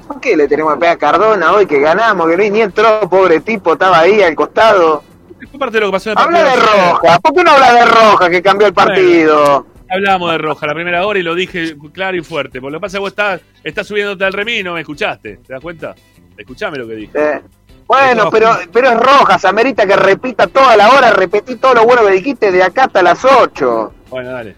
[0.07, 3.01] ¿Por qué le tenemos que pegar a Cardona hoy que ganamos, que no ni entró,
[3.09, 5.03] pobre tipo, estaba ahí al costado?
[5.51, 6.57] Fue parte de lo que pasó en el Habla de.
[6.57, 9.67] Roja, ¿por qué no habla de Roja que cambió el partido?
[9.91, 12.61] Hablamos de Roja la primera hora y lo dije claro y fuerte.
[12.61, 14.81] Por lo que pasa es que vos estás, estás subiéndote al remí y no me
[14.81, 15.39] escuchaste.
[15.47, 15.95] ¿Te das cuenta?
[16.37, 17.13] Escuchame lo que dije.
[17.15, 17.41] Eh,
[17.87, 22.05] Bueno, pero, pero es roja, amerita que repita toda la hora, repetí todo lo bueno
[22.05, 23.95] que dijiste de acá hasta las 8.
[24.11, 24.57] Bueno, dale.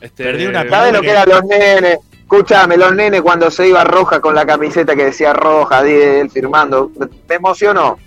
[0.00, 1.98] Este, Perdí una ¿Sabes lo que eran los nenes?
[2.32, 6.90] Escúchame, los nenes cuando se iba roja con la camiseta que decía roja, él firmando,
[7.28, 7.98] me emocionó,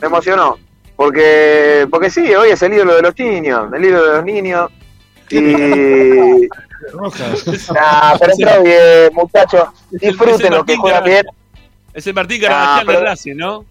[0.00, 0.58] me emocionó.
[0.96, 4.70] Porque, porque sí, hoy es el ídolo de los niños, el ídolo de los niños.
[5.30, 6.48] Y.
[7.72, 9.68] Nah, pero entró bien, muchachos.
[9.90, 11.26] Disfruten lo que juegan bien.
[11.94, 13.64] Es el Martín Carabajal pero- de Racing, ¿no?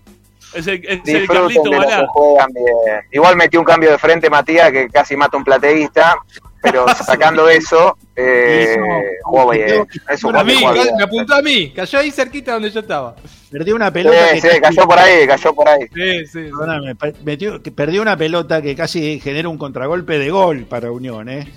[0.53, 1.99] Es el, es el Disfruten Carlito de lo Balá.
[1.99, 2.65] que juegan bien.
[3.11, 6.15] Igual metió un cambio de frente Matías que casi mata a un plateísta,
[6.63, 8.75] pero sacando eso, eh,
[9.23, 9.85] jugó bien.
[10.09, 10.55] Es un Bueno, a mí,
[10.97, 13.15] me apuntó a mí, cayó ahí cerquita donde yo estaba.
[13.51, 14.41] Perdió una pelota bien.
[14.41, 15.81] que Sí, sí, cayó por ahí, cayó por ahí.
[15.93, 16.39] Sí, sí.
[16.45, 20.89] Perdóname, pe- metió- que perdió una pelota que casi genera un contragolpe de gol para
[20.91, 21.51] Unión, ¿eh?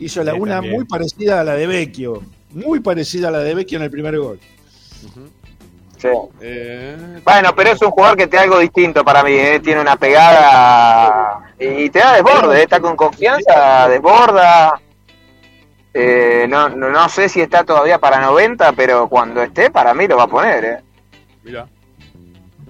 [0.00, 0.74] Hizo la, Sí, una también.
[0.74, 2.22] muy parecida a la de Vecchio.
[2.50, 4.38] Muy parecida a la de Vecchio en el primer gol.
[5.98, 6.08] Sí.
[6.40, 9.60] Eh, Bueno, pero es un jugador que te da algo distinto para mí, ¿eh?
[9.60, 12.62] tiene una pegada y te da desborde, ¿eh?
[12.62, 14.80] está con confianza, desborda.
[15.92, 20.06] Eh, no, no, no sé si está todavía para 90, pero cuando esté, para mí
[20.06, 20.64] lo va a poner.
[20.64, 20.78] ¿eh?
[21.42, 21.66] Mirá.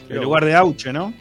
[0.09, 1.13] En lugar de Auche, ¿no?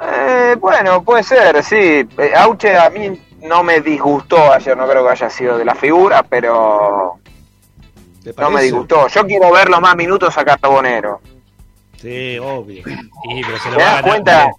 [0.00, 2.06] Eh, bueno, puede ser, sí.
[2.36, 6.22] Auche a mí no me disgustó ayer, no creo que haya sido de la figura,
[6.22, 7.27] pero ¿Te
[8.36, 9.08] no me disgustó.
[9.08, 11.20] Yo quiero ver los más minutos a Carbonero.
[11.96, 12.84] Sí, obvio.
[12.84, 14.02] Sí, pero se ¿Te lo va a das ganar.
[14.04, 14.50] cuenta?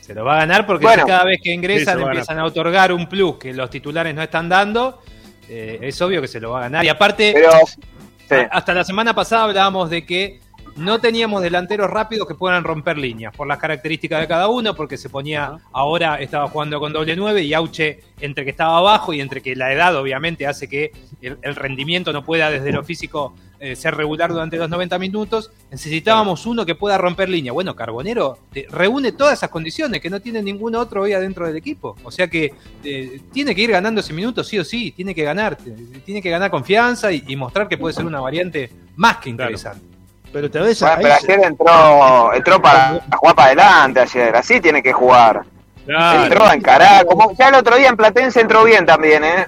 [0.00, 1.02] Se lo va a ganar porque Bueno.
[1.04, 4.48] si cada vez que ingresan empiezan a otorgar un plus que los titulares no están
[4.48, 5.00] dando.
[5.48, 6.84] eh, es obvio que se lo va a ganar.
[6.86, 8.34] Y aparte, Pero, sí.
[8.34, 10.40] a- hasta la semana pasada hablábamos de que
[10.76, 14.96] no teníamos delanteros rápidos que puedan romper líneas por las características de cada uno, porque
[14.96, 19.20] se ponía, ahora estaba jugando con doble nueve y Auche entre que estaba abajo y
[19.20, 23.34] entre que la edad obviamente hace que el, el rendimiento no pueda desde lo físico
[23.64, 27.50] eh, ser regular durante los 90 minutos, necesitábamos uno que pueda romper línea.
[27.50, 31.56] Bueno, Carbonero eh, reúne todas esas condiciones que no tiene ningún otro hoy adentro del
[31.56, 31.96] equipo.
[32.02, 32.52] O sea que
[32.82, 35.56] eh, tiene que ir ganando ese minuto sí o sí, tiene que ganar,
[36.04, 39.93] tiene que ganar confianza y, y mostrar que puede ser una variante más que interesante.
[40.34, 44.82] Pero te ves Bueno, pero ayer entró, entró para jugar para adelante ayer, así tiene
[44.82, 45.42] que jugar.
[45.86, 46.24] Claro.
[46.24, 49.46] Entró a encarar, como ya el otro día en Platense entró bien también, ¿eh?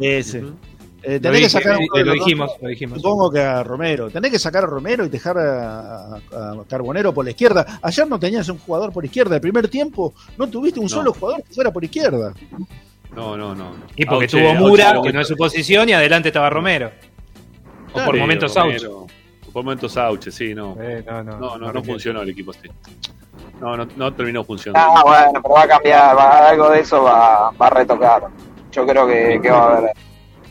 [0.00, 0.44] ese.
[1.02, 2.98] Eh, Lo, que sacar uno de lo dijimos, lo dijimos.
[3.00, 4.10] Supongo que a Romero.
[4.10, 7.64] Tenés que sacar a Romero y dejar a, a- a Carbonero por la izquierda.
[7.82, 9.36] Ayer no tenías un jugador por izquierda.
[9.36, 10.90] El primer tiempo no tuviste un No.
[10.90, 12.32] solo jugador que fuera por izquierda.
[13.14, 13.72] No, no, no.
[13.96, 16.90] Y porque Auche- tuvo Mura, que no es su posición, y adelante estaba Romero.
[17.92, 18.88] O por momentos Romero.
[18.92, 18.97] Auche.
[19.52, 20.76] Por momentos Auche, sí, no.
[20.80, 22.68] Eh, no, no, No, no, funcionó el equipo así.
[23.60, 24.88] No, no, no terminó funcionando.
[24.96, 28.22] Ah, bueno, pero va a cambiar, va- algo de eso va, va a retocar.
[28.70, 29.92] Yo creo que, que va a haber.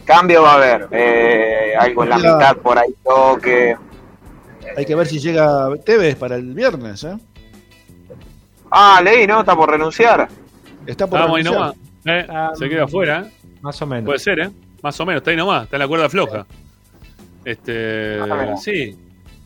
[0.06, 0.88] Cambio va a haber.
[0.92, 3.76] eh, algo en la mitad por ahí toque.
[4.76, 7.04] Hay que ver si llega Tevez para el viernes.
[7.04, 7.18] ¿eh?
[8.72, 9.40] Ah, leí, ¿no?
[9.42, 10.28] Está por renunciar.
[10.86, 11.76] Está por Vamos ahí renunciar.
[11.76, 11.78] nomás.
[12.06, 13.32] Eh, Ah, se queda afuera, ¿eh?
[13.62, 14.06] Más o menos.
[14.06, 14.50] Puede ser, ¿eh?
[14.82, 16.46] Más o menos, está ahí nomás, está en la cuerda floja.
[17.48, 18.20] Este,
[18.62, 18.96] sí.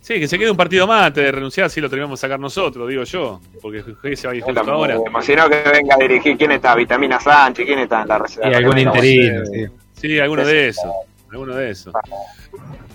[0.02, 2.40] Sí, que se quede un partido más antes de renunciar, si lo tenemos que sacar
[2.40, 3.40] nosotros, digo yo.
[3.62, 4.98] Porque Jorge se va a ir justo ahora.
[4.98, 6.36] Me imagino que venga a dirigir.
[6.38, 6.74] ¿Quién está?
[6.74, 8.50] Vitamina Sánchez, ¿quién está en la reserva?
[8.50, 9.66] Y algún interino, sí.
[9.94, 10.92] Sí, alguno de esos.
[11.32, 11.94] Alguno de esos.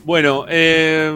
[0.04, 1.14] Bueno, eh,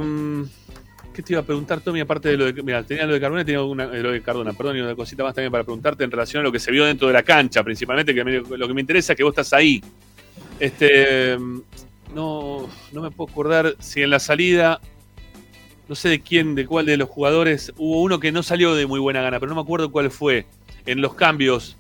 [1.12, 1.98] ¿qué te iba a preguntar, Tommy?
[1.98, 2.62] Aparte de lo de.
[2.62, 5.24] Mira, tenía lo de Cardona, tenía una, eh, lo de Cardona, perdón, y una cosita
[5.24, 7.64] más también para preguntarte en relación a lo que se vio dentro de la cancha,
[7.64, 9.82] principalmente, que me- lo que me interesa es que vos estás ahí.
[10.60, 11.36] Este.
[12.14, 14.80] No, no me puedo acordar si en la salida.
[15.88, 17.72] No sé de quién, de cuál de los jugadores.
[17.76, 20.46] Hubo uno que no salió de muy buena gana, pero no me acuerdo cuál fue.
[20.86, 21.76] En los cambios.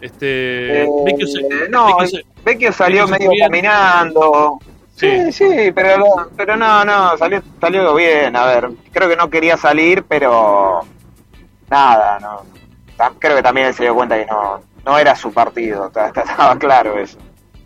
[0.00, 0.82] Este.
[0.82, 3.46] Eh, Vecchio se- no, Vecchio se- Vecchio salió Vecchio medio bien.
[3.46, 4.58] caminando.
[4.96, 8.34] Sí, sí, pero, no- pero no, no, salió, salió bien.
[8.36, 10.80] A ver, creo que no quería salir, pero
[11.68, 12.42] nada, no.
[13.18, 16.20] Creo que también él se dio cuenta que no, no era su partido, ta- ta-
[16.22, 17.18] estaba claro eso.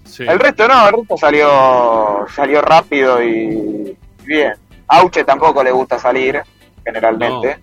[0.09, 0.25] Sí.
[0.27, 4.55] El resto no, el resto salió, salió rápido y bien.
[4.89, 6.41] Auche tampoco le gusta salir,
[6.85, 7.59] generalmente.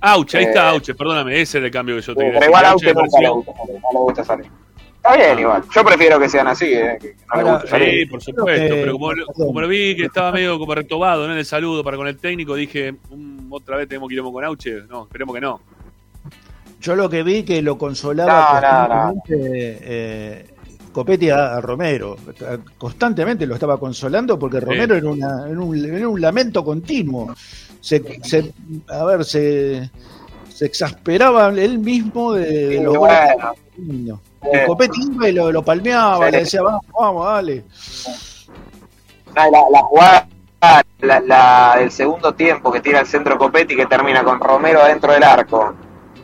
[0.00, 2.64] Auche, ahí Eh, está Auche, perdóname, ese era el cambio que yo te Pero igual
[2.64, 4.46] a Auche Auche me nunca le pareció- gusta salir, no le gusta salir.
[4.96, 7.90] Está bien igual, yo prefiero que sean así, eh, que no le gusta salir.
[8.00, 11.32] Sí, por supuesto, pero como, lo- como lo vi que estaba medio como retobado ¿no?
[11.32, 14.44] en el saludo para con el técnico, dije, "Mm, otra vez tenemos que ir con
[14.44, 14.82] Auche.
[14.88, 15.60] No, esperemos que no.
[16.80, 19.22] Yo lo que vi que lo consolaba No, no, no.
[19.28, 20.44] eh,
[20.96, 22.16] Copetti a, a Romero.
[22.78, 27.34] Constantemente lo estaba consolando porque Romero era, una- era un, era un lamento continuo.
[27.82, 28.54] Se, se-
[28.88, 29.90] a ver, se,
[30.48, 33.00] se exasperaba él mismo de, los bueno.
[33.00, 34.20] goles del niño.
[34.42, 34.62] Y Sí.
[34.66, 36.32] Copetti iba y lo, lo palmeaba, Sí.
[36.32, 37.64] le decía, vamos, vamos, dale.
[39.34, 40.28] No, la, la jugada,
[41.00, 45.12] la, la- el segundo tiempo que tira el centro Copetti que termina con Romero adentro
[45.12, 45.74] del arco.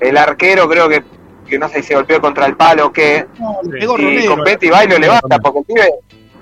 [0.00, 1.04] El arquero creo que,
[1.52, 3.26] que no sé si se golpeó contra el palo o qué.
[3.70, 4.36] le pegó y Romero.
[4.36, 5.90] Copetti va y lo levanta porque el pibe,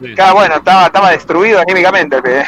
[0.02, 0.14] Sí.
[0.14, 2.44] cada bueno, estaba, estaba destruido anímicamente el pibe.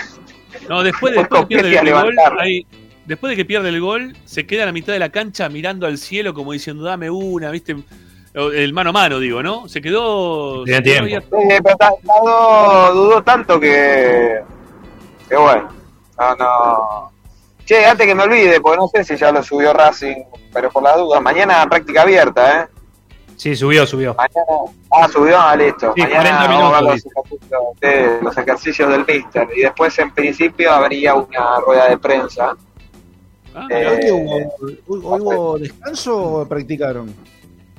[0.69, 2.67] No, después, después de que pierde el gol, hay-
[3.05, 5.87] después de que pierde el gol, se queda a la mitad de la cancha mirando
[5.87, 7.77] al cielo como diciendo, dame una, ¿viste?
[8.35, 9.69] El mano a mano, digo, ¿no?
[9.69, 10.65] Se quedó.
[10.65, 11.37] Tiene se quedó tiempo.
[11.37, 14.41] ahí Sí, pero dudó tanto que.
[15.29, 15.69] que bueno.
[16.19, 17.12] No, no.
[17.65, 20.17] Che, antes que me olvide, porque no sé si ya lo subió Racing,
[20.53, 22.67] pero por la duda, mañana práctica abierta, ¿eh?
[23.37, 24.15] Sí, subió, subió.
[24.15, 24.73] Mañana.
[24.91, 25.93] Ah, subió, ah, listo.
[25.97, 29.49] Sí, mañana 40 vamos a ver los ejercicios, de- los ejercicios del Mister.
[29.57, 32.55] Y después, en principio, habría una rueda de prensa.
[33.55, 34.55] Ah, Eh, ¿Qué hubo?
[34.87, 37.15] ¿Hubo, descanso o practicaron?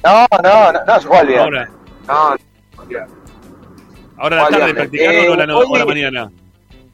[0.03, 1.69] no, no, no, no, fue al viernes.
[2.07, 2.37] Ahora,
[2.77, 3.07] No, no, no.
[4.17, 6.31] ahora a la tarde practicaron o, la no- Eh, o la mañana.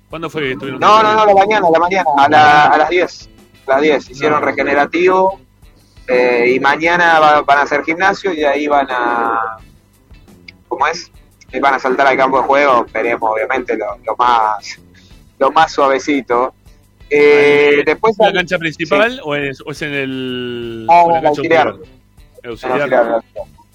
[0.10, 0.56] ¿Cuándo fue?
[0.56, 3.30] No, no, no, la mañana, la mañana, a, la- a las 10.
[3.68, 4.10] A las 10.
[4.10, 4.46] Hicieron No.
[4.46, 5.40] regenerativo
[6.08, 9.58] eh, y mañana va- van a hacer gimnasio y ahí van a.
[10.68, 11.12] ¿Cómo es?
[11.54, 12.86] Y van a saltar al campo de juego.
[12.86, 14.80] Esperemos, obviamente, lo, lo más
[15.38, 16.54] lo más suavecito.
[17.10, 18.20] Eh, después.
[18.20, 20.86] ¿En la cancha principal o, es, o es en el.
[20.88, 21.68] No, en la en cancha auxiliar.
[21.68, 21.90] auxiliar?
[22.44, 22.82] En Auxiliar.
[23.14, 23.24] auxiliar,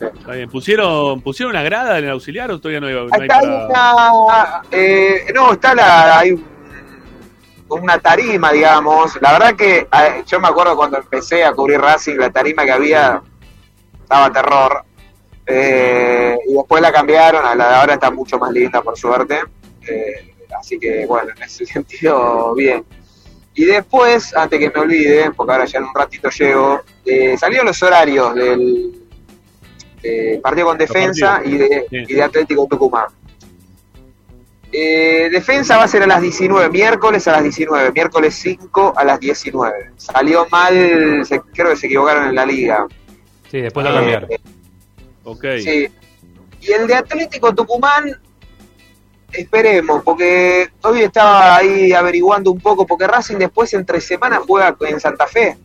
[0.06, 0.50] Está bien.
[0.50, 4.62] ¿Pusieron, ¿Pusieron una grada en el auxiliar o todavía no hay, no hay para- una.
[4.70, 6.18] eh, no, está la.
[6.18, 6.44] Hay un-
[7.68, 9.18] una tarima, digamos.
[9.20, 12.72] La verdad que eh, yo me acuerdo cuando empecé a cubrir Racing, la tarima que
[12.72, 13.22] había
[14.08, 14.84] daba terror.
[15.46, 19.40] Eh, y después la cambiaron, a la de ahora está mucho más linda, por suerte.
[19.86, 22.84] Eh, así que, bueno, en ese sentido, bien.
[23.56, 27.66] Y después, antes que me olvide, porque ahora ya en un ratito llego, eh, salieron
[27.66, 29.03] los horarios del
[30.04, 33.06] de partido con defensa y de, y de Atlético Tucumán.
[34.72, 39.04] Eh, defensa va a ser a las 19, miércoles a las 19, miércoles 5 a
[39.04, 39.92] las 19.
[39.96, 42.86] Salió mal, se- creo que se equivocaron en la liga.
[43.50, 44.28] Sí, después lo Eh, cambiaron.
[45.24, 45.44] Ok.
[45.62, 45.88] Sí.
[46.60, 48.20] Y el de Atlético Tucumán,
[49.30, 54.98] esperemos, porque hoy estaba ahí averiguando un poco, porque Racing después entre semanas juega en
[55.00, 55.56] Santa Fe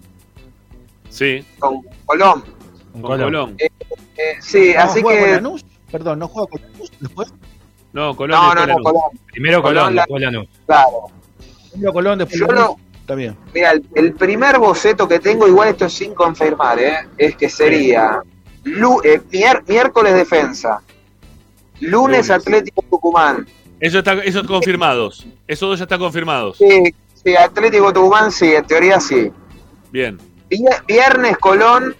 [1.09, 2.43] Sí, con Colón.
[2.93, 3.55] con Colón.
[3.57, 3.69] Eh,
[4.19, 5.35] eh, sí, No, así juega con que...
[5.35, 5.65] Lanús.
[5.91, 7.33] Perdón, ¿no juega con Lanús después?
[7.93, 8.39] No, Colón.
[8.39, 8.83] No, después no, no, Lanús.
[8.83, 9.19] Colón.
[9.31, 10.47] Primero Colón, Colón, después Lanús.
[10.65, 10.89] Claro.
[11.71, 12.75] Primero Colón, después Yo Lanús.
[13.01, 13.35] Está bien.
[13.55, 17.07] Mira, el, el primer boceto que tengo, igual esto es sin confirmar, ¿eh?
[17.17, 18.21] es que sería
[18.63, 20.81] lu- eh, mier- miércoles defensa,
[21.79, 22.29] lunes, Lunes.
[22.29, 23.47] Atlético Tucumán,
[23.79, 25.25] Eso está, esos confirmados.
[25.47, 26.57] Esos dos ya están confirmados.
[26.57, 26.93] sí,
[27.23, 29.31] sí, Atlético Tucumán sí, en teoría sí,
[29.91, 30.19] Bien.
[30.51, 31.95] Vier- viernes Colón,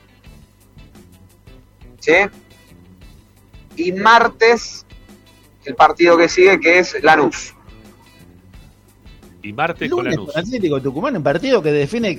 [2.10, 3.84] ¿sí?
[3.84, 4.86] y martes
[5.66, 7.54] el partido que sigue que es Lanús.
[9.42, 10.32] Y martes con Lanús.
[10.34, 12.18] con Atlético de Tucumán, un partido que define,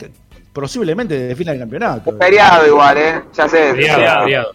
[0.52, 2.16] posiblemente define el campeonato.
[2.18, 3.22] Feriado igual, ¿eh?
[3.34, 3.72] Ya sé.
[3.74, 4.52] Feriado, feriado.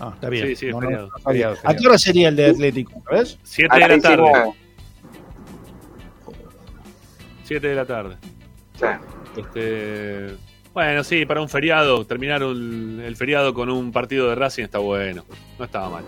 [0.00, 0.46] Ah, está bien.
[0.48, 1.08] Sí, sí, es No, feriado.
[1.08, 1.18] no.
[1.24, 3.02] Feriado, ¿A qué hora sería el de Atlético?
[3.10, 3.38] ¿Ves?
[3.42, 4.22] 7 A de la tarde.
[4.22, 4.54] 19.
[7.44, 8.16] 7 de la tarde.
[8.78, 8.86] Sí.
[9.40, 10.36] Este,
[10.74, 14.78] bueno, sí, para un feriado, terminar un- el feriado con un partido de Racing está
[14.78, 15.24] bueno.
[15.58, 16.04] No estaba mal.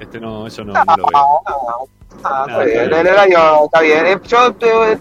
[0.00, 1.10] Este no, eso no, no lo veo.
[2.24, 4.06] Ah, está No, bien, está el horario está bien.
[4.06, 4.98] Eh, Yo, te-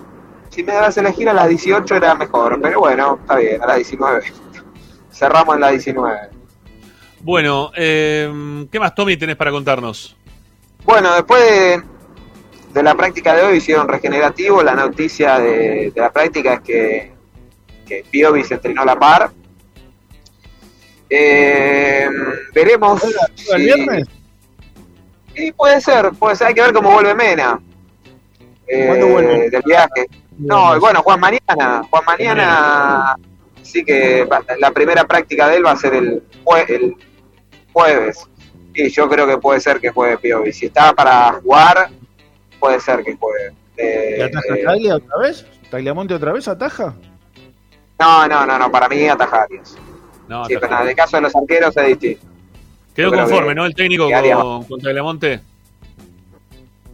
[0.50, 3.76] si me a elegir a las 18 era mejor, pero bueno, está bien, a las
[3.78, 4.24] 19.
[5.12, 6.30] Cerramos en las 19.
[7.22, 10.16] Bueno, eh, ¿qué más, Tommy, tenés para contarnos?
[10.84, 11.84] Bueno, después de,
[12.74, 14.62] de la práctica de hoy hicieron regenerativo.
[14.64, 17.15] La noticia de, de la práctica es que,
[17.86, 19.32] que Piovi se entrenó a la par.
[21.10, 22.07] Eh,
[22.53, 23.02] veremos.
[23.03, 24.07] ¿El si- viernes?
[25.36, 26.48] Sí, puede ser, puede ser.
[26.48, 27.60] Hay que ver cómo vuelve Mena.
[28.68, 29.49] Eh, ¿Cuándo vuelve?
[29.49, 30.07] Del viaje.
[30.38, 31.84] No, bueno, Juan mañana.
[31.90, 33.16] Juan mañana.
[33.62, 34.28] Sí que
[34.60, 36.95] la primera práctica de él va a ser el, jue- el
[37.74, 38.26] jueves.
[38.74, 40.52] Y yo creo que puede ser que juegue Piovi.
[40.53, 41.90] Si está para jugar,
[42.60, 43.53] puede ser que juegue.
[43.78, 45.45] Eh, ¿Y ataja eh, Taglia otra vez?
[45.70, 46.95] ¿Tagliamonte otra vez ataja?
[48.00, 49.76] No, no, no, no, para mí ataja Arias.
[50.28, 52.26] No, Sí, pero en el caso de los arqueros es distinto.
[52.96, 53.66] Quedó yo conforme, que- ¿no?
[53.66, 55.40] El técnico con, con Tagliamonte.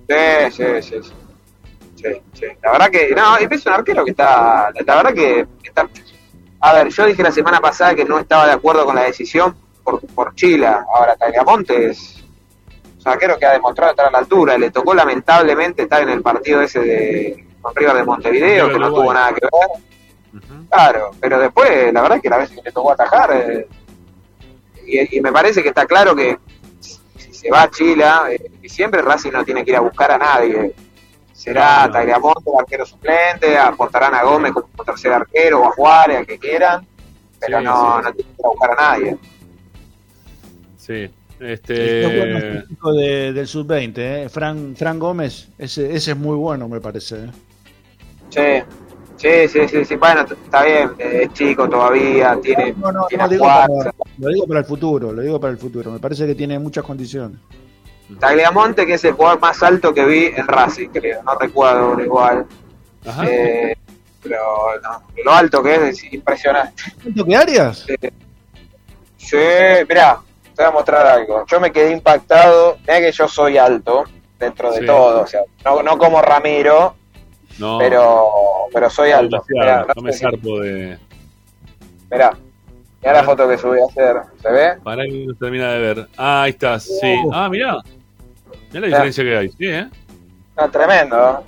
[0.10, 1.12] Sí, sí, sí, sí.
[1.96, 2.46] Sí, sí.
[2.64, 5.88] La verdad que, no, es un arquero que está, la verdad que está,
[6.62, 9.56] a ver, yo dije la semana pasada que no estaba de acuerdo con la decisión
[9.84, 12.24] por, por Chila, ahora Tagliamonte es
[13.06, 16.22] un arquero que ha demostrado estar a la altura, le tocó lamentablemente estar en el
[16.24, 19.04] partido ese de con River de Montevideo, que no Uruguay.
[19.04, 19.84] tuvo nada que ver,
[20.70, 23.68] claro, pero después, la verdad que la vez que le tocó atajar, eh,
[24.86, 26.38] y, y me parece que está claro que
[26.80, 30.12] si se va a Chile, eh, y siempre Racing no tiene que ir a buscar
[30.12, 30.74] a nadie.
[31.34, 36.26] será Tagliamonte el arquero suplente, apostarán a Gómez como tercer arquero o a Juárez, al
[36.28, 36.86] que quieran,
[37.40, 38.04] pero Sí, no, sí.
[38.04, 39.18] no tienen que buscar a nadie.
[40.78, 41.10] Sí.
[41.40, 42.58] Este...
[42.60, 42.66] Este.
[42.94, 44.30] de, del sub-20, ¿eh?
[44.30, 47.16] Fran, Fran Gómez, ese, ese es muy bueno, me parece.
[47.26, 47.32] ¿eh?
[48.30, 48.64] Sí,
[49.22, 49.96] sí, sí, sí, sí.
[49.96, 53.68] bueno, está bien, es chico todavía, tiene, No, no, tiene no, digo Juárez.
[53.78, 55.92] para- lo digo para el futuro, lo digo para el futuro.
[55.92, 57.40] Me parece que tiene muchas condiciones.
[58.20, 62.46] Tagliamonte, que es el jugador más alto que vi en Racing, creo, no recuerdo igual.
[63.06, 63.24] Ajá.
[63.28, 63.76] Eh,
[64.22, 64.38] pero
[64.84, 66.84] no, lo alto que es es impresionante.
[67.02, 67.86] ¿Cuánto que Arias?
[69.18, 69.38] Sí,
[69.88, 71.46] mirá, te voy a mostrar algo.
[71.48, 72.78] Yo me quedé impactado.
[72.82, 74.04] Mirá que yo soy alto
[74.40, 74.86] dentro de Sí.
[74.86, 75.22] todo.
[75.22, 76.96] O sea, no, no como Ramiro,
[77.62, 77.78] No.
[77.80, 78.28] pero,
[78.74, 79.44] pero soy alto.
[79.50, 80.98] Mirá, no me zarpo de.
[82.12, 82.32] mirá.
[83.02, 84.16] Mirá la foto que subí a hacer.
[84.42, 84.74] ¿Se ve?
[84.84, 86.08] Para que no termina de ver.
[86.18, 87.16] Ah, ahí estás, sí.
[87.24, 87.32] Uh.
[87.34, 87.78] Ah, mirá.
[88.72, 89.50] Mirá la diferencia que hay.
[89.50, 89.88] Sí, ¿eh?
[90.58, 91.44] No, tremendo.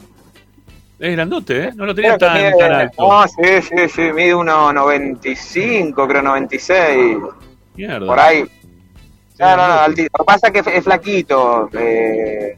[0.99, 1.72] Es grandote, ¿eh?
[1.76, 2.95] No lo tenía Creo tan, mide- tan alto.
[3.07, 4.02] No, sí, sí, sí.
[4.14, 7.18] Mide 1,95, creo 96.
[7.76, 8.06] Mierda.
[8.07, 8.45] Por ahí.
[9.40, 11.69] No, no, no, Lo que pasa es que es flaquito.
[11.73, 12.56] eh,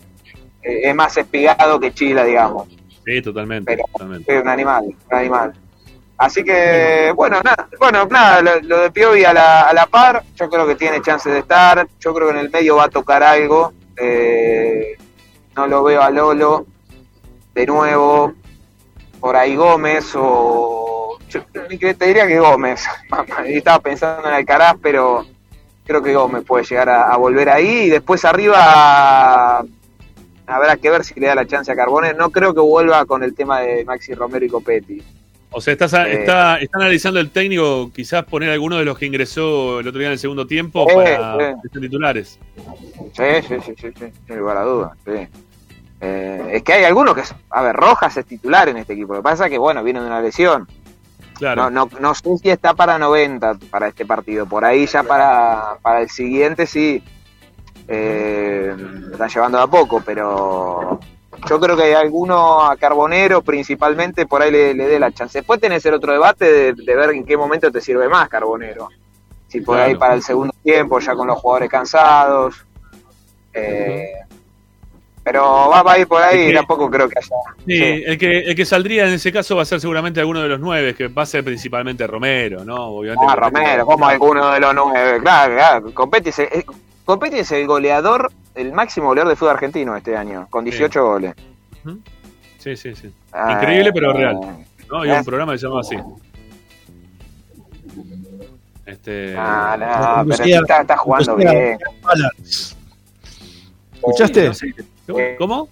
[0.62, 2.68] eh, es más espigado que Chila, digamos.
[3.06, 3.78] Sí, totalmente.
[3.78, 4.36] totalmente.
[4.36, 5.54] Es un animal, un animal.
[6.18, 10.24] Así que, bueno, nada, bueno, nada, lo, lo de Piovi a la, a la par,
[10.36, 12.90] yo creo que tiene chances de estar, yo creo que en el medio va a
[12.90, 14.98] tocar algo, eh,
[15.58, 16.66] no lo veo a Lolo,
[17.54, 18.34] de nuevo,
[19.20, 21.18] por ahí Gómez o...
[21.30, 22.86] yo te diría que Gómez,
[23.46, 25.26] estaba pensando en Alcaraz, pero
[25.86, 29.66] creo que Gómez puede llegar a, a volver ahí, y después arriba
[30.48, 33.24] habrá que ver si le da la chance a Carbone, no creo que vuelva con
[33.24, 35.02] el tema de Maxi Romero y Copetti.
[35.52, 36.20] O sea, estás, Eh.
[36.20, 40.08] está, está analizando el técnico, quizás poner alguno de los que ingresó el otro día
[40.10, 41.80] en el segundo tiempo Sí, para sí.
[41.80, 42.40] titulares.
[43.14, 44.92] Sí, sí, sí, sí, sí, sin lugar a dudas.
[45.06, 45.28] sí.
[46.02, 49.14] Eh, es que hay algunos que, a ver, Rojas es titular en este equipo.
[49.14, 50.68] Lo que pasa es que, bueno, viene de una lesión.
[51.36, 51.70] Claro.
[51.70, 54.46] No, no, no sé si está para 90 para este partido.
[54.46, 57.02] Por ahí ya para, para el siguiente sí.
[57.88, 61.00] Eh, lo están llevando de a poco, pero
[61.48, 65.38] yo creo que hay alguno a Carbonero principalmente por ahí le, le dé la chance.
[65.40, 68.90] Después tenés el otro debate de, de ver en qué momento te sirve más Carbonero.
[69.48, 72.56] Si por ahí para el segundo tiempo, ya con los jugadores cansados.
[73.54, 74.12] Eh,
[75.24, 77.36] pero va, va a ir por ahí, que- tampoco creo que haya.
[77.66, 80.50] Sí, El, que, el que saldría en ese caso va a ser seguramente alguno de
[80.50, 82.76] los nueve, que va a ser principalmente Romero, ¿no?
[82.90, 83.26] Obviamente.
[83.30, 85.20] Ah, Romero, como alguno de los nueve.
[85.22, 85.94] Claro, claro.
[85.94, 86.32] Copetti
[87.06, 91.36] Copetti es el goleador, el máximo goleador de fútbol argentino este año, con 18 goles.
[92.58, 93.14] Sí, sí, sí.
[93.32, 94.40] Ah, Increíble, pero eh, real.
[94.90, 95.02] ¿no?
[95.02, 95.96] Hay un programa que se llama así.
[98.86, 99.36] Este.
[99.38, 101.78] Ah, no, pero está, está jugando bien.
[103.96, 104.52] ¿Escuchaste?
[105.38, 105.70] ¿Cómo?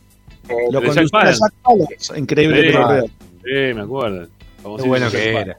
[0.72, 1.39] Lo El de Jack Palance.
[1.39, 2.19] Jack Palance.
[2.19, 3.11] Increíble, Sí, pero real.
[3.43, 4.27] Sí, me acuerdo.
[4.61, 5.39] Famosísimo Qué bueno que Palance.
[5.41, 5.57] era.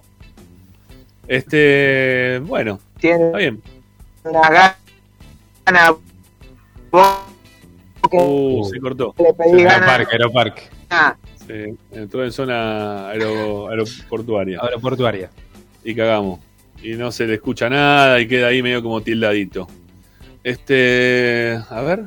[1.28, 2.38] Este.
[2.40, 3.62] Bueno, Tiene está bien.
[4.24, 4.48] una
[5.66, 5.92] gana.
[8.12, 9.14] Uh, se cortó.
[9.18, 10.08] le pedí Aeroparque, ganas.
[10.12, 10.62] aeroparque.
[11.46, 14.58] Sí, entró en zona aero- aeroportuaria.
[14.62, 15.30] Aeroportuaria.
[15.82, 16.40] Y cagamos.
[16.82, 19.66] Y no se le escucha nada y queda ahí medio como tildadito.
[20.42, 21.58] Este.
[21.70, 22.04] A ver.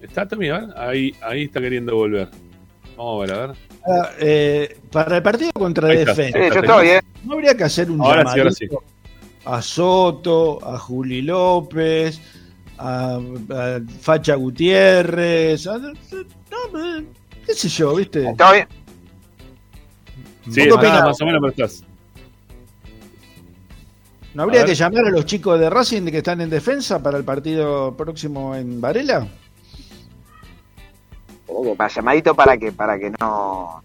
[0.00, 0.50] ¿Está Tommy?
[0.50, 0.68] A ver.
[0.78, 2.28] Ahí, ahí está queriendo volver.
[2.96, 3.56] Vamos a ver, a ver.
[3.88, 5.88] Ah, eh, para el partido contra.
[5.88, 7.00] Defensa, Sí, yo estoy, eh.
[7.24, 8.82] ¿no habría que hacer un Ahora sí, ahora llamadito
[9.44, 12.20] a Soto, a Juli López,
[12.78, 13.16] a,
[13.50, 15.92] a Facha Gutiérrez, a- no,
[17.46, 18.28] qué sé yo, ¿viste?
[18.30, 18.68] Está bien.
[20.50, 21.04] Sí, ¿Vos qué está, opinás?
[21.04, 21.84] más o menos, pero estás.
[24.34, 27.24] ¿No habría que llamar a los chicos de Racing que están en defensa para el
[27.24, 29.26] partido próximo en Varela?
[31.76, 33.82] Para llamadito para que, para que no.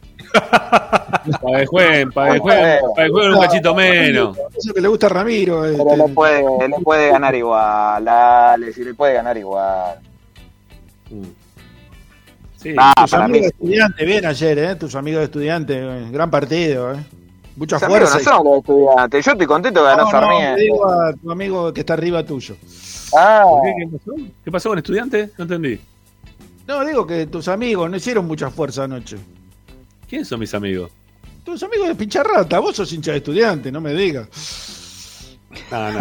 [1.41, 4.37] Para que jueguen, para que jueguen, para que jueguen un cachito menos.
[4.57, 5.61] Eso que le gusta a Ramiro.
[5.61, 9.99] Pero este, le puede, le puede ganar igual, dale, si le puede ganar igual.
[12.57, 12.75] Sí.
[12.77, 13.39] Ah, tus amigos mí.
[13.39, 14.75] de estudiantes, bien ayer, ¿eh?
[14.75, 16.97] Tus amigos de estudiantes, eh, gran partido, ¿eh?
[17.55, 18.17] Mucha amigos fuerza.
[18.17, 19.25] no son los estudiantes.
[19.25, 20.55] Yo estoy contento de ganar No, no, Sarmiento.
[20.55, 22.55] te digo a tu amigo que está arriba tuyo.
[23.15, 23.73] Ah, ¿Por qué?
[23.77, 24.15] ¿Qué pasó?
[24.45, 25.31] ¿Qué pasó con estudiantes?
[25.37, 25.81] No entendí.
[26.67, 29.17] No, digo que tus amigos no hicieron mucha fuerza anoche.
[30.11, 30.91] ¿Quiénes son mis amigos?
[31.45, 34.27] Tus amigos de pincharrata, vos sos hincha de estudiante, no me digas.
[35.71, 35.99] No, no.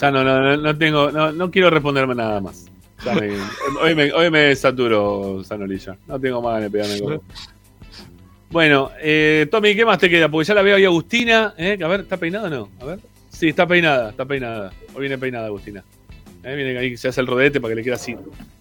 [0.00, 2.66] Ya no, no, no, no tengo, no, no quiero responderme nada más.
[3.04, 3.36] Me-
[3.82, 5.96] hoy, me, hoy me saturo Sanolilla.
[6.06, 7.22] No tengo más ganas de pegarme con
[8.50, 10.28] Bueno, eh, Tommy, ¿qué más te queda?
[10.28, 11.54] Porque ya la veo ahí Agustina.
[11.58, 11.76] ¿eh?
[11.82, 12.68] A ver, ¿está peinada o no?
[12.80, 13.00] A ver.
[13.30, 14.72] Sí, está peinada, está peinada.
[14.94, 15.82] Hoy viene peinada Agustina.
[16.44, 18.16] Eh, Viene ahí, se hace el rodete para que le quede así.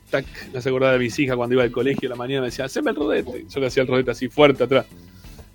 [0.09, 2.65] Tac, me acordar de mis hijas cuando iba al colegio a la mañana me decía,
[2.65, 3.45] haceme el rodete.
[3.49, 4.85] Yo le hacía el rodete así fuerte atrás.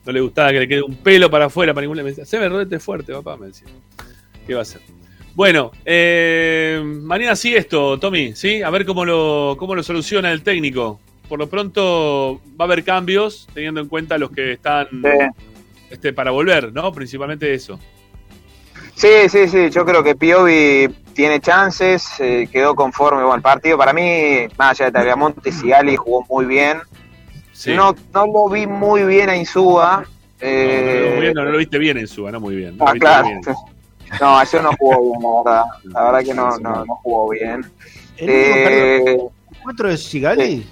[0.05, 2.05] No le gustaba que le quede un pelo para afuera para ningún lado.
[2.05, 3.69] Me decía, haceme el rodete fuerte, papá, me decía.
[4.47, 4.81] ¿Qué va a hacer?
[5.35, 8.63] Bueno, eh, mañana sí esto, Tommy, ¿sí?
[8.63, 11.01] A ver cómo lo, cómo lo soluciona el técnico.
[11.29, 14.89] Por lo pronto va a haber cambios, teniendo en cuenta los que están
[15.89, 16.93] este, para volver, ¿no?
[16.93, 17.79] Principalmente eso.
[18.95, 23.77] Sí, sí, sí, yo creo que Piovi tiene chances, eh, quedó conforme con el partido.
[23.79, 26.79] Para mí, más allá de Tagliamonte, Sigali jugó muy bien.
[27.67, 30.05] No, no lo vi muy bien a Insúa.
[30.41, 32.77] No, no, no, lo viste bien en su, no muy bien.
[32.77, 33.27] No Ah, claro.
[33.27, 33.41] bien.
[34.21, 35.65] No, eso no jugó bien, la verdad.
[35.85, 37.65] La verdad que no, no, no jugó bien.
[38.19, 39.19] Eh,
[39.63, 40.67] ¿Cuatro de Sigali?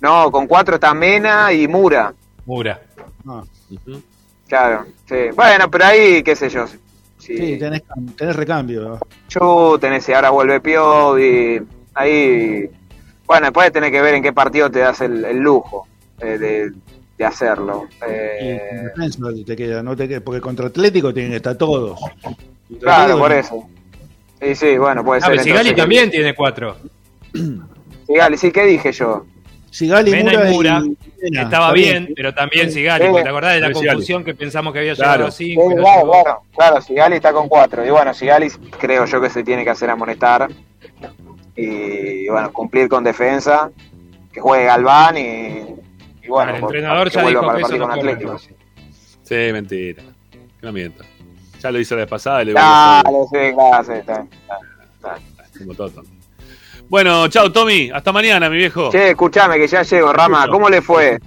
[0.00, 2.14] no, con cuatro está Mena y Mura.
[2.44, 2.80] Mura.
[3.26, 3.42] Ah.
[4.46, 5.16] Claro, sí.
[5.34, 6.66] Bueno, pero ahí, qué sé yo.
[7.18, 7.82] Sí, tenés,
[8.16, 8.98] tenés recambio.
[9.28, 11.60] Chu, tenés y ahora vuelve Piovi.
[11.94, 12.70] Ahí.
[13.26, 15.86] Bueno, después tenés que ver en qué partido te das el, el lujo
[16.20, 16.72] eh, de,
[17.18, 17.88] de hacerlo.
[18.06, 18.60] Eh,
[19.44, 21.98] te queda, no te queda, porque contra Atlético tienen que estar todos.
[22.22, 22.38] Contra
[22.80, 23.36] claro, por no.
[23.36, 23.68] eso.
[24.40, 25.40] Sí, sí, bueno, puede Ah, ser.
[25.40, 26.76] Sigali entonces también tiene cuatro.
[28.06, 29.26] Sigali, sí, ¿qué dije yo?
[29.70, 30.82] Sigali, Mena Mura y Mura.
[31.20, 34.94] Estaba bien, pero también Sigali, porque te acordás de la confusión que pensamos que había
[34.94, 35.12] Claro.
[35.12, 35.70] llegado a Sí, cinco.
[35.70, 36.12] y no claro, llegó.
[36.12, 37.84] claro, claro, Sigali está con cuatro.
[37.86, 38.48] Y bueno, Sigali
[38.78, 40.48] creo yo que se tiene que hacer amonestar.
[41.56, 43.70] Y bueno, cumplir con defensa.
[44.32, 45.22] Que juegue Galván y,
[46.22, 48.38] y bueno, El por- entrenador ya vuelva dijo para que el eso no Atlético.
[49.22, 50.02] Sí, mentira.
[50.30, 51.04] Que no mienta.
[51.60, 54.26] Ya lo hizo la vez pasada y le Dale, sí, claro, sí, está
[55.58, 56.02] como todo.
[56.88, 57.90] Bueno, chao, Tommy.
[57.92, 58.90] Hasta mañana, mi viejo.
[58.90, 60.46] Che, escuchame que ya llego, Rama.
[60.48, 61.18] ¿Cómo le fue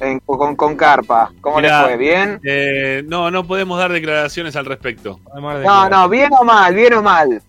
[0.00, 1.30] en- con, con Carpa?
[1.40, 1.96] ¿Cómo Mirá, le fue?
[1.96, 2.40] ¿Bien?
[2.44, 5.20] eh, no, no podemos dar declaraciones al respecto.
[5.34, 7.40] No, no, bien o mal, bien o mal.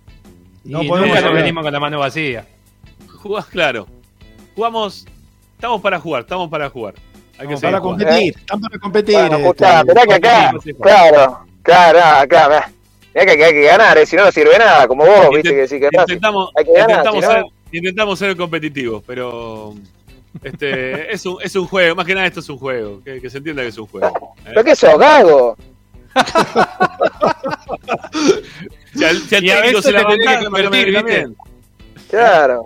[0.64, 2.46] No nunca nos venimos con la mano vacía.
[3.22, 3.88] Jugás, claro.
[4.56, 5.06] Jugamos.
[5.56, 6.96] Estamos para jugar, estamos para jugar.
[7.40, 9.16] Hay que Estamos seguir para competir, están para competir.
[9.16, 12.72] Bueno, escuchá, que acá, claro, claro, acá, mirá.
[13.14, 15.80] Que hay que ganar, eh, si no, no sirve nada, como vos, viste que sí
[15.80, 16.14] que Racing.
[16.14, 17.44] Intentamos, hay que ganar, intentamos, si no- ser,
[17.74, 19.74] intentamos ser competitivos, pero
[20.44, 23.30] este es un, es un juego, más que nada esto es un juego, que, que
[23.30, 24.08] se entienda que es un juego.
[24.08, 24.42] ¿eh?
[24.46, 25.58] ¿Pero qué sos, gago?
[28.94, 31.28] Si al, si al Y a técnico veces se la te tenés que convertir, ¿viste?
[32.10, 32.66] Claro.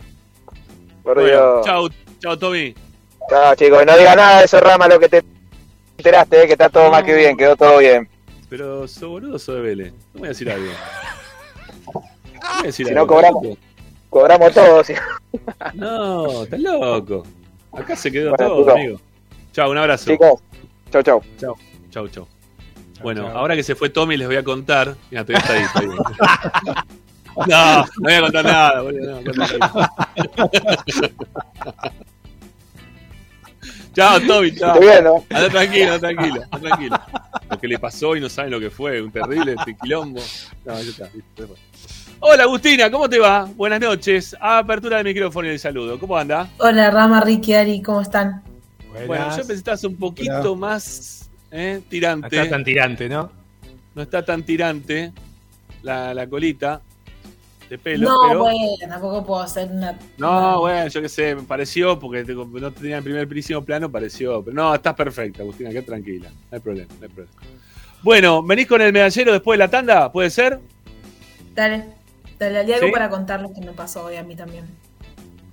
[1.03, 1.65] Por Bueno, Dios.
[1.65, 1.87] chao,
[2.19, 2.73] chao, Tommy.
[3.29, 5.23] Chao, chicos, y no diga nada de eso, Rama, lo que te
[5.97, 8.09] enteraste, eh, que está todo más que bien, quedó todo bien.
[8.49, 9.91] Pero sos boludo, sos de Vélez.
[9.91, 10.71] No me voy a decir algo.
[11.93, 12.01] No
[12.33, 13.57] me voy a decir Si algo, no cobramos,
[14.09, 14.87] cobramos todos.
[15.73, 17.23] No, estás loco.
[17.71, 19.01] Acá se quedó Bueno, todo, amigo.
[19.51, 20.11] Chao, un abrazo.
[20.11, 20.41] Chicos,
[20.91, 21.21] chau, chau.
[21.37, 21.55] Chao,
[21.89, 22.27] chau, chau.
[23.01, 24.95] Bueno, ahora que se fue Tommy, les voy a contar.
[25.11, 25.63] Mira, todavía está ahí.
[25.63, 25.87] está ahí.
[27.35, 29.21] No, no voy a contar nada, boludo.
[29.21, 29.33] No.
[33.95, 34.73] Chao, Tommy, chao.
[34.73, 35.25] Estoy viendo.
[35.29, 36.99] Anda tranquilo, tranquilo, anda tranquilo.
[37.49, 40.21] Lo que le pasó y no saben lo que fue, un terrible quilombo.
[40.65, 41.55] No, ya está, listo.
[42.19, 43.45] Hola Agustina, ¿cómo te va?
[43.55, 44.35] Buenas noches.
[44.39, 45.97] Apertura del micrófono y el saludo.
[45.97, 46.49] ¿Cómo anda?
[46.57, 48.43] Hola Rama, Ricky, Ari, ¿cómo están?
[49.07, 50.59] Bueno, yo pensé que estabas un poquito Hola.
[50.59, 52.35] más eh, tirante.
[52.35, 53.31] No está tan tirante, ¿no?
[53.93, 55.13] No está tan tirante
[55.83, 56.81] la, la colita
[57.69, 58.09] de pelo.
[58.09, 58.39] no, pero...
[58.39, 59.97] bueno, tampoco puedo hacer una.
[60.17, 63.91] No, bueno, yo qué sé, me pareció, porque te- no tenía el primer prísimo plano,
[63.91, 64.43] pareció.
[64.43, 66.29] Pero no, estás perfecta, Agustina, qué tranquila.
[66.29, 67.37] No hay problema, no hay problema.
[68.03, 70.11] Bueno, ¿venís con el medallero después de la tanda?
[70.11, 70.59] ¿Puede ser?
[71.55, 71.85] Dale,
[72.37, 72.91] dale, hay algo ¿Sí?
[72.91, 74.65] para contarles que me pasó hoy a mí también.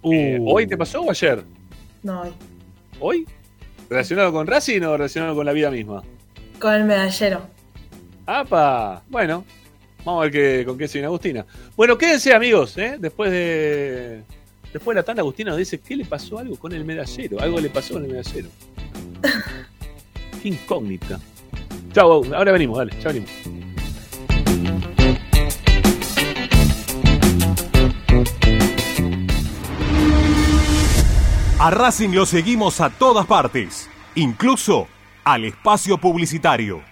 [0.02, 1.44] Eh, ¿Hoy te pasó o ayer?
[2.02, 2.32] No, hoy.
[3.00, 3.26] ¿Hoy?
[3.88, 6.02] ¿Relacionado con Racing o relacionado con la vida misma?
[6.58, 7.42] Con el medallero.
[8.26, 9.02] ¡Apa!
[9.08, 9.44] Bueno,
[10.04, 11.46] vamos a ver qué, con qué se viene Agustina.
[11.76, 12.96] Bueno, quédense amigos, ¿eh?
[12.98, 14.22] Después de.
[14.72, 17.40] Después de la tanda, Agustina nos dice qué le pasó algo con el medallero.
[17.40, 18.48] Algo le pasó con el medallero.
[20.42, 21.20] qué incógnita.
[21.92, 23.30] Chao, ahora venimos, dale, ya venimos.
[31.58, 34.88] A Racing lo seguimos a todas partes, incluso
[35.22, 36.91] al espacio publicitario.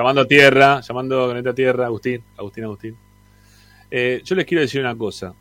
[0.00, 2.96] Llamando a tierra, llamando a Planeta Tierra, Agustín, Agustín, Agustín.
[3.90, 5.34] Eh, yo les quiero decir una cosa.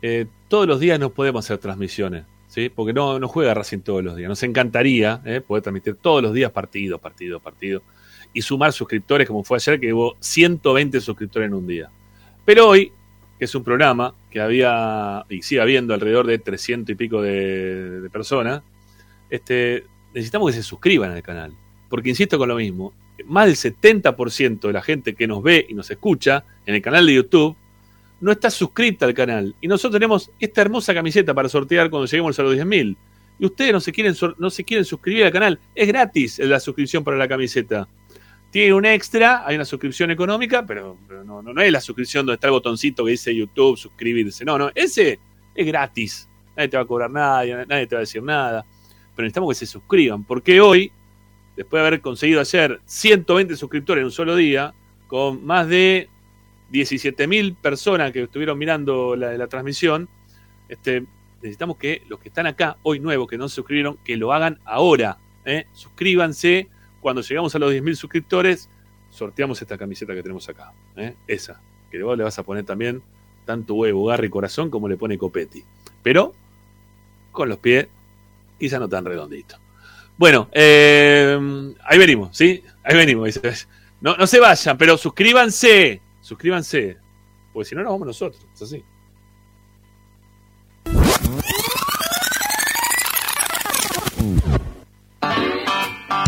[0.00, 2.68] Eh, todos los días no podemos hacer transmisiones, ¿sí?
[2.68, 4.28] Porque no, no juega Racing todos los días.
[4.28, 7.82] Nos encantaría eh, poder transmitir todos los días partido, partido, partido.
[8.32, 11.90] Y sumar suscriptores, como fue ayer, que hubo 120 suscriptores en un día.
[12.44, 12.92] Pero hoy,
[13.40, 18.02] que es un programa que había y sigue habiendo alrededor de 300 y pico de,
[18.02, 18.62] de personas,
[19.30, 19.82] este,
[20.14, 21.52] necesitamos que se suscriban al canal.
[21.90, 22.94] Porque insisto con lo mismo,
[23.26, 27.04] más del 70% de la gente que nos ve y nos escucha en el canal
[27.04, 27.54] de YouTube
[28.20, 29.54] no está suscrita al canal.
[29.60, 32.96] Y nosotros tenemos esta hermosa camiseta para sortear cuando lleguemos a los 10.000.
[33.38, 35.58] Y ustedes no se, quieren, no se quieren suscribir al canal.
[35.74, 37.88] Es gratis la suscripción para la camiseta.
[38.50, 42.26] Tiene un extra, hay una suscripción económica, pero, pero no, no, no es la suscripción
[42.26, 44.44] donde está el botoncito que dice YouTube, suscribirse.
[44.44, 45.18] No, no, ese
[45.54, 46.28] es gratis.
[46.56, 48.66] Nadie te va a cobrar nada, nadie te va a decir nada.
[49.14, 50.92] Pero necesitamos que se suscriban, porque hoy,
[51.60, 54.72] después de haber conseguido hacer 120 suscriptores en un solo día,
[55.08, 56.08] con más de
[56.72, 60.08] 17.000 personas que estuvieron mirando la, transmisión,
[60.70, 61.04] este,
[61.42, 64.58] necesitamos que los que están acá hoy nuevos, que no se suscribieron, que lo hagan
[64.64, 65.18] ahora.
[65.44, 65.66] ¿eh?
[65.74, 66.66] Suscríbanse.
[67.02, 68.70] Cuando llegamos a los 10.000 suscriptores,
[69.10, 70.72] sorteamos esta camiseta que tenemos acá.
[70.96, 71.14] ¿eh?
[71.26, 71.60] Esa,
[71.90, 73.02] que vos le vas a poner también
[73.44, 75.62] tanto huevo, garra y corazón como le pone Copetti.
[76.02, 76.32] Pero
[77.32, 77.86] con los pies
[78.58, 79.60] quizá no tan redonditos.
[80.20, 82.62] Bueno, eh, ahí venimos, ¿sí?
[82.84, 83.40] Ahí venimos.
[84.02, 86.02] No, no se vayan, pero suscríbanse.
[86.20, 86.98] Suscríbanse.
[87.54, 88.46] Porque si no, nos vamos nosotros.
[88.54, 88.84] Es así.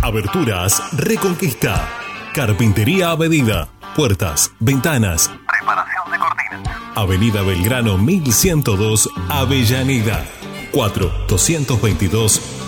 [0.02, 1.86] Aberturas Reconquista.
[2.32, 3.68] Carpintería a medida.
[3.94, 5.30] Puertas, ventanas.
[5.46, 6.78] Preparación de cortinas.
[6.94, 10.24] Avenida Belgrano 1102, Avellaneda.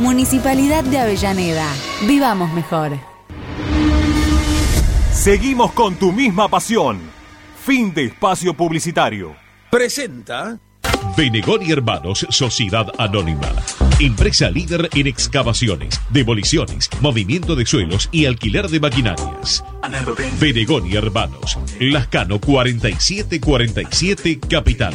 [0.00, 1.66] Municipalidad de Avellaneda.
[2.06, 2.92] Vivamos mejor.
[5.12, 7.00] Seguimos con tu misma pasión.
[7.64, 9.34] Fin de espacio publicitario.
[9.70, 10.58] Presenta
[11.16, 13.50] Benegón y Hermanos Sociedad Anónima.
[14.00, 19.64] Empresa líder en excavaciones, demoliciones, movimiento de suelos y alquiler de maquinarias.
[20.40, 21.58] Benegón y Hermanos.
[21.80, 24.94] Lascano 4747 Capital.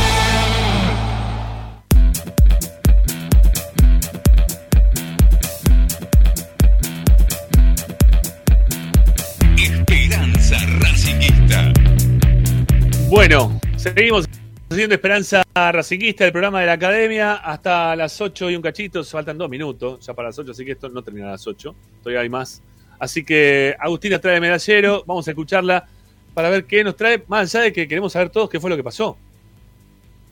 [13.11, 14.25] Bueno, seguimos
[14.69, 19.37] haciendo Esperanza Racinguista, el programa de la Academia, hasta las 8 y un cachito, faltan
[19.37, 22.21] dos minutos ya para las 8, así que esto no termina a las 8, todavía
[22.21, 22.61] hay más.
[22.99, 25.89] Así que Agustina trae medallero, vamos a escucharla
[26.33, 28.77] para ver qué nos trae, más allá de que queremos saber todos qué fue lo
[28.77, 29.17] que pasó.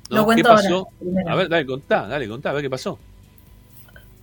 [0.09, 0.15] ¿No?
[0.15, 0.75] Lo cuento ¿Qué pasó?
[0.77, 1.29] ahora, primero.
[1.29, 2.97] A ver, dale, contá, dale, contá, a ver qué pasó.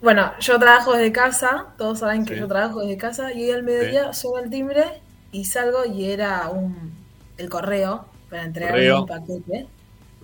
[0.00, 2.40] Bueno, yo trabajo desde casa, todos saben que Sí.
[2.40, 6.48] yo trabajo desde casa, y hoy al mediodía subo el timbre y salgo y era
[6.48, 7.04] un
[7.36, 9.66] el correo para entregar un paquete.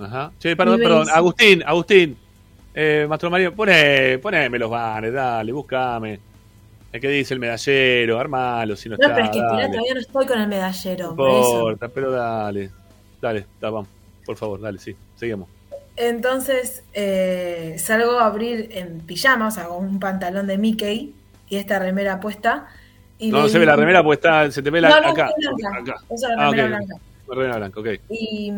[0.01, 0.33] Ajá.
[0.39, 1.09] Che, perdón, perdón.
[1.13, 2.17] Agustín, Agustín.
[2.75, 6.21] Eh, Mastro Mario, poné, poneme los banners, dale, buscame.
[6.91, 9.15] Que dice el medallero, armalo si no, No, está.
[9.15, 11.15] pero es que esperá, todavía no estoy con el medallero.
[11.17, 12.71] No importa, pero dale.
[13.21, 13.89] Dale, está, vamos.
[14.27, 14.95] Por favor, dale, sí.
[15.17, 15.49] Seguimos.
[15.97, 21.15] Entonces eh, salgo a abrir en pijama, o sea, con un pantalón de Mickey
[21.49, 22.67] y esta remera puesta.
[23.19, 25.09] Y no le se ve la remera, pues está, se te ve la, No, no,
[25.11, 25.31] acá.
[25.39, 25.93] es blanca.
[25.93, 26.05] acá.
[26.09, 26.87] Usa la Ah, remera ok.
[26.87, 26.95] blanca.
[27.35, 27.87] Blanca, ok.
[28.11, 28.53] Y,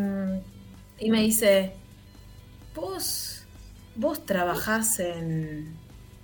[0.99, 1.73] y me dice,
[2.75, 3.45] vos,
[3.95, 5.75] vos trabajás en,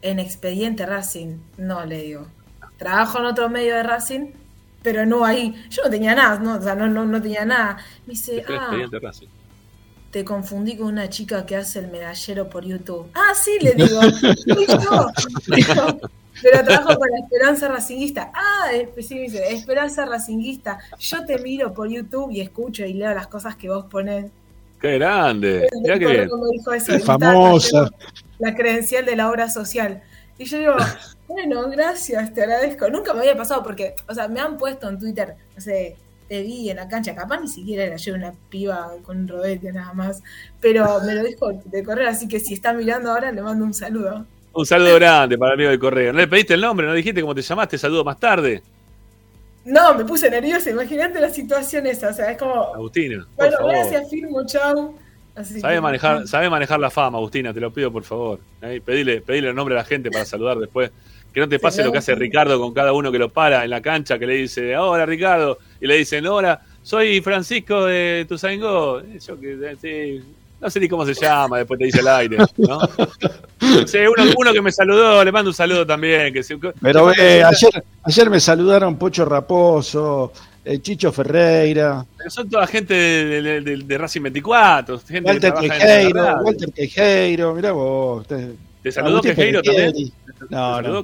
[0.02, 1.38] en Expediente Racing.
[1.58, 2.28] No, le digo.
[2.78, 4.32] Trabajo en otro medio de Racing,
[4.82, 5.54] pero no ahí.
[5.70, 7.78] Yo no tenía nada, no, o sea, no, no, no tenía nada.
[8.06, 9.28] Me dice, ah, expediente Racing.
[10.12, 13.10] te confundí con una chica que hace el medallero por YouTube.
[13.14, 14.02] Ah, sí, le digo.
[15.76, 16.00] Yo.
[16.42, 18.32] Pero trabajo con la Esperanza Racinguista.
[18.34, 18.70] Ah,
[19.00, 20.80] sí, me dice, Esperanza Racinguista.
[21.00, 24.32] Yo te miro por YouTube y escucho y leo las cosas que vos ponés.
[24.80, 25.68] Qué grande.
[25.82, 26.30] Mirá qué bien.
[26.30, 27.90] Como dijo eso, Qué y estaba famosa.
[28.40, 30.02] La credencial de la obra social.
[30.38, 30.76] Y yo digo,
[31.28, 32.90] bueno, gracias, te agradezco.
[32.90, 35.96] Nunca me había pasado porque, o sea, me han puesto en Twitter, no sé,
[36.28, 39.72] te vi en la cancha, capaz ni siquiera era yo una piba con un rodete
[39.74, 40.24] nada más,
[40.62, 43.74] pero me lo dijo de correr, así que si está mirando ahora le mando un
[43.74, 44.26] saludo.
[44.54, 46.12] Un saludo grande para el amigo del correo.
[46.14, 48.62] No le pediste el nombre, no dijiste cómo te llamaste, saludo más tarde.
[49.64, 53.58] No, me puse nerviosa, imagínate la situación esa, o sea, es como, Agustina, por bueno,
[53.58, 53.72] favor.
[53.74, 54.98] gracias, firmo, chau.
[55.36, 58.40] Así Sabe que- manejar, sabe manejar la fama, Agustina, te lo pido por favor.
[58.62, 60.92] Eh, pedile, pedile el nombre a la gente para saludar después.
[61.34, 63.70] Que no te pase lo que hace Ricardo con cada uno que lo para en
[63.70, 69.02] la cancha, que le dice, hola Ricardo, y le dicen, hola, soy Francisco de Tuzaingó.
[69.02, 70.22] Yo que, sí,
[70.62, 72.78] no sé ni cómo se llama, después te dice el aire, ¿no?
[73.60, 76.32] Uno, uno que me saludó, le mando un saludo también.
[76.34, 80.32] Que se- Pero eh, ayer, ayer me saludaron Pocho Raposo,
[80.64, 85.54] eh, Chicho Ferreira, Pero son toda gente de, de- de- de Racing 24, gente Walter
[85.54, 86.36] que Quejeiro.
[86.44, 88.28] Walter Quejeiro, mirá vos.
[88.28, 88.52] Te,
[88.84, 89.94] ¿Te saludó Agustín Quejeiro también?
[89.94, 91.04] ¿Te No, saludó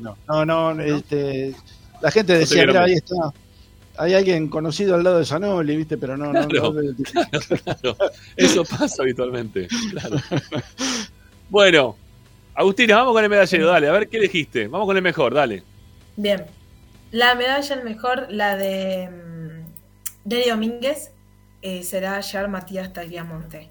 [0.00, 1.54] No, no, no, no, este,
[2.00, 3.14] la gente decía, mira, ahí está.
[3.96, 5.96] Hay alguien conocido al lado de Zanoli, ¿viste?
[5.96, 6.94] Pero no, Claro, no.
[7.64, 7.96] claro.
[8.36, 9.68] Eso pasa habitualmente.
[9.92, 10.16] claro.
[11.48, 11.96] Bueno,
[12.54, 14.68] Agustina, vamos con el medallero, dale, a ver qué elegiste.
[14.68, 15.62] Vamos con el mejor, dale.
[16.16, 16.44] Bien.
[17.10, 21.12] La medalla el mejor, la de mm, Neri Domínguez,
[21.62, 23.70] eh, será Jar Matías Tagliamonte.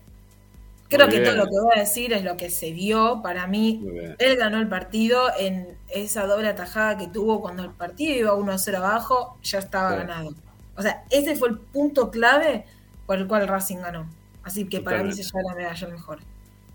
[0.90, 3.22] Creo Muy que todo lo que voy a decir es lo que se vio.
[3.24, 3.84] Para mí,
[4.20, 8.76] él ganó el partido en esa doble atajada que tuvo cuando el partido iba 1-0
[8.76, 10.34] abajo, ya estaba ganado.
[10.76, 12.66] O sea, ese fue el punto clave
[13.06, 14.08] por el cual Racing ganó.
[14.44, 16.20] Así que para mí se lleva la medalla el mejor.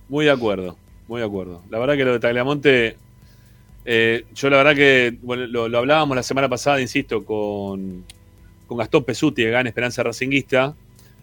[0.09, 0.77] Muy de acuerdo,
[1.07, 1.63] muy de acuerdo.
[1.69, 2.97] La verdad que lo de Tagliamonte,
[3.85, 8.05] eh, yo la verdad que bueno, lo, lo hablábamos la semana pasada, insisto, con,
[8.67, 10.75] con Gastón Pesuti de Gana Esperanza Racinguista,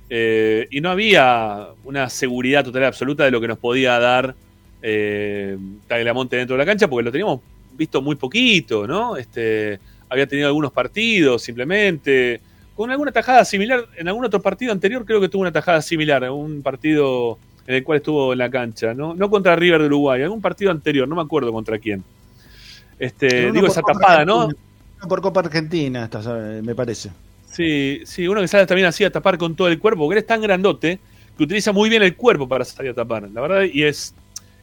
[0.10, 4.36] eh, y no había una seguridad total y absoluta de lo que nos podía dar
[4.82, 5.58] eh,
[5.88, 7.42] Tagliamonte dentro de la cancha, porque lo teníamos
[7.76, 9.18] visto muy poquito, ¿no?
[9.18, 9.80] Este,
[10.10, 12.42] había tenido algunos partidos simplemente,
[12.76, 16.30] con alguna tajada similar, en algún otro partido anterior creo que tuvo una tajada similar,
[16.30, 17.38] un partido
[17.68, 19.14] en el cual estuvo en la cancha, ¿no?
[19.16, 22.04] No contra River de Uruguay, algún partido anterior, no me acuerdo contra quién.
[23.00, 24.50] Este, digo esa Copa tapada, ¿no?
[25.08, 26.10] Por Copa Argentina,
[26.64, 27.12] me parece.
[27.46, 30.28] Sí, sí, uno que sale también así a tapar con todo el cuerpo, porque eres
[30.28, 31.00] tan grandote
[31.38, 34.14] que utiliza muy bien el cuerpo para salir a tapar, la verdad, y es,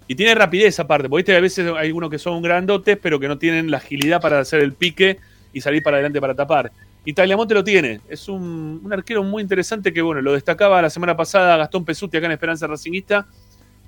[0.09, 3.29] Y tiene rapidez aparte, porque viste, a veces hay unos que son grandotes, pero que
[3.29, 5.19] no tienen la agilidad para hacer el pique
[5.53, 6.73] y salir para adelante para tapar.
[7.05, 8.01] Y Tagliamonte lo tiene.
[8.09, 12.17] Es un, un arquero muy interesante que, bueno, lo destacaba la semana pasada Gastón Pesuti
[12.17, 13.27] acá en Esperanza Racinguista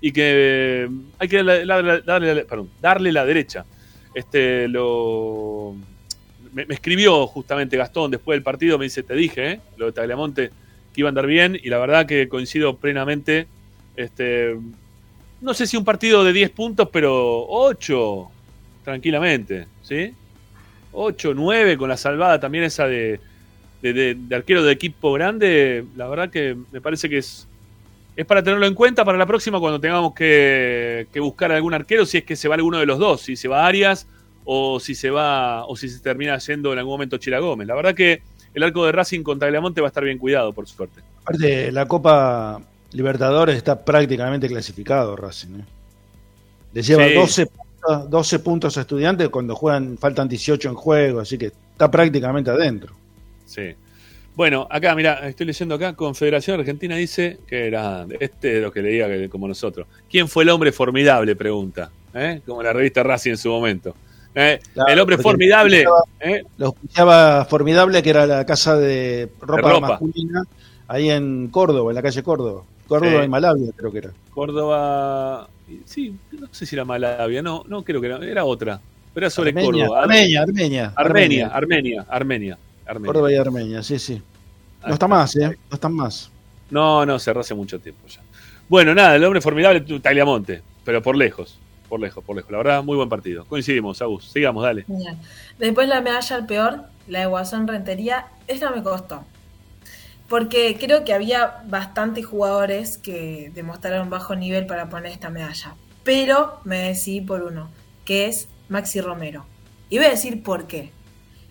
[0.00, 0.88] y que
[1.18, 3.64] hay que darle, darle- darle- perdón, darle la derecha.
[4.14, 5.74] Este, lo,
[6.52, 9.60] me, me escribió justamente Gastón después del partido, me dice, te dije, ¿eh?
[9.76, 10.48] lo de Tagliamonte,
[10.92, 13.46] que iba a andar bien, y la verdad que coincido plenamente.
[13.96, 14.56] Este,
[15.44, 18.28] no sé si un partido de 10 puntos, pero 8,
[18.82, 20.12] tranquilamente, ¿sí?
[20.92, 23.20] 8, 9, con la salvada también esa de,
[23.82, 27.46] de, de- de arquero de equipo grande, la verdad que me parece que es,
[28.16, 32.06] es para tenerlo en cuenta para la próxima cuando tengamos que, que buscar algún arquero,
[32.06, 34.06] si es que se va alguno de los dos, si se va Arias
[34.44, 37.66] o si se va o si se termina yendo en algún momento Chila Gómez.
[37.66, 38.22] La verdad que
[38.54, 41.00] el arco de Racing contra Tagliamonte va a estar bien cuidado, por suerte.
[41.22, 42.60] Aparte, la Copa
[42.94, 45.60] Libertadores está prácticamente clasificado Racing.
[45.60, 45.64] ¿eh?
[46.72, 47.14] Le lleva Sí.
[47.14, 51.90] 12, puntos- 12 puntos a estudiantes cuando juegan, faltan 18 en juego, así que está
[51.90, 52.94] prácticamente adentro.
[53.46, 53.74] Sí.
[54.36, 58.82] Bueno, acá, mira, estoy leyendo acá, Confederación Argentina dice que era, este es lo que
[58.82, 59.86] leía que- como nosotros.
[60.10, 61.36] ¿Quién fue el hombre formidable?
[61.36, 62.40] Pregunta, ¿eh?
[62.46, 63.94] como la revista Racing en su momento.
[64.34, 64.58] ¿Eh?
[64.72, 66.42] Claro, el hombre formidable, lo ¿eh?
[66.58, 69.88] Lo escuchaba formidable que era la casa de ropa, ropa.
[69.90, 70.42] masculina
[70.88, 72.62] ahí en Córdoba, en la calle Córdoba.
[72.86, 73.24] Córdoba Sí.
[73.24, 74.10] y Malavia creo que era.
[74.30, 75.48] Córdoba,
[75.84, 78.80] sí, no sé si era Malavia, no, no creo que era, era otra,
[79.12, 80.02] pero era sobre Armenia, Córdoba.
[80.02, 83.06] Armenia, Armenia, Armenia, Armenia, Armenia, Armenia.
[83.06, 84.20] Córdoba y Armenia, sí, sí.
[84.86, 85.58] No está más, ¿eh?
[85.70, 86.30] No están más.
[86.70, 88.20] No, no, cerró hace mucho tiempo ya.
[88.68, 91.58] Bueno, nada, el hombre formidable, tu- Tagliamonte, pero por lejos,
[91.88, 92.50] por lejos, por lejos.
[92.50, 93.44] La verdad, muy buen partido.
[93.46, 94.26] Coincidimos, Agus.
[94.30, 94.84] Sigamos, dale.
[94.84, 95.16] Genial.
[95.58, 99.24] Después la medalla al peor, la de Guasón Rentería, esta me costó.
[100.34, 105.76] Porque creo que había bastantes jugadores que demostraron bajo nivel para poner esta medalla.
[106.02, 107.70] Pero me decidí por uno,
[108.04, 109.46] que es Maxi Romero.
[109.90, 110.90] Y voy a decir por qué.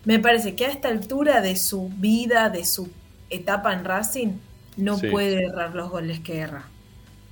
[0.04, 2.90] Me parece que a esta altura de su vida, de su
[3.30, 4.32] etapa en Racing,
[4.76, 5.08] no Sí.
[5.08, 6.64] puede errar los goles que erra.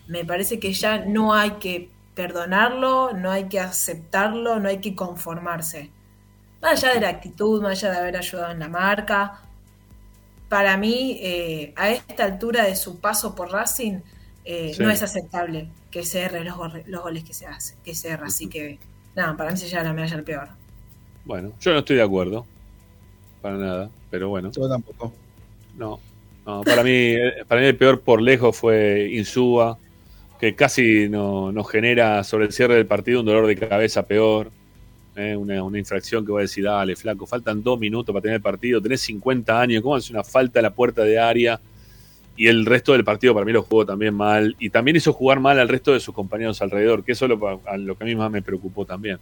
[0.07, 4.95] Me parece que ya no hay que perdonarlo, no hay que aceptarlo, no hay que
[4.95, 5.91] conformarse.
[6.63, 9.43] Más allá de la actitud, más allá de haber ayudado en la marca,
[10.53, 14.01] para mí, eh, a esta altura de su paso por Racing,
[14.45, 14.83] eh, Sí.
[14.83, 18.11] no es aceptable que se erre los, gol- los goles que se hace, que se
[18.11, 18.27] erra.
[18.27, 18.79] Así que,
[19.17, 20.49] nada, para mí se lleva la medalla al peor.
[21.25, 22.45] Bueno, yo no estoy de acuerdo.
[23.41, 24.51] Para nada, pero bueno.
[24.53, 25.15] Yo tampoco.
[25.79, 25.99] No,
[26.45, 29.79] no para, mí, eh, para mí el peor por lejos fue Insúa,
[30.39, 34.51] que casi no- nos genera sobre el cierre del partido un dolor de cabeza peor.
[35.17, 38.37] Eh, una, una infracción que voy a decir, dale, flaco, faltan dos minutos para tener
[38.37, 41.61] el partido, tenés 50 años, ¿cómo hace una falta a la puerta de área?
[42.37, 44.57] Y el resto del partido para mí lo jugó también mal.
[44.59, 47.61] Y también hizo jugar mal al resto de sus compañeros alrededor, que eso es lo,
[47.67, 49.19] a lo que a mí más me preocupó también.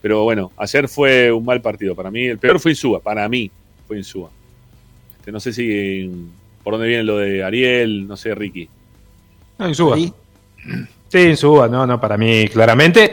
[0.00, 1.94] Pero bueno, ayer fue un mal partido.
[1.94, 3.00] Para mí, el peor fue Insúa.
[3.00, 3.50] Para mí,
[3.86, 4.30] fue Insúa.
[5.18, 6.10] Este, no sé si
[6.62, 8.68] por dónde viene lo de Ariel, no sé, Ricky.
[9.58, 9.96] No, Insúa.
[9.96, 10.12] Sí,
[11.14, 13.12] Insúa, no, no, para mí, claramente.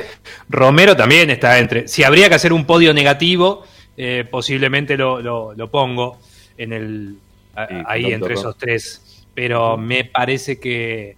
[0.49, 1.87] Romero también está entre.
[1.87, 3.63] Si habría que hacer un podio negativo,
[3.97, 6.17] eh, posiblemente lo, lo- lo pongo
[6.57, 7.15] en el
[7.55, 9.25] a- ahí entre esos tres.
[9.33, 11.15] Pero me parece que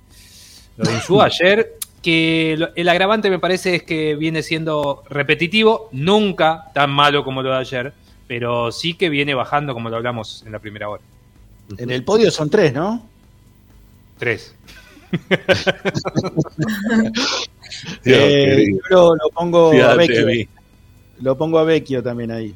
[0.77, 5.89] lo de Insúa ayer, que lo- el agravante me parece es que viene siendo repetitivo,
[5.91, 7.93] nunca tan malo como lo de ayer,
[8.27, 11.03] pero sí que viene bajando como lo hablamos en la primera hora.
[11.77, 13.05] En el podio son tres, ¿no?
[14.17, 14.55] Tres.
[18.05, 20.27] Eh, yo lo, lo pongo a Vecchio.
[21.21, 22.55] Lo pongo a Vecchio también ahí.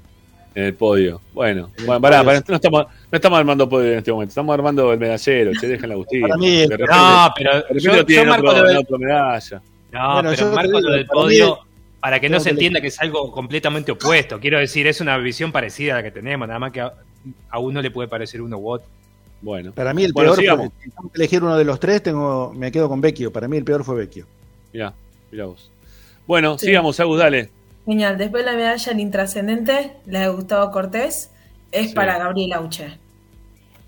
[0.53, 1.21] En el podio.
[1.33, 4.99] Bueno, bueno pará, no, estamos, no estamos armando podio en este momento, estamos armando el
[4.99, 6.21] medallero, che, dejen la Agustín.
[6.21, 9.61] Para mí, De el- repente- No, pero yo- marco otro- lo del- otro medalla.
[9.91, 11.59] No, Bueno, pero yo marco lo del podio
[11.99, 14.39] para que no se entienda que es algo completamente opuesto.
[14.39, 16.93] Quiero decir, es una visión parecida a la que tenemos, nada más que a,
[17.49, 18.87] a uno le puede parecer uno u otro.
[19.45, 20.67] Bueno, Para mí el Bueno, peor sigamos.
[20.73, 23.31] fue, si tengo que elegir uno de los tres, tengo, me quedo con Vecchio.
[23.31, 24.25] Para mí el peor fue Vecchio.
[24.73, 24.91] Mirá,
[25.31, 25.69] mirá vos.
[26.25, 26.65] Bueno, Sí.
[26.65, 27.51] sigamos, Agus, dale.
[27.85, 28.17] Genial.
[28.17, 31.29] Después la medalla en intrascendente, la de Gustavo Cortés,
[31.71, 31.93] es Sí.
[31.95, 32.97] para Gabriel Auche.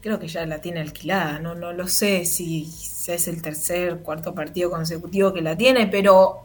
[0.02, 3.98] Creo que ya la tiene alquilada, no, no lo sé si, si es el tercer,
[4.04, 6.42] cuarto partido consecutivo que la tiene, pero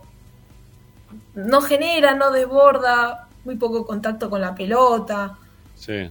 [1.35, 5.37] no genera, no desborda, muy poco contacto con la pelota.
[5.77, 6.09] Sí.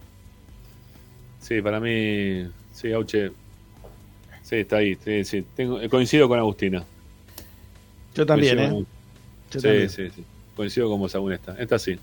[1.39, 2.47] Sí, para mí,
[2.81, 3.31] sí, Auche.
[4.43, 4.97] Sí, está ahí.
[5.03, 5.45] Sí, sí.
[5.55, 6.83] Tengo, coincido con Agustina.
[8.15, 8.83] Yo también, Coincido ¿eh?
[8.83, 8.87] con-
[9.51, 9.89] Yo sí, también.
[9.89, 10.23] sí, sí.
[10.55, 11.55] Coincido con vos, aún esta.
[11.57, 11.97] Esta sí.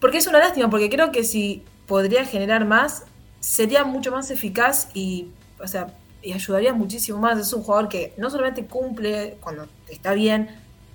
[0.00, 3.04] Porque es una lástima, porque creo que si podría generar más,
[3.40, 5.28] sería mucho más eficaz y,
[5.60, 7.38] o sea, y ayudaría muchísimo más.
[7.38, 10.48] Es un jugador que no solamente cumple cuando está bien,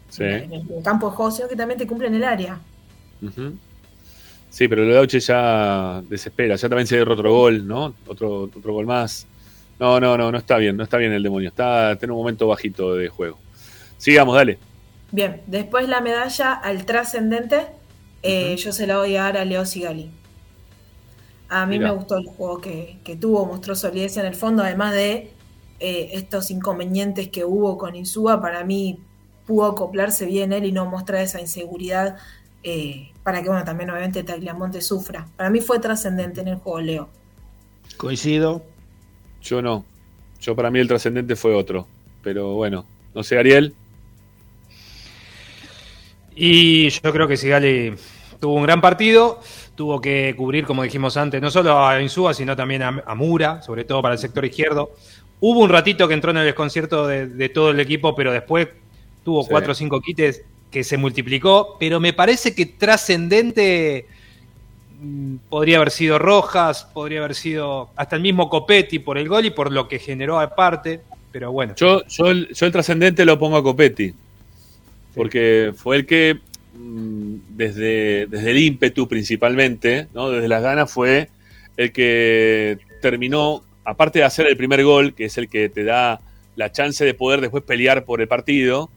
[0.09, 0.23] Sí.
[0.23, 2.59] en el campo de juego, sino que también te cumple en el área.
[3.21, 3.53] Ujú.
[4.57, 6.55] Sí, pero lo de Auche ya desespera.
[6.55, 7.93] Ya también se dio otro gol, ¿no?
[8.07, 9.27] Otro, otro gol más.
[9.79, 10.75] No, no, no, no está bien.
[10.75, 11.49] No está bien el demonio.
[11.49, 13.37] Está, está en un momento bajito de juego.
[13.99, 14.57] Sigamos, dale.
[15.11, 17.67] Bien, después la medalla al trascendente,
[18.23, 20.09] eh, yo se la voy a dar a Leo Sigali.
[21.49, 21.91] A mí Mirá.
[21.91, 25.29] me gustó el juego que, que tuvo, mostró solidez en el fondo, además de
[25.79, 28.97] eh, estos inconvenientes que hubo con Insúa, para mí
[29.45, 32.17] pudo acoplarse bien él y no mostrar esa inseguridad
[32.63, 35.27] eh, para que, bueno, también obviamente Tagliamonte sufra.
[35.35, 37.09] Para mí fue trascendente en el juego Leo.
[37.97, 38.63] Coincido.
[39.41, 39.85] Yo no.
[40.41, 41.87] Yo para mí el trascendente fue otro.
[42.23, 42.85] Pero bueno,
[43.15, 43.73] no sé, Ariel.
[46.35, 47.93] Y yo creo que Sigali
[48.39, 49.39] tuvo un gran partido,
[49.75, 53.61] tuvo que cubrir, como dijimos antes, no solo a Insúa, sino también a, a Mura,
[53.63, 54.91] sobre todo para el sector izquierdo.
[55.39, 58.67] Hubo un ratito que entró en el desconcierto de, de todo el equipo, pero después
[59.23, 59.49] tuvo Sí.
[59.49, 64.05] cuatro o cinco quites que se multiplicó, pero me parece que trascendente
[64.99, 69.45] mm, podría haber sido Rojas, podría haber sido hasta el mismo Copetti por el gol
[69.45, 71.73] y por lo que generó aparte, pero bueno.
[71.75, 74.13] Yo, yo, el, yo el trascendente lo pongo a Copetti.
[75.15, 76.39] Porque fue el que,
[76.75, 80.29] mm, desde, desde el ímpetu principalmente, ¿no?
[80.29, 81.29] desde las ganas, fue
[81.77, 86.19] el que terminó, aparte de hacer el primer gol, que es el que te da
[86.55, 88.89] la chance de poder después pelear por el partido,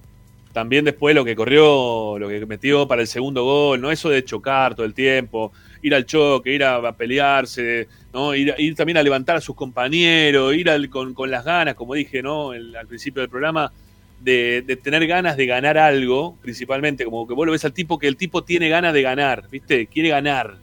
[0.53, 4.25] también después lo que corrió, lo que metió para el segundo gol, no eso de
[4.25, 5.53] chocar todo el tiempo,
[5.83, 8.35] ir al choque, ir a, pelearse, ¿no?
[8.35, 11.95] ir, ir también a levantar a sus compañeros, ir al- con, con las ganas, como
[11.95, 12.53] dije ¿no?
[12.53, 13.73] El- al principio del programa,
[14.21, 17.99] de, de tener ganas de ganar algo, principalmente, como que vos lo ves al tipo
[17.99, 19.87] que el tipo tiene ganas de ganar, ¿viste?
[19.87, 20.57] Quiere ganar.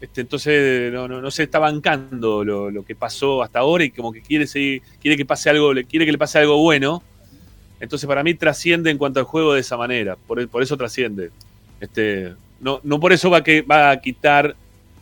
[0.00, 4.12] Este, entonces no, no, se está bancando lo, lo que pasó hasta ahora y como
[4.12, 7.02] que quiere seguir, quiere que pase algo, quiere que le pase algo bueno.
[7.84, 11.30] Entonces para mí trasciende en cuanto al juego de esa manera, por, por eso trasciende.
[11.80, 14.56] Este, no, no por eso va, que, va a quitar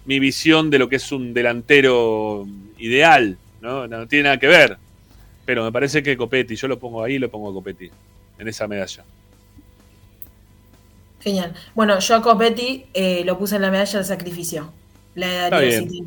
[0.04, 2.46] mi visión de lo que es un delantero
[2.78, 3.86] ideal, ¿no?
[3.86, 4.76] No tiene nada que ver.
[5.44, 7.88] Pero me parece que Copetti, yo lo pongo ahí, lo pongo a Copetti,
[8.38, 9.04] en esa medalla.
[11.20, 11.54] Genial.
[11.74, 14.72] Bueno, yo a Copetti eh, lo puse en la medalla del sacrificio.
[15.14, 16.04] La de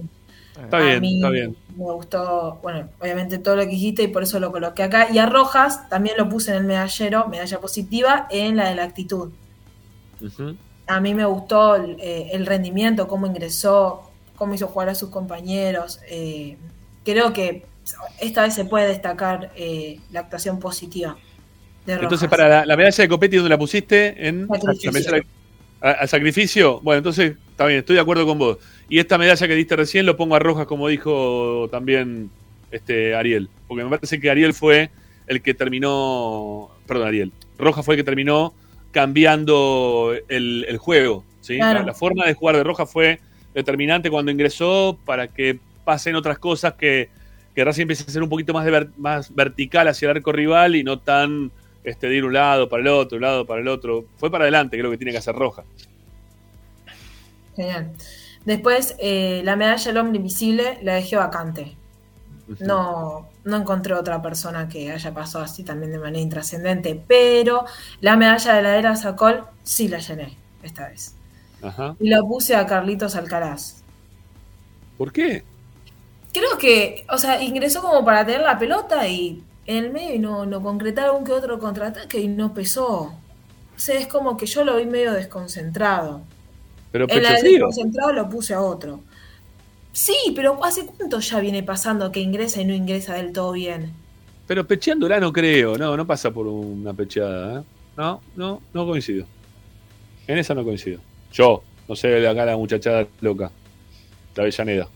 [0.63, 0.97] Está bien.
[0.97, 1.55] A mí está bien.
[1.75, 5.07] Me gustó, bueno, obviamente todo lo que dijiste y por eso lo coloqué acá.
[5.11, 8.83] Y a Rojas también lo puse en el medallero, medalla positiva, en la de la
[8.83, 9.31] actitud.
[10.87, 15.09] A mí me gustó el, eh, el rendimiento, cómo ingresó, cómo hizo jugar a sus
[15.09, 15.99] compañeros.
[16.09, 16.57] eh,
[17.03, 17.65] creo que
[18.19, 21.17] esta vez se puede destacar eh, la actuación positiva
[21.85, 22.03] de Rojas.
[22.03, 24.27] Entonces, para la, la medalla de Copetti, ¿dónde la pusiste?
[24.27, 24.91] En Sacrificio.
[24.91, 25.25] la medalla-
[25.81, 26.79] a- al sacrificio.
[26.81, 28.57] Bueno, entonces, está bien, estoy de acuerdo con vos.
[28.87, 32.29] Y esta medalla que diste recién lo pongo a Rojas, como dijo también
[32.71, 33.49] este Ariel.
[33.67, 34.89] Porque me parece que Ariel fue
[35.27, 36.69] el que terminó.
[36.87, 37.31] Perdón, Ariel.
[37.57, 38.53] Rojas fue el que terminó
[38.91, 41.23] cambiando el, el juego.
[41.41, 41.57] ¿sí?
[41.57, 41.79] Claro.
[41.79, 43.19] La, la forma de jugar de Rojas fue
[43.53, 47.09] determinante cuando ingresó para que pasen otras cosas que,
[47.55, 50.31] que Racing empiece a ser un poquito más, de ver- más vertical hacia el arco
[50.31, 51.51] rival y no tan
[51.83, 54.05] este, de ir un lado para el otro, un lado para el otro.
[54.17, 55.65] Fue para adelante, creo que tiene que hacer Rojas.
[57.55, 57.91] Genial.
[58.45, 61.75] Después, eh, la medalla del hombre invisible la dejé vacante.
[62.59, 67.65] No, no encontré otra persona que haya pasado así también de manera intrascendente, pero
[68.01, 71.15] la medalla de la era Sacol sí la llené esta vez.
[71.63, 71.95] Ajá.
[71.99, 73.81] Y la puse a Carlitos Alcaraz.
[74.97, 75.43] ¿Por qué?
[76.31, 80.19] Creo que, o sea, ingresó como para tener la pelota y en el medio y
[80.19, 83.15] no, no concretar que otro contraataque y no pesó.
[83.75, 86.21] O sea, es como que yo lo vi medio desconcentrado.
[86.97, 87.67] Pero del frío.
[87.67, 89.01] desconcentrado lo puse a otro.
[89.91, 93.93] Sí, pero ¿hace cuánto ya viene pasando que ingresa y no ingresa del todo bien?
[94.47, 97.61] Pero pecheándola no creo, no, no pasa por una pecheada.
[97.61, 97.63] ¿eh?
[97.97, 99.25] No, no, no coincido.
[100.27, 100.99] En esa no coincido.
[101.31, 103.51] Yo, no sé acá la muchachada loca.
[104.35, 104.87] La Avellaneda.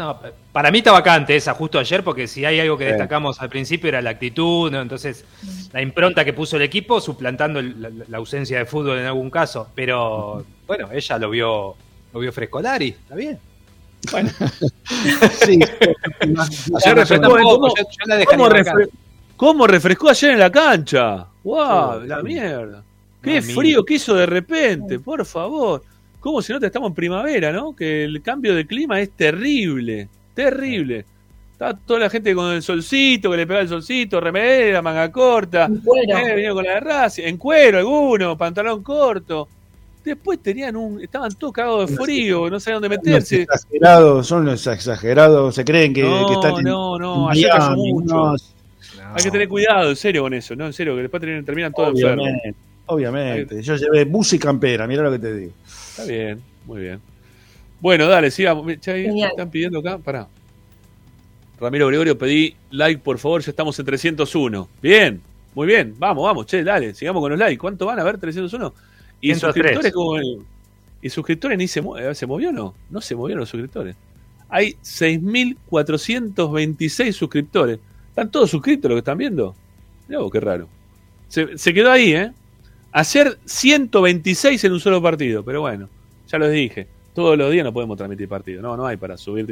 [0.00, 0.18] No,
[0.50, 2.90] para mí está vacante esa justo ayer, porque si hay algo que Sí.
[2.92, 4.80] destacamos al principio era la actitud, ¿no?
[4.80, 5.26] entonces
[5.74, 9.28] la impronta que puso el equipo suplantando el- la, la ausencia de fútbol en algún
[9.28, 9.68] caso.
[9.74, 11.74] Pero bueno, ella lo vio,
[12.14, 13.38] lo vio frescolari, está bien.
[14.10, 14.30] Bueno,
[15.44, 15.58] Sí.
[19.36, 21.26] ¿cómo, refrescó ayer en la cancha?
[21.44, 22.00] ¡Wow!
[22.02, 22.22] Sí, la sí.
[22.24, 22.82] mierda.
[23.22, 25.82] Qué frío que hizo de repente, por favor.
[26.20, 26.66] ¿Cómo se nota?
[26.66, 27.74] Estamos en primavera, ¿no?
[27.74, 31.04] Que el cambio de clima es terrible, terrible.
[31.52, 35.68] Está toda la gente con el solcito, que le pega el solcito, remera, manga corta.
[35.84, 36.18] cuero.
[36.18, 39.48] Eh, vinieron con la de Racing, en cuero algunos, pantalón corto.
[40.04, 43.42] Después tenían un, estaban todos cagados de frío, no sabían dónde Los meterse.
[43.42, 47.76] exagerados, son los exagerados, se creen que, No, que están en no, no, ayer cayó
[47.76, 48.14] mucho.
[48.14, 48.36] no,
[49.14, 50.64] Hay que tener cuidado, en serio, con eso, ¿no?
[50.66, 52.24] En serio, que después terminan, terminan todos enfermos.
[52.26, 52.54] obviamente,
[52.86, 53.62] Obviamente.
[53.62, 55.52] Yo llevé bus y campera, mira lo que te digo.
[56.00, 57.00] Está bien, muy bien.
[57.80, 58.66] Bueno, dale, sigamos.
[58.82, 59.30] Genial.
[59.30, 60.28] están pidiendo acá, pará.
[61.58, 64.68] Ramiro Gregorio, pedí like, por favor, ya estamos en 301.
[64.82, 65.20] Bien,
[65.54, 67.58] muy bien, vamos, vamos, che, dale, sigamos con los likes.
[67.58, 68.16] ¿Cuánto van a ver?
[68.18, 68.72] 301.
[69.20, 69.40] ¿Y 103.
[69.40, 70.38] suscriptores como el-
[71.02, 71.82] ¿Y suscriptores ni se,
[72.14, 72.74] se movió o no?
[72.90, 73.96] No se movieron los suscriptores.
[74.50, 77.78] Hay 6.426 suscriptores.
[78.08, 79.54] ¿Están todos suscritos los que están viendo?
[80.08, 80.68] Mirá vos, qué raro.
[81.28, 82.32] Se, se quedó ahí, ¿eh?
[82.92, 85.88] Hacer 126 en un solo partido, pero bueno,
[86.28, 86.86] ya lo dije.
[87.14, 88.62] Todos los días no podemos transmitir partido.
[88.62, 89.46] No, no hay para subir.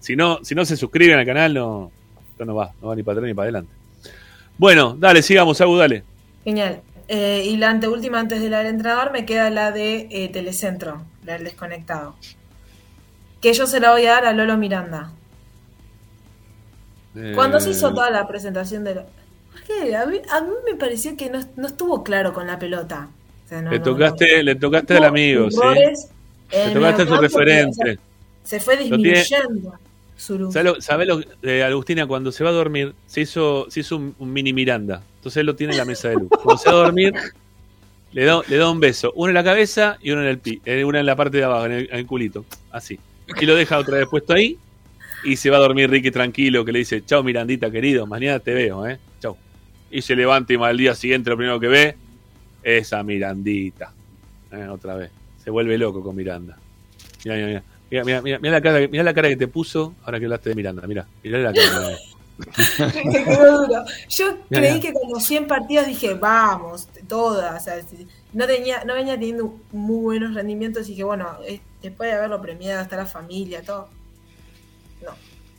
[0.00, 1.90] Si no, si no se suscriben al canal, no,
[2.30, 3.72] esto no va, no va ni para atrás ni para adelante.
[4.58, 6.02] Bueno, dale, sigamos, Agu, dale.
[6.44, 6.80] Genial.
[7.08, 11.02] Eh, y la anteúltima antes de la del entrenador me queda la de eh, Telecentro,
[11.24, 12.16] la del desconectado.
[13.40, 15.12] Que yo se la voy a dar a Lolo Miranda.
[17.34, 18.96] Cuando se hizo Eh, toda la presentación de...
[18.96, 19.06] lo-
[19.66, 19.94] ¿Qué?
[19.96, 23.08] A, mí, a mí me pareció que no, no estuvo claro con la pelota.
[23.44, 25.58] O sea, no- le no- tocaste, le tocaste al amigo, sí.
[26.52, 27.98] Le tocaste a tu referente.
[28.44, 29.74] se fue disminuyendo
[30.16, 30.52] su luz.
[30.54, 33.96] ¿Sabes lo, sabés lo- eh, Agustina, cuando se va a dormir, se hizo, se hizo
[33.96, 35.02] un, un mini Miranda.
[35.16, 36.28] Entonces él lo tiene en la mesa de luz.
[36.42, 37.12] Cuando se va a dormir,
[38.12, 39.12] le da, le da un beso.
[39.16, 41.44] Uno en la cabeza y uno en el pi, eh, una en la parte de
[41.44, 42.44] abajo, en el, en el culito.
[42.70, 42.98] Así.
[43.40, 44.56] Y lo deja otra vez puesto ahí.
[45.24, 48.54] Y se va a dormir Ricky tranquilo, que le dice, chao Mirandita querido, mañana te
[48.54, 48.98] veo, eh.
[49.96, 51.96] Y se levanta y al día siguiente lo primero que ve
[52.62, 53.94] es a Mirandita.
[54.52, 55.10] Eh, otra vez.
[55.42, 56.58] Se vuelve loco con Miranda.
[57.24, 57.62] Mira, mira, mira.
[57.90, 60.50] Mira, mira, mira, mira la cara, mira la cara que te puso ahora que hablaste
[60.50, 60.86] de Miranda.
[60.86, 61.96] Mira, mira la cara.
[62.92, 63.84] que quedó duro.
[64.10, 67.62] Yo creí que con los 100 partidos dije, vamos, todas.
[67.62, 71.60] O sea, si- no, tenía, no venía teniendo muy buenos rendimientos y dije, bueno, eh,
[71.80, 73.88] después de haberlo premiado, está la familia, todo.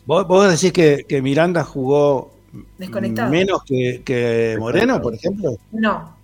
[0.05, 2.36] ¿Vos, vos decís que, que Miranda jugó
[2.78, 3.30] Desconectado.
[3.32, 5.57] menos que, que Moreno, por ejemplo?
[5.72, 6.15] No.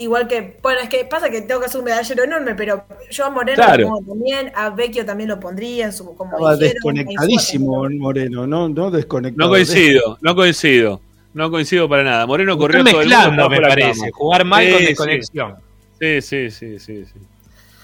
[0.00, 3.24] Igual que, bueno, es que pasa que tengo que hacer un medallero enorme, pero yo
[3.24, 3.82] a Moreno Claro.
[3.82, 8.46] lo pongo también, a Vecchio también lo pondría en su, como Estaba dijeron, desconectadísimo Moreno,
[8.46, 9.48] no, no desconectado.
[9.48, 11.00] No coincido, no coincido.
[11.34, 12.26] No coincido para nada.
[12.26, 13.50] Moreno corrió Están todo el mundo.
[13.50, 14.10] me parece.
[14.12, 15.54] Jugar mal Sí, con desconexión.
[16.00, 17.20] Sí, sí, sí, sí, sí.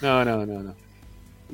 [0.00, 0.74] No, no, no, no.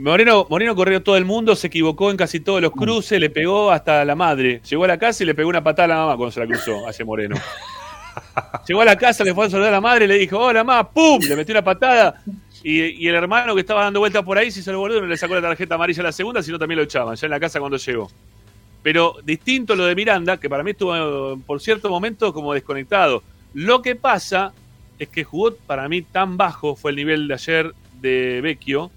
[0.01, 3.71] Moreno, Moreno corrió todo el mundo, se equivocó en casi todos los cruces, le pegó
[3.71, 4.63] hasta la madre.
[4.69, 6.47] Llegó a la casa y le pegó una patada a la mamá cuando se la
[6.47, 7.37] cruzó ese Moreno.
[8.67, 10.91] Llegó a la casa, le fue a saludar a la madre, le dijo, hola mamá,
[10.91, 11.21] ¡pum!
[11.21, 12.23] Le metió una patada.
[12.63, 15.07] Y, y el hermano que estaba dando vueltas por ahí, si se lo boludo, no
[15.07, 17.41] le sacó la tarjeta amarilla a la segunda, sino también lo echaban, ya en la
[17.41, 18.11] casa cuando llegó.
[18.83, 23.23] Pero distinto lo de Miranda, que para mí estuvo por cierto momento como desconectado.
[23.53, 24.55] Lo que pasa
[24.99, 28.91] es que jugó para mí tan bajo fue el nivel de ayer de Vecchio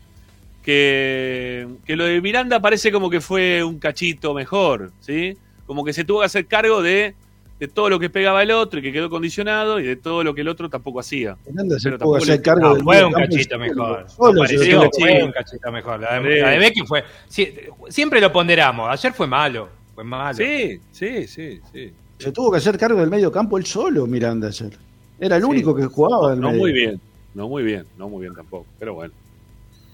[0.63, 5.37] que, que lo de Miranda parece como que fue un cachito mejor, ¿sí?
[5.65, 7.15] Como que se tuvo que hacer cargo de,
[7.59, 10.33] de todo lo que pegaba el otro y que quedó condicionado y de todo lo
[10.33, 11.37] que el otro tampoco hacía.
[11.45, 14.05] Miranda se tuvo que tampoco hacer cargo No, del fue un cachito mejor.
[14.19, 15.99] No pareció, fue un cachito mejor.
[15.99, 17.03] La de, la de Becky fue.
[17.27, 17.53] sí,
[17.89, 18.89] siempre lo ponderamos.
[18.89, 19.69] Ayer fue malo.
[19.93, 20.37] Fue malo.
[20.37, 21.93] Sí, sí, sí, sí.
[22.17, 24.71] Se tuvo que hacer cargo del medio campo él solo, Miranda ayer.
[25.19, 26.59] Era el único que jugaba No medio.
[26.59, 27.01] muy bien,
[27.33, 29.13] no muy bien, no muy bien tampoco, pero bueno.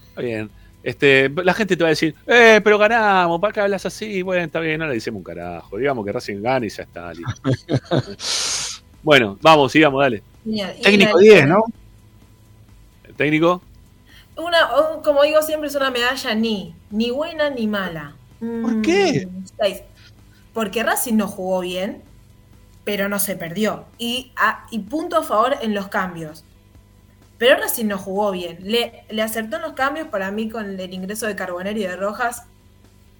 [0.08, 0.48] Está bien.
[0.82, 4.22] Este, la gente te va a decir, eh, pero ganamos, ¿para qué hablas así?
[4.22, 5.76] Bueno, está bien, no le decimos un carajo.
[5.76, 7.12] Digamos que Racing gana y ya está.
[7.12, 7.42] listo.
[9.02, 10.22] bueno, vamos, sigamos, dale.
[10.44, 10.74] Genial.
[10.82, 11.64] Técnico la- 10, ¿no?
[13.04, 13.62] ¿El técnico?
[14.36, 18.14] Una, un- como digo siempre, es una medalla ni, ni buena ni mala.
[18.38, 19.28] ¿Por qué?
[20.54, 22.02] Porque Racing no jugó bien,
[22.84, 23.84] pero no se perdió.
[23.98, 26.44] Y, a- y punto a favor en los cambios.
[27.40, 28.58] Pero Racing no jugó bien.
[28.60, 31.96] Le, le acertó en los cambios para mí con el ingreso de Carbonero y de
[31.96, 32.42] Rojas.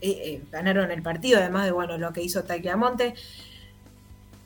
[0.02, 3.14] eh, eh, ganaron el partido, además de bueno lo que hizo Tagliamonte.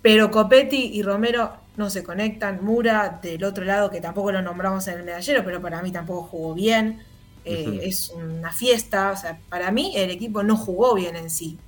[0.01, 2.65] Pero Copetti y Romero no se conectan.
[2.65, 6.23] Mura del otro lado, que tampoco lo nombramos en el medallero, pero para mí tampoco
[6.23, 7.03] jugó bien.
[7.45, 7.81] Eh.
[7.83, 9.11] Es una fiesta.
[9.11, 11.59] O sea, para mí el equipo no jugó bien en sí.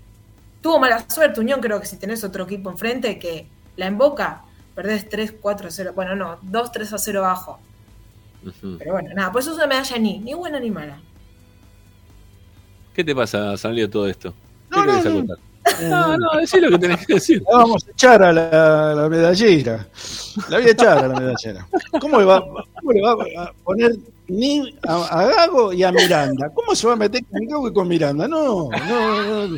[0.61, 1.61] Tuvo mala suerte, Unión.
[1.61, 4.45] Creo que si tenés otro equipo enfrente que la emboca,
[4.77, 5.93] perdés 3, 4, 0.
[5.95, 6.93] Bueno, no, 2, 3
[8.51, 8.79] a 0 abajo.
[8.79, 11.01] Pero bueno, nada, por eso es una medalla ni, ni buena ni mala.
[12.95, 14.35] ¿Qué te pasa, Sanlio, todo esto?
[14.71, 15.35] ¿Qué No, querés no, no.
[15.89, 17.43] No, no, decí lo que tenés que decir.
[17.51, 19.87] La vamos a echar a la, la medallera.
[20.49, 21.67] La voy a echar a la medallera.
[22.01, 23.13] ¿Cómo le va, cómo le va
[23.43, 23.97] a poner
[24.29, 26.51] ni a, a Gago y a Miranda?
[26.55, 28.29] ¿Cómo se va a meter con Gago y con Miranda?
[28.29, 29.57] No, no, no.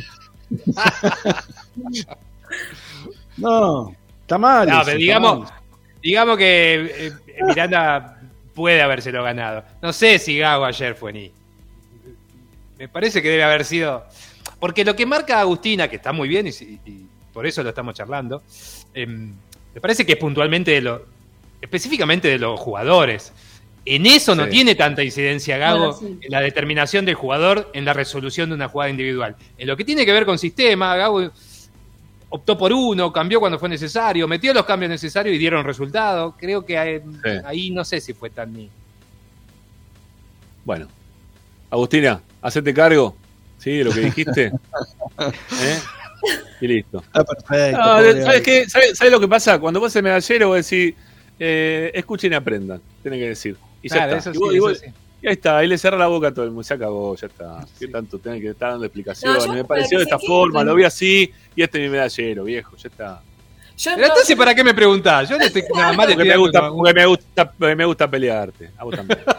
[3.37, 4.67] No, está mal.
[4.67, 5.53] No, pero está digamos, mal.
[6.01, 7.13] digamos que eh,
[7.47, 8.18] Miranda
[8.59, 9.63] puede habérselo ganado.
[9.81, 11.31] No sé si Gago ayer fue ni.
[12.77, 14.03] Me parece que debe haber sido.
[14.59, 17.69] Porque lo que marca Agustina, que está muy bien y, si- y por eso lo
[17.69, 18.43] estamos charlando,
[18.93, 19.33] em,
[19.73, 21.05] me parece que es puntualmente lo,
[21.61, 23.31] específicamente de los jugadores.
[23.85, 24.49] En eso no Sí.
[24.51, 26.19] tiene tanta incidencia Gago, Bueno, sí.
[26.25, 29.37] en la determinación del jugador en la resolución de una jugada individual.
[29.57, 31.31] En lo que tiene que ver con sistema, Gago
[32.29, 36.35] optó por uno, cambió cuando fue necesario, metió los cambios necesarios y dieron resultado.
[36.37, 37.29] Creo que ahí, Sí.
[37.45, 38.69] ahí no sé si fue tan ni.
[40.65, 40.87] Bueno.
[41.71, 43.15] Agustina, hacete cargo.
[43.57, 43.71] ¿Sí?
[43.77, 44.45] De lo que dijiste.
[45.19, 45.79] ¿Eh?
[46.61, 46.99] Y listo.
[46.99, 47.77] Está perfecto.
[47.77, 48.69] No, pobre ¿Sabes qué?
[48.69, 49.59] ¿Sabes, sabes lo que pasa?
[49.59, 50.95] Cuando vos el medallero, vos decís,
[51.39, 52.81] eh, escuchen y aprendan.
[53.01, 53.57] Tienen que decir.
[53.81, 54.29] Y ya Claro, está.
[54.31, 54.91] eso y, vos- sí, y vos- eso sí.
[55.21, 56.63] Y ahí está, ahí le cerra la boca a todo el mundo.
[56.63, 57.65] Se acabó, ya está.
[57.77, 59.45] ¿Qué tanto tienen que estar dando explicaciones?
[59.47, 62.75] No, me pareció de esta forma, lo vi así, y este es mi medallero, viejo,
[62.77, 63.21] ya está.
[63.77, 65.29] Yo Pero no- entonces, ¿para qué me preguntás?
[65.29, 68.71] Yo no estoy nada más Porque me gusta, porque me gusta, me gusta pelearte.
[68.77, 69.19] A vos también.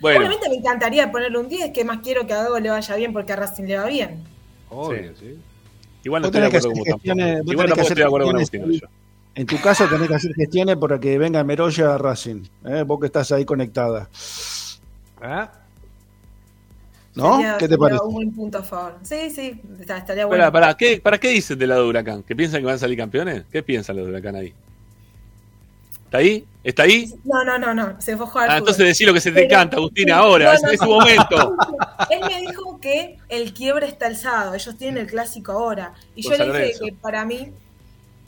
[0.00, 2.96] Bueno, Obviamente me encantaría ponerle un 10, que más quiero que a Gago le vaya
[2.96, 4.24] bien porque a Racing le va bien.
[4.70, 5.36] Obvio, sí.
[6.04, 7.52] igual no estoy de acuerdo con vos tampoco.
[7.52, 8.72] Igual tampoco hacer estoy de acuerdo con Agustín.
[8.72, 8.86] yo.
[9.34, 12.44] En tu caso tenés que hacer gestiones para que venga Meroya a Racing.
[12.64, 12.82] ¿eh?
[12.86, 14.08] Vos que estás ahí conectada.
[15.22, 15.50] ¿Ah?
[17.14, 17.36] ¿No?
[17.36, 18.02] Sería- ¿Qué te parece?
[18.04, 18.98] Un buen punto a favor.
[19.02, 20.50] Sí, sí, está- estaría bueno.
[20.52, 22.22] Pará, ¿qué, ¿Para qué dicen del lado de Huracán?
[22.22, 23.44] ¿Que piensan que van a salir campeones?
[23.50, 24.54] ¿Qué piensan los de Huracán ahí?
[26.04, 26.44] ¿Está ahí?
[26.64, 27.14] ¿Está ahí?
[27.24, 28.50] No, no, no, no, se fue a jugar.
[28.50, 30.78] Ah, entonces decí lo que se te Pero- canta, Agustina, ahora, No, es, no, es
[30.80, 31.56] su momento.
[32.10, 35.94] Él me dijo que el quiebre está alzado, ellos tienen el clásico ahora.
[36.14, 37.52] Y yo Con le dije que para mí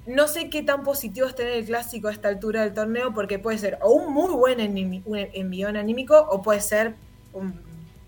[0.07, 3.39] no sé qué tan positivo es tener el clásico a esta altura del torneo, porque
[3.39, 6.95] puede ser o un muy buen envión anímico o puede ser
[7.33, 7.55] un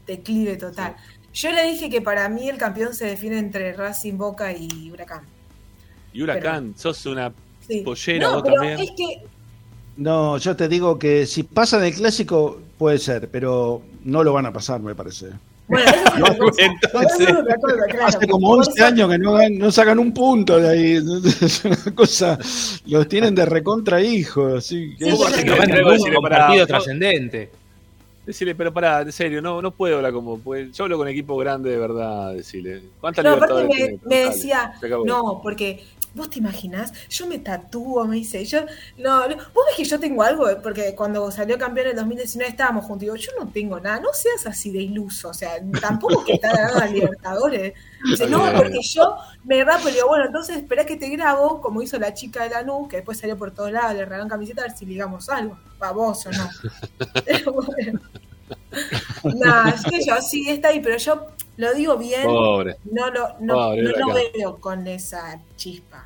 [0.07, 0.97] declive total.
[1.33, 5.23] Yo le dije que para mí el campeón se define entre Racing, Boca y Huracán.
[6.12, 7.33] Y Huracán, sos una
[7.66, 7.81] Sí.
[7.81, 8.79] pollera No, vos pero también.
[8.81, 9.23] es que
[9.97, 14.47] No, yo te digo que si pasan el clásico, puede ser, pero no lo van
[14.47, 15.29] a pasar, me parece.
[15.66, 17.39] Bueno, eso es otra cosa.
[17.41, 18.07] Otra claro.
[18.07, 20.99] Hace como Por 11 eso- años que no, no sacan un punto de ahí.
[21.41, 22.39] Es una cosa.
[22.86, 24.59] Los tienen de recontra hijos.
[24.59, 25.82] Así que Sí, es- Básicamente
[26.23, 27.51] pará, partido trascendente.
[28.27, 30.39] Decirle, pero pará, en serio, no, no puedo hablar como.
[30.39, 32.82] pues, yo hablo con equipo grande de verdad, decirle.
[33.01, 34.24] ¿Cuántas No, aparte libertades me, tiene?
[34.24, 34.73] me decía,
[35.05, 35.85] no, porque
[36.15, 38.61] vos te imaginás, yo me tatúo, me dice, yo,
[38.99, 42.51] no, no, vos ves que yo tengo algo, porque cuando salió campeón en el 2019
[42.51, 45.53] estábamos juntos, y digo, yo no tengo nada, no seas así de iluso, o sea,
[45.81, 47.74] tampoco que está ganando a Libertadores.
[48.05, 51.82] Dice, no, porque yo me rapo, y digo, bueno, entonces espera que te grabo, como
[51.82, 54.62] hizo la chica de la NU, que después salió por todos lados, le regalaron camiseta,
[54.62, 56.49] a ver si ligamos algo, pa' vos o no.
[57.24, 58.01] Pero bueno.
[59.35, 61.27] Nah, es que yo sí está ahí, pero yo
[61.57, 62.25] lo digo bien.
[62.25, 62.77] Pobre.
[62.91, 66.05] No lo, no, Pobre no lo veo con esa chispa.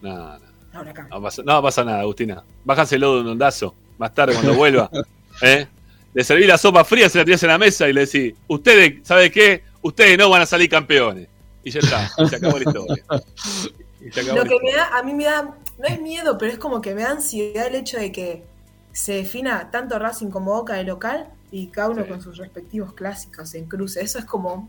[0.00, 0.38] No,
[0.72, 1.08] no, Huracán.
[1.08, 2.42] no pasa, no pasa nada, Agustina.
[2.64, 3.74] Bájaselo de un ondazo.
[3.98, 4.90] Más tarde, cuando vuelva.
[5.42, 5.66] ¿eh?
[6.14, 9.06] Le serví la sopa fría, se la tirás en la mesa y le decís: Ustedes,
[9.06, 9.64] ¿sabe qué?
[9.82, 11.28] Ustedes no van a salir campeones.
[11.64, 13.04] Y ya está, y se acabó la historia.
[13.08, 14.60] Acabó Lo la que historia.
[14.62, 17.10] me da, a mí me da, no es miedo, pero es como que me da
[17.10, 18.44] ansiedad el hecho de que
[18.92, 23.54] se defina tanto Racing como Boca de local y cada uno con sus respectivos clásicos
[23.54, 24.00] en cruce.
[24.02, 24.68] Eso es como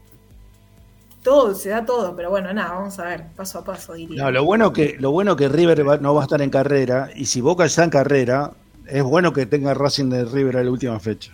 [1.23, 4.23] todo, se da todo, pero bueno, nada, vamos a ver, paso a paso diría.
[4.23, 7.09] No, lo bueno que lo bueno que River va- no va a estar en carrera
[7.15, 8.51] y si Boca está en carrera
[8.87, 11.33] es bueno que tenga Racing de River a la última fecha.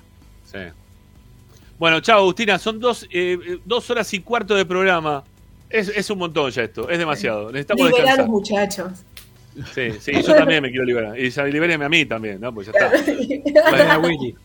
[0.51, 0.57] Sí.
[1.77, 2.57] Bueno, chao, Agustina.
[2.57, 5.23] Son dos, eh, eh, dos horas y cuarto de programa.
[5.69, 7.51] Es, es un montón ya esto, es demasiado.
[7.51, 8.91] Necesitamos Liberar los muchachos.
[9.73, 11.17] Sí, sí, yo también me quiero liberar.
[11.19, 12.53] Y ya libéreme a mí también, ¿no?
[12.53, 13.71] Pues ya está.
[13.71, 14.35] Vayan a Willy.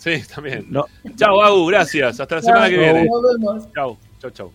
[0.00, 0.64] Sí, también.
[0.70, 0.86] No.
[1.14, 2.18] Chao, Agu, gracias.
[2.18, 3.04] Hasta la semana que viene.
[3.04, 3.72] Nos vemos.
[3.74, 4.52] Chao, chao, chao.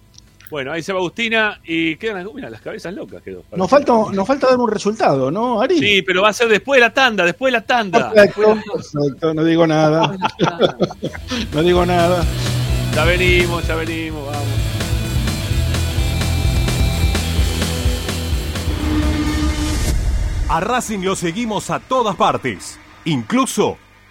[0.50, 3.44] Bueno, ahí se va Agustina y quedan, mira, las cabezas locas quedó.
[3.56, 5.78] Nos falta, nos falta dar un resultado, ¿no, Ari?
[5.78, 8.12] Sí, pero va a ser después de la tanda, después de la tanda.
[8.12, 10.16] Perfecto, perfecto, no digo nada.
[11.54, 12.24] no digo nada.
[12.96, 14.48] Ya venimos, ya venimos, vamos.
[20.50, 23.78] A Racing lo seguimos a todas partes, incluso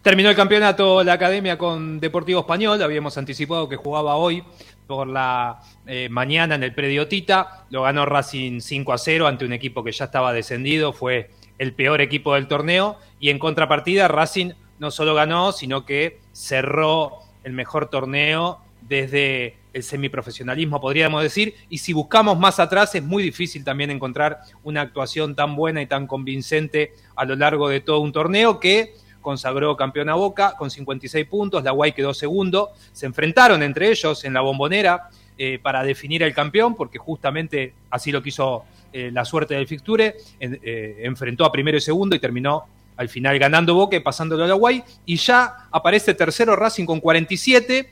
[0.02, 4.44] terminó el campeonato la academia con Deportivo Español, habíamos anticipado que jugaba hoy
[4.88, 9.46] por la eh, mañana en el predio Tita, lo ganó Racing 5 a 0 ante
[9.46, 12.98] un equipo que ya estaba descendido, fue el peor equipo del torneo.
[13.20, 19.84] Y en contrapartida Racing no solo ganó, sino que cerró el mejor torneo desde el
[19.84, 25.36] semiprofesionalismo, podríamos decir, y si buscamos más atrás es muy difícil también encontrar una actuación
[25.36, 28.94] tan buena y tan convincente a lo largo de todo un torneo que
[29.24, 34.24] consagró campeón a Boca con 56 puntos, la Guay quedó segundo, se enfrentaron entre ellos
[34.24, 39.26] en la bombonera eh, para definir el campeón, porque justamente así lo quiso eh, la
[39.26, 43.74] suerte del fixture, en, eh, enfrentó a primero y segundo y terminó al final ganando
[43.74, 47.90] Boca y pasándolo a la Guay, y ya aparece tercero Racing con 47,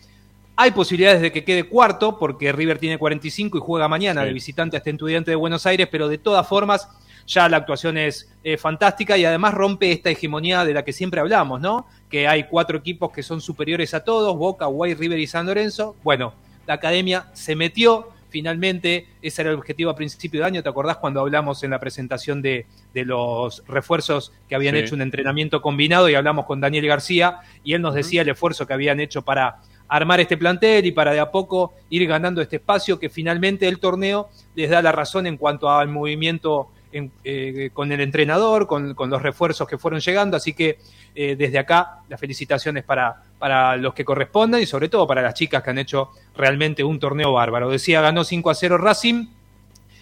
[0.55, 4.27] hay posibilidades de que quede cuarto, porque River tiene 45 y juega mañana Sí.
[4.27, 6.88] de visitante a este estudiante de Buenos Aires, pero de todas formas
[7.27, 11.19] ya la actuación es eh, fantástica y además rompe esta hegemonía de la que siempre
[11.21, 11.88] hablamos, ¿no?
[12.09, 15.95] Que hay cuatro equipos que son superiores a todos, Boca, Guay, River y San Lorenzo.
[16.03, 16.33] Bueno,
[16.67, 20.97] la academia se metió, finalmente, ese era el objetivo a principio de año, ¿te acordás
[20.97, 24.81] cuando hablamos en la presentación de, de los refuerzos que habían Sí.
[24.81, 28.65] hecho un entrenamiento combinado y hablamos con Daniel García y él nos decía el esfuerzo
[28.67, 29.57] que habían hecho para
[29.91, 33.77] armar este plantel y para de a poco ir ganando este espacio que finalmente el
[33.77, 38.93] torneo les da la razón en cuanto al movimiento en- eh, con el entrenador, con,
[38.95, 40.77] con los refuerzos que fueron llegando, así que
[41.13, 45.33] eh, desde acá las felicitaciones para, para los que correspondan y sobre todo para las
[45.33, 47.69] chicas que han hecho realmente un torneo bárbaro.
[47.69, 49.27] Decía, ganó 5 a 0 Racing.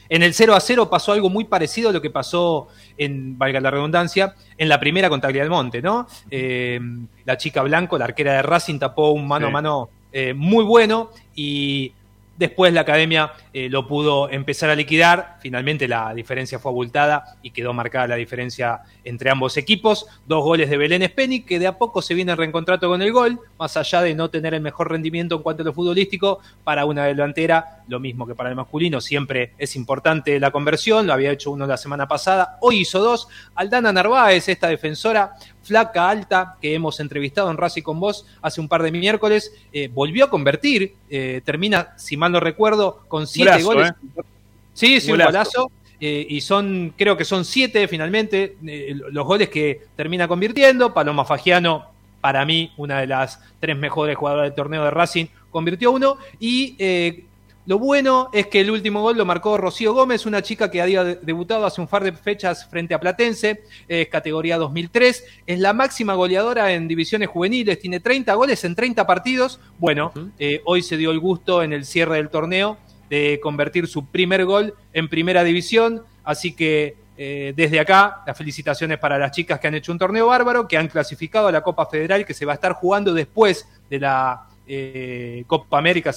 [0.10, 3.62] En el 0 a 0 pasó algo muy parecido a lo que pasó en, valga
[3.62, 6.08] la redundancia, en la primera con Tagliamonte, ¿no?
[6.32, 6.80] Eh,
[7.26, 11.12] la chica Blanco, la arquera de Racing, tapó un mano a mano eh, muy bueno
[11.36, 11.94] y
[12.40, 15.38] después la academia eh, lo pudo empezar a liquidar.
[15.42, 20.08] Finalmente la diferencia fue abultada y quedó marcada la diferencia entre ambos equipos.
[20.26, 23.40] Dos goles de Belén Speni, que de a poco se viene reencontrando con el gol,
[23.60, 27.06] más allá de no tener el mejor rendimiento en cuanto a lo futbolístico, para una
[27.06, 31.52] delantera, lo mismo que para el masculino, siempre es importante la conversión, lo había hecho
[31.52, 33.28] uno la semana pasada, hoy hizo dos.
[33.56, 35.34] Aldana Narváez, esta defensora
[35.70, 39.88] flaca, alta, que hemos entrevistado en Racing con vos hace un par de miércoles, eh,
[39.88, 43.92] volvió a convertir, eh, termina, si mal no recuerdo, con siete goles.
[43.92, 44.22] ¿eh?
[44.74, 45.32] Sí, sí, un Golazo.
[45.32, 45.72] golazo.
[46.02, 50.94] eh, y son, creo que son siete finalmente eh, los goles que termina convirtiendo.
[50.94, 51.86] Paloma Fagiano,
[52.22, 56.18] para mí, una de las tres mejores jugadoras del torneo de Racing, convirtió uno.
[56.40, 57.26] Y eh,
[57.66, 61.04] lo bueno es que el último gol lo marcó Rocío Gómez, una chica que había
[61.04, 65.74] de- debutado hace un par de fechas frente a Platense, es categoría 2003, es la
[65.74, 69.60] máxima goleadora en divisiones juveniles, tiene 30 goles en 30 partidos.
[69.78, 72.78] Bueno, eh, hoy se dio el gusto en el cierre del torneo
[73.10, 78.98] de convertir su primer gol en primera división, así que eh, desde acá las felicitaciones
[78.98, 81.86] para las chicas que han hecho un torneo bárbaro, que han clasificado a la Copa
[81.86, 86.14] Federal que se va a estar jugando después de la eh, Copa América,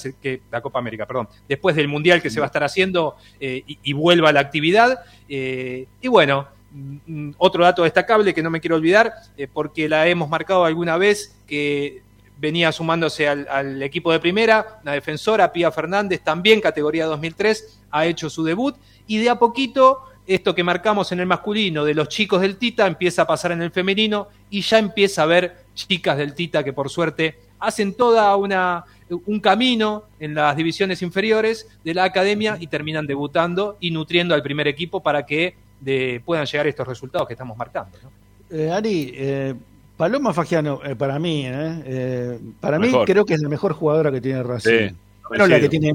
[0.51, 3.93] la Copa América, perdón, después del Mundial que se va a estar haciendo eh, y,
[3.93, 4.99] vuelva a la actividad.
[5.27, 9.11] Eh, y bueno, mm, otro dato destacable que no me quiero olvidar,
[9.53, 12.03] porque la hemos marcado alguna vez que
[12.37, 18.05] venía sumándose al, al equipo de primera, una defensora, Pía Fernández, también categoría 2003, ha
[18.05, 18.75] hecho su debut
[19.07, 22.87] y de a poquito esto que marcamos en el masculino de los chicos del Tita
[22.87, 26.73] empieza a pasar en el femenino y ya empieza a haber chicas del Tita que
[26.73, 28.83] por suerte hacen toda una
[29.25, 34.41] un camino en las divisiones inferiores de la academia y terminan debutando y nutriendo al
[34.41, 37.95] primer equipo para que de- puedan llegar estos resultados que estamos marcando.
[38.01, 38.11] ¿no?
[38.57, 39.53] Eh, Ari, eh,
[39.97, 43.05] Paloma Fagiano, eh, para mí, eh, eh, para mí Mejor.
[43.05, 44.89] creo que es la mejor jugadora que tiene Racing.
[44.89, 44.95] Sí,
[45.29, 45.93] Bueno, la que tiene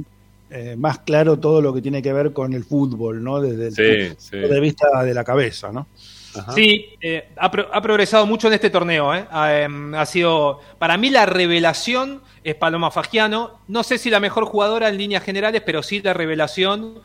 [0.51, 3.41] eh, más claro todo lo que tiene que ver con el fútbol, ¿no?
[3.41, 4.55] Desde el Sí, punto sí.
[4.55, 5.89] de vista de la cabeza, ¿no?
[6.55, 9.15] Sí, eh, ha, pro- ha progresado mucho en este torneo.
[9.15, 9.27] ¿eh?
[9.31, 13.61] Ha, em, ha sido, para mí, la revelación es Paloma Fagiano.
[13.69, 17.01] No sé si la mejor jugadora en líneas generales, pero sí la revelación.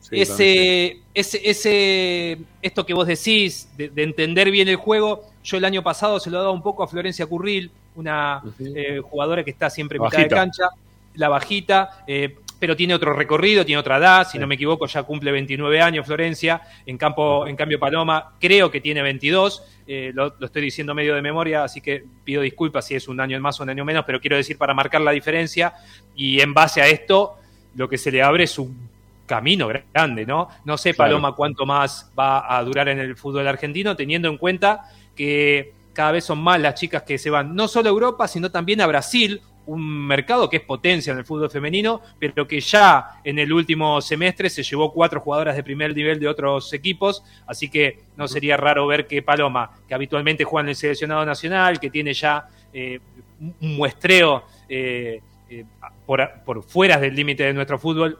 [0.00, 5.56] Sí, ese, ese, ese, esto que vos decís, de, de entender bien el juego, yo
[5.56, 9.42] el año pasado se lo he dado un poco a Florencia Curril, una eh, jugadora
[9.42, 10.68] que está siempre en mitad de cancha,
[11.14, 15.02] la bajita, eh, pero tiene otro recorrido, tiene otra edad, si no me equivoco ya
[15.02, 20.34] cumple 29 años Florencia, en, campo, en cambio Paloma creo que tiene 22, eh, lo,
[20.38, 23.60] lo estoy diciendo medio de memoria, así que pido disculpas si es un año más
[23.60, 25.74] o un año menos, pero quiero decir para marcar la diferencia
[26.16, 27.36] y en base a esto
[27.74, 28.88] lo que se le abre es un
[29.28, 30.48] camino grande, ¿no?
[30.64, 31.10] No sé, Claro.
[31.10, 36.12] Paloma, cuánto más va a durar en el fútbol argentino, teniendo en cuenta que cada
[36.12, 38.86] vez son más las chicas que se van no solo a Europa, sino también a
[38.86, 43.52] Brasil, un mercado que es potencia en el fútbol femenino, pero que ya en el
[43.52, 48.26] último semestre se llevó cuatro jugadoras de primer nivel de otros equipos, así que no
[48.26, 52.48] sería raro ver que Paloma, que habitualmente juega en el seleccionado nacional, que tiene ya
[52.72, 52.98] eh,
[53.40, 55.64] un muestreo eh, eh,
[56.06, 58.18] por, por fuera del límite de nuestro fútbol,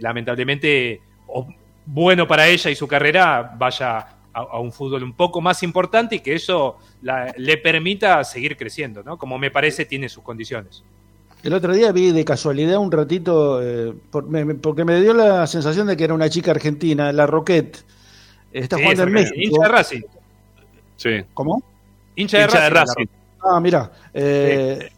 [0.00, 1.46] lamentablemente, o
[1.84, 6.16] bueno para ella y su carrera, vaya a, a un fútbol un poco más importante
[6.16, 9.16] y que eso la- le permita seguir creciendo, ¿no?
[9.18, 10.82] Como me parece tiene sus condiciones.
[11.42, 15.14] El otro día vi de casualidad un ratito, eh, por- me- me- porque me dio
[15.14, 17.84] la sensación de que era una chica argentina, la Roquette.
[18.52, 19.36] Está Sí, jugando en México.
[19.40, 20.02] Hincha de Racing.
[20.96, 21.10] Sí.
[21.34, 21.62] ¿Cómo?
[22.16, 22.94] Hincha de Hincha de Racing.
[22.94, 23.06] Racing.
[23.42, 23.92] Ah, mira.
[24.12, 24.90] eh,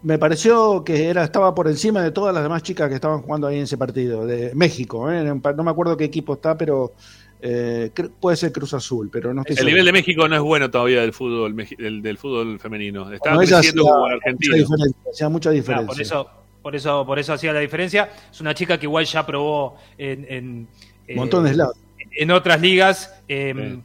[0.00, 3.48] Me pareció que era estaba por encima de todas las demás chicas que estaban jugando
[3.48, 5.10] ahí en ese partido, de México.
[5.10, 5.24] ¿eh?
[5.24, 6.92] No me acuerdo qué equipo está, pero
[7.40, 9.70] eh, puede ser Cruz Azul, pero no estoy El seguro.
[9.70, 13.12] nivel de México no es bueno todavía del fútbol del, del fútbol femenino.
[13.12, 15.86] Está Bueno, creciendo como el mucha diferencia, hacía mucha Claro, diferencia.
[15.86, 16.30] por eso,
[16.62, 18.10] por eso, por eso hacía la diferencia.
[18.30, 20.68] Es una chica que igual ya probó en, en,
[21.06, 21.76] eh, Montones lados.
[22.12, 23.14] en otras ligas.
[23.28, 23.78] eh,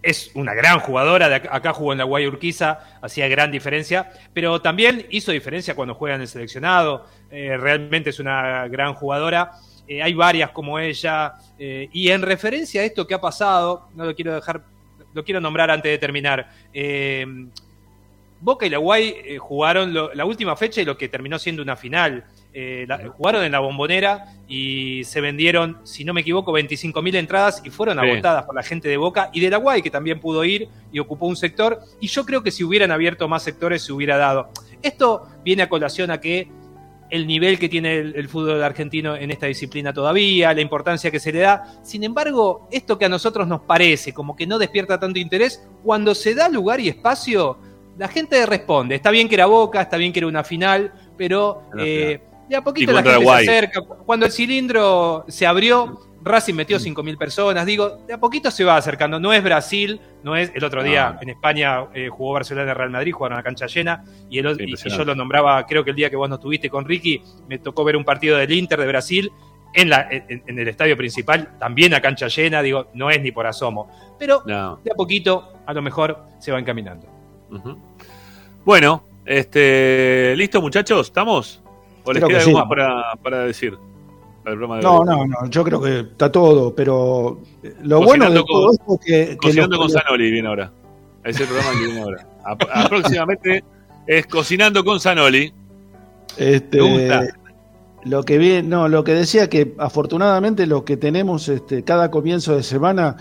[0.00, 4.10] Es una gran jugadora, de acá, acá jugó en la Guay Urquiza, hacía gran diferencia,
[4.32, 7.06] pero también hizo diferencia cuando juega en el seleccionado.
[7.30, 9.50] eh, realmente es una gran jugadora.
[9.88, 11.32] Eh, hay varias como ella.
[11.58, 14.62] eh, y en referencia a esto que ha pasado, no lo quiero dejar,
[15.14, 16.48] lo quiero nombrar antes de terminar.
[16.72, 17.26] eh,
[18.40, 21.74] Boca y la Guay jugaron lo- la última fecha y lo que terminó siendo una
[21.76, 22.24] final.
[22.54, 27.60] eh, la- jugaron en la bombonera y se vendieron, si no me equivoco, 25.000 entradas
[27.64, 30.42] y fueron agotadas por la gente de Boca y de la Guay, que también pudo
[30.44, 31.78] ir y ocupó un sector.
[32.00, 34.48] Y yo creo que si hubieran abierto más sectores se hubiera dado.
[34.82, 36.48] Esto viene a colación a que
[37.10, 41.20] el nivel que tiene el, el fútbol argentino en esta disciplina todavía, la importancia que
[41.20, 41.80] se le da.
[41.82, 46.14] Sin embargo, esto que a nosotros nos parece como que no despierta tanto interés, cuando
[46.14, 47.58] se da lugar y espacio,
[47.96, 48.94] la gente responde.
[48.94, 52.62] Está bien que era Boca, está bien que era una final, pero eh, de a
[52.62, 53.82] poquito la gente se acerca.
[53.82, 57.64] Cuando el cilindro se abrió, Racing metió 5.000 personas.
[57.64, 59.20] Digo, de a poquito se va acercando.
[59.20, 60.50] No es Brasil, no es.
[60.54, 61.22] El otro día No.
[61.22, 64.04] en España eh, jugó Barcelona y Real Madrid, jugaron a cancha llena.
[64.28, 66.68] Y, el, y- y yo lo nombraba, creo que el día que vos no estuviste
[66.68, 69.30] con Ricky, me tocó ver un partido del Inter de Brasil
[69.74, 72.62] en, la, en, en el estadio principal, también a cancha llena.
[72.62, 73.88] Digo, no es ni por asomo.
[74.18, 74.80] Pero No.
[74.84, 77.06] de a poquito, a lo mejor se va encaminando.
[78.64, 81.06] Bueno, este, ¿listo muchachos?
[81.06, 81.62] ¿Estamos?
[82.04, 82.62] ¿O les Creo queda que algo sí.
[82.62, 83.76] más para, para decir?
[84.52, 87.40] El de No, no, no, yo creo que está todo, pero
[87.82, 90.72] lo Cocinando bueno de todo esto es que, que Cocinando los- con Sanoli viene ahora.
[91.24, 92.26] Es el programa que viene ahora.
[92.44, 93.64] A- Aproximadamente
[94.06, 95.52] es Cocinando con Sanoli.
[96.36, 97.26] Este, gusta.
[98.04, 102.54] Lo que vi, no, lo que decía que afortunadamente lo que tenemos este, cada comienzo
[102.56, 103.16] de semana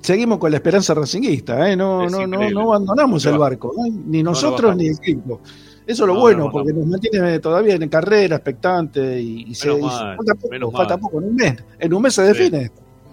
[0.00, 1.76] seguimos con la esperanza racinguista, ¿eh?
[1.76, 3.90] no, Es no, no, no abandonamos No el barco, ¿eh?
[4.06, 4.76] ni No, no nosotros bajamos.
[4.78, 5.40] ni el equipo.
[5.86, 9.54] Eso es lo No, bueno, no porque nos mantiene todavía en carrera, expectante y, y
[9.54, 11.00] se, Menos y se- mal, falta poco, menos falta mal.
[11.00, 12.70] poco, en un mes, en un mes se define.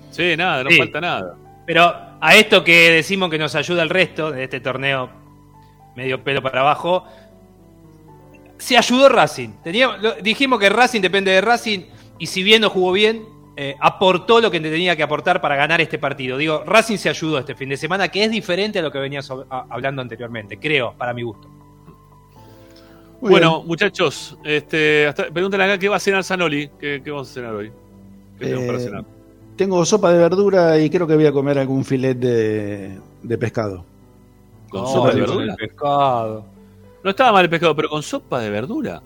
[0.09, 0.77] Sí, nada, no Sí.
[0.77, 1.35] falta nada.
[1.67, 5.09] Pero a esto que decimos que nos ayuda el resto de este torneo
[5.95, 7.05] medio pelo para abajo,
[8.57, 9.49] se ayudó Racing.
[9.63, 11.81] Teníamos- lo- dijimos que Racing depende de Racing
[12.17, 13.23] y si bien no jugó bien,
[13.55, 16.37] eh, aportó lo que tenía que aportar para ganar este partido.
[16.37, 19.29] Digo, Racing se ayudó este fin de semana, que es diferente a lo que venías
[19.69, 21.47] hablando anteriormente, creo, para mi gusto.
[23.23, 26.69] Muy bueno, muchachos, este, hasta, pregúntale acá qué va a cenar Sanoli.
[26.77, 27.71] ¿Qué, qué vamos a cenar hoy?
[28.37, 29.05] ¿Qué tenemos para Eh, cenar?
[29.55, 33.85] Tengo sopa de verdura y creo que voy a comer algún filet de, de pescado.
[34.69, 35.55] ¿Con No, sopa de verdura?
[35.55, 36.45] pescado.
[37.01, 39.01] No estaba mal el pescado, pero con sopa de verdura.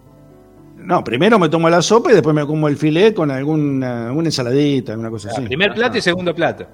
[0.77, 4.27] No, primero me tomo la sopa y después me como el filet con alguna, una
[4.29, 5.41] ensaladita, alguna cosa así.
[5.43, 6.65] Primer plato y segundo plato.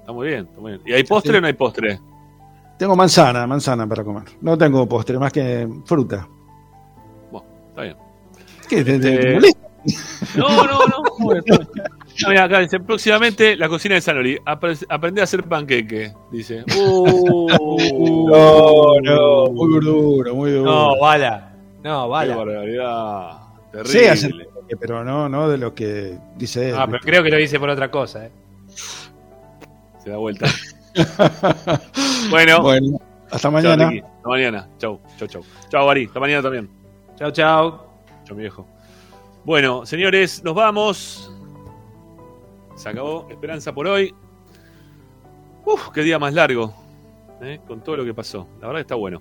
[0.00, 0.82] Está muy bien, está muy bien.
[0.86, 1.38] ¿Y hay postre Sí.
[1.38, 2.00] o no hay postre?
[2.78, 4.24] Tengo manzana, manzana para comer.
[4.40, 6.26] No tengo postre, más que fruta.
[7.80, 7.96] Está bien.
[8.68, 8.84] ¿Qué?
[8.84, 9.68] ¿Te, te- te Eh, molesta?
[10.36, 11.02] No, no, no.
[12.22, 14.36] No, mira, acá dice, próximamente la cocina de Sanoli.
[14.44, 16.64] Apre- Aprende a hacer panqueque, dice.
[16.76, 20.70] Uh, No, no, muy duro, muy duro.
[20.70, 21.52] No, bala.
[21.82, 22.36] No, Qué bala.
[22.36, 23.38] barbaridad.
[23.72, 23.98] Terrible.
[24.00, 26.74] Sí, hacer panqueque, pero no, no de lo que dice él.
[26.78, 28.30] Ah, pero creo que lo hice por otra cosa, ¿eh?
[30.04, 30.46] Se da vuelta.
[32.30, 32.98] bueno, Bueno,
[33.30, 33.88] hasta mañana.
[34.16, 34.68] Hasta mañana.
[34.78, 35.42] Chau, chau, chau.
[35.70, 36.04] Chau, Ari.
[36.06, 36.68] Hasta mañana también.
[37.20, 37.86] Chao, chao.
[38.24, 38.66] Chau, mi viejo.
[39.44, 41.30] Bueno, señores, nos vamos.
[42.76, 44.14] Se acabó Esperanza por hoy.
[45.66, 46.72] Uf, qué día más largo.
[47.42, 47.60] ¿eh?
[47.68, 48.48] Con todo lo que pasó.
[48.58, 49.20] La verdad que está bueno.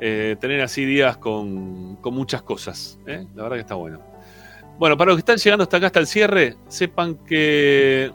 [0.00, 2.98] Eh, tener así días con, con muchas cosas.
[3.06, 3.26] ¿eh?
[3.34, 4.00] La verdad que está bueno.
[4.78, 8.12] Bueno, para los que están llegando hasta acá, hasta el cierre, sepan que.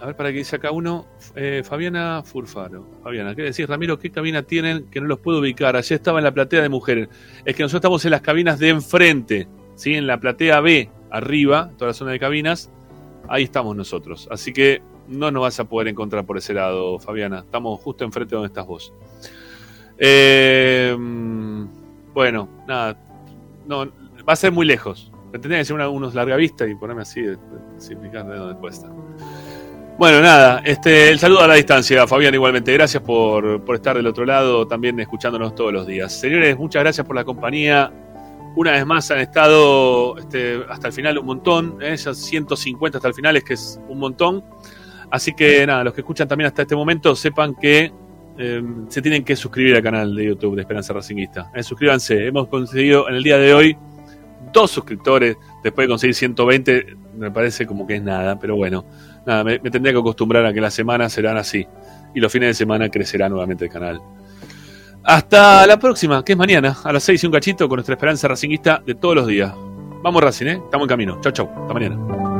[0.00, 1.06] A ver, para que dice acá uno.
[1.34, 2.86] eh, Fabiana Furfaro.
[3.02, 3.98] Fabiana, ¿qué decís, Ramiro?
[3.98, 5.76] ¿Qué cabina tienen que no los puedo ubicar?
[5.76, 7.08] Ayer estaba en la platea de mujeres.
[7.44, 9.48] Es que nosotros estamos en las cabinas de enfrente.
[9.74, 9.94] ¿sí?
[9.94, 12.70] En la platea B, arriba, toda la zona de cabinas.
[13.28, 14.28] Ahí estamos nosotros.
[14.30, 17.40] Así que no nos vas a poder encontrar por ese lado, Fabiana.
[17.40, 18.92] Estamos justo enfrente de donde estás vos.
[19.98, 20.94] Eh,
[22.12, 22.98] bueno, nada.
[23.66, 25.10] No, va a ser muy lejos.
[25.32, 28.90] Me tendría que hacer unos larga vista y ponerme así, de dónde puede estar.
[29.98, 32.70] Bueno, nada, este, el saludo a la distancia, Fabián, igualmente.
[32.70, 36.12] Gracias por, por estar del otro lado, también escuchándonos todos los días.
[36.12, 37.90] Señores, muchas gracias por la compañía.
[38.56, 41.96] Una vez más han estado este, hasta el final un montón, ¿eh?
[41.96, 44.44] ya 150 hasta el final, es que es un montón.
[45.10, 47.90] Así que nada, los que escuchan también hasta este momento, sepan que
[48.36, 51.50] eh, se tienen que suscribir al canal de YouTube de Esperanza Racingista.
[51.54, 53.78] Eh, suscríbanse, hemos conseguido en el día de hoy
[54.52, 58.84] dos suscriptores, después de conseguir 120, me parece como que es nada, pero bueno,
[59.26, 61.66] nada, me, tendría que acostumbrar a que las semanas serán así
[62.14, 64.00] y los fines de semana crecerá nuevamente el canal.
[65.04, 68.26] Hasta la próxima, que es mañana, a las 6 y un cachito, con nuestra esperanza
[68.26, 69.52] racinguista de todos los días.
[70.02, 70.60] Vamos Racing, ¿eh?
[70.64, 71.20] Estamos en camino.
[71.20, 71.50] Chau, chau.
[71.62, 72.35] Hasta mañana.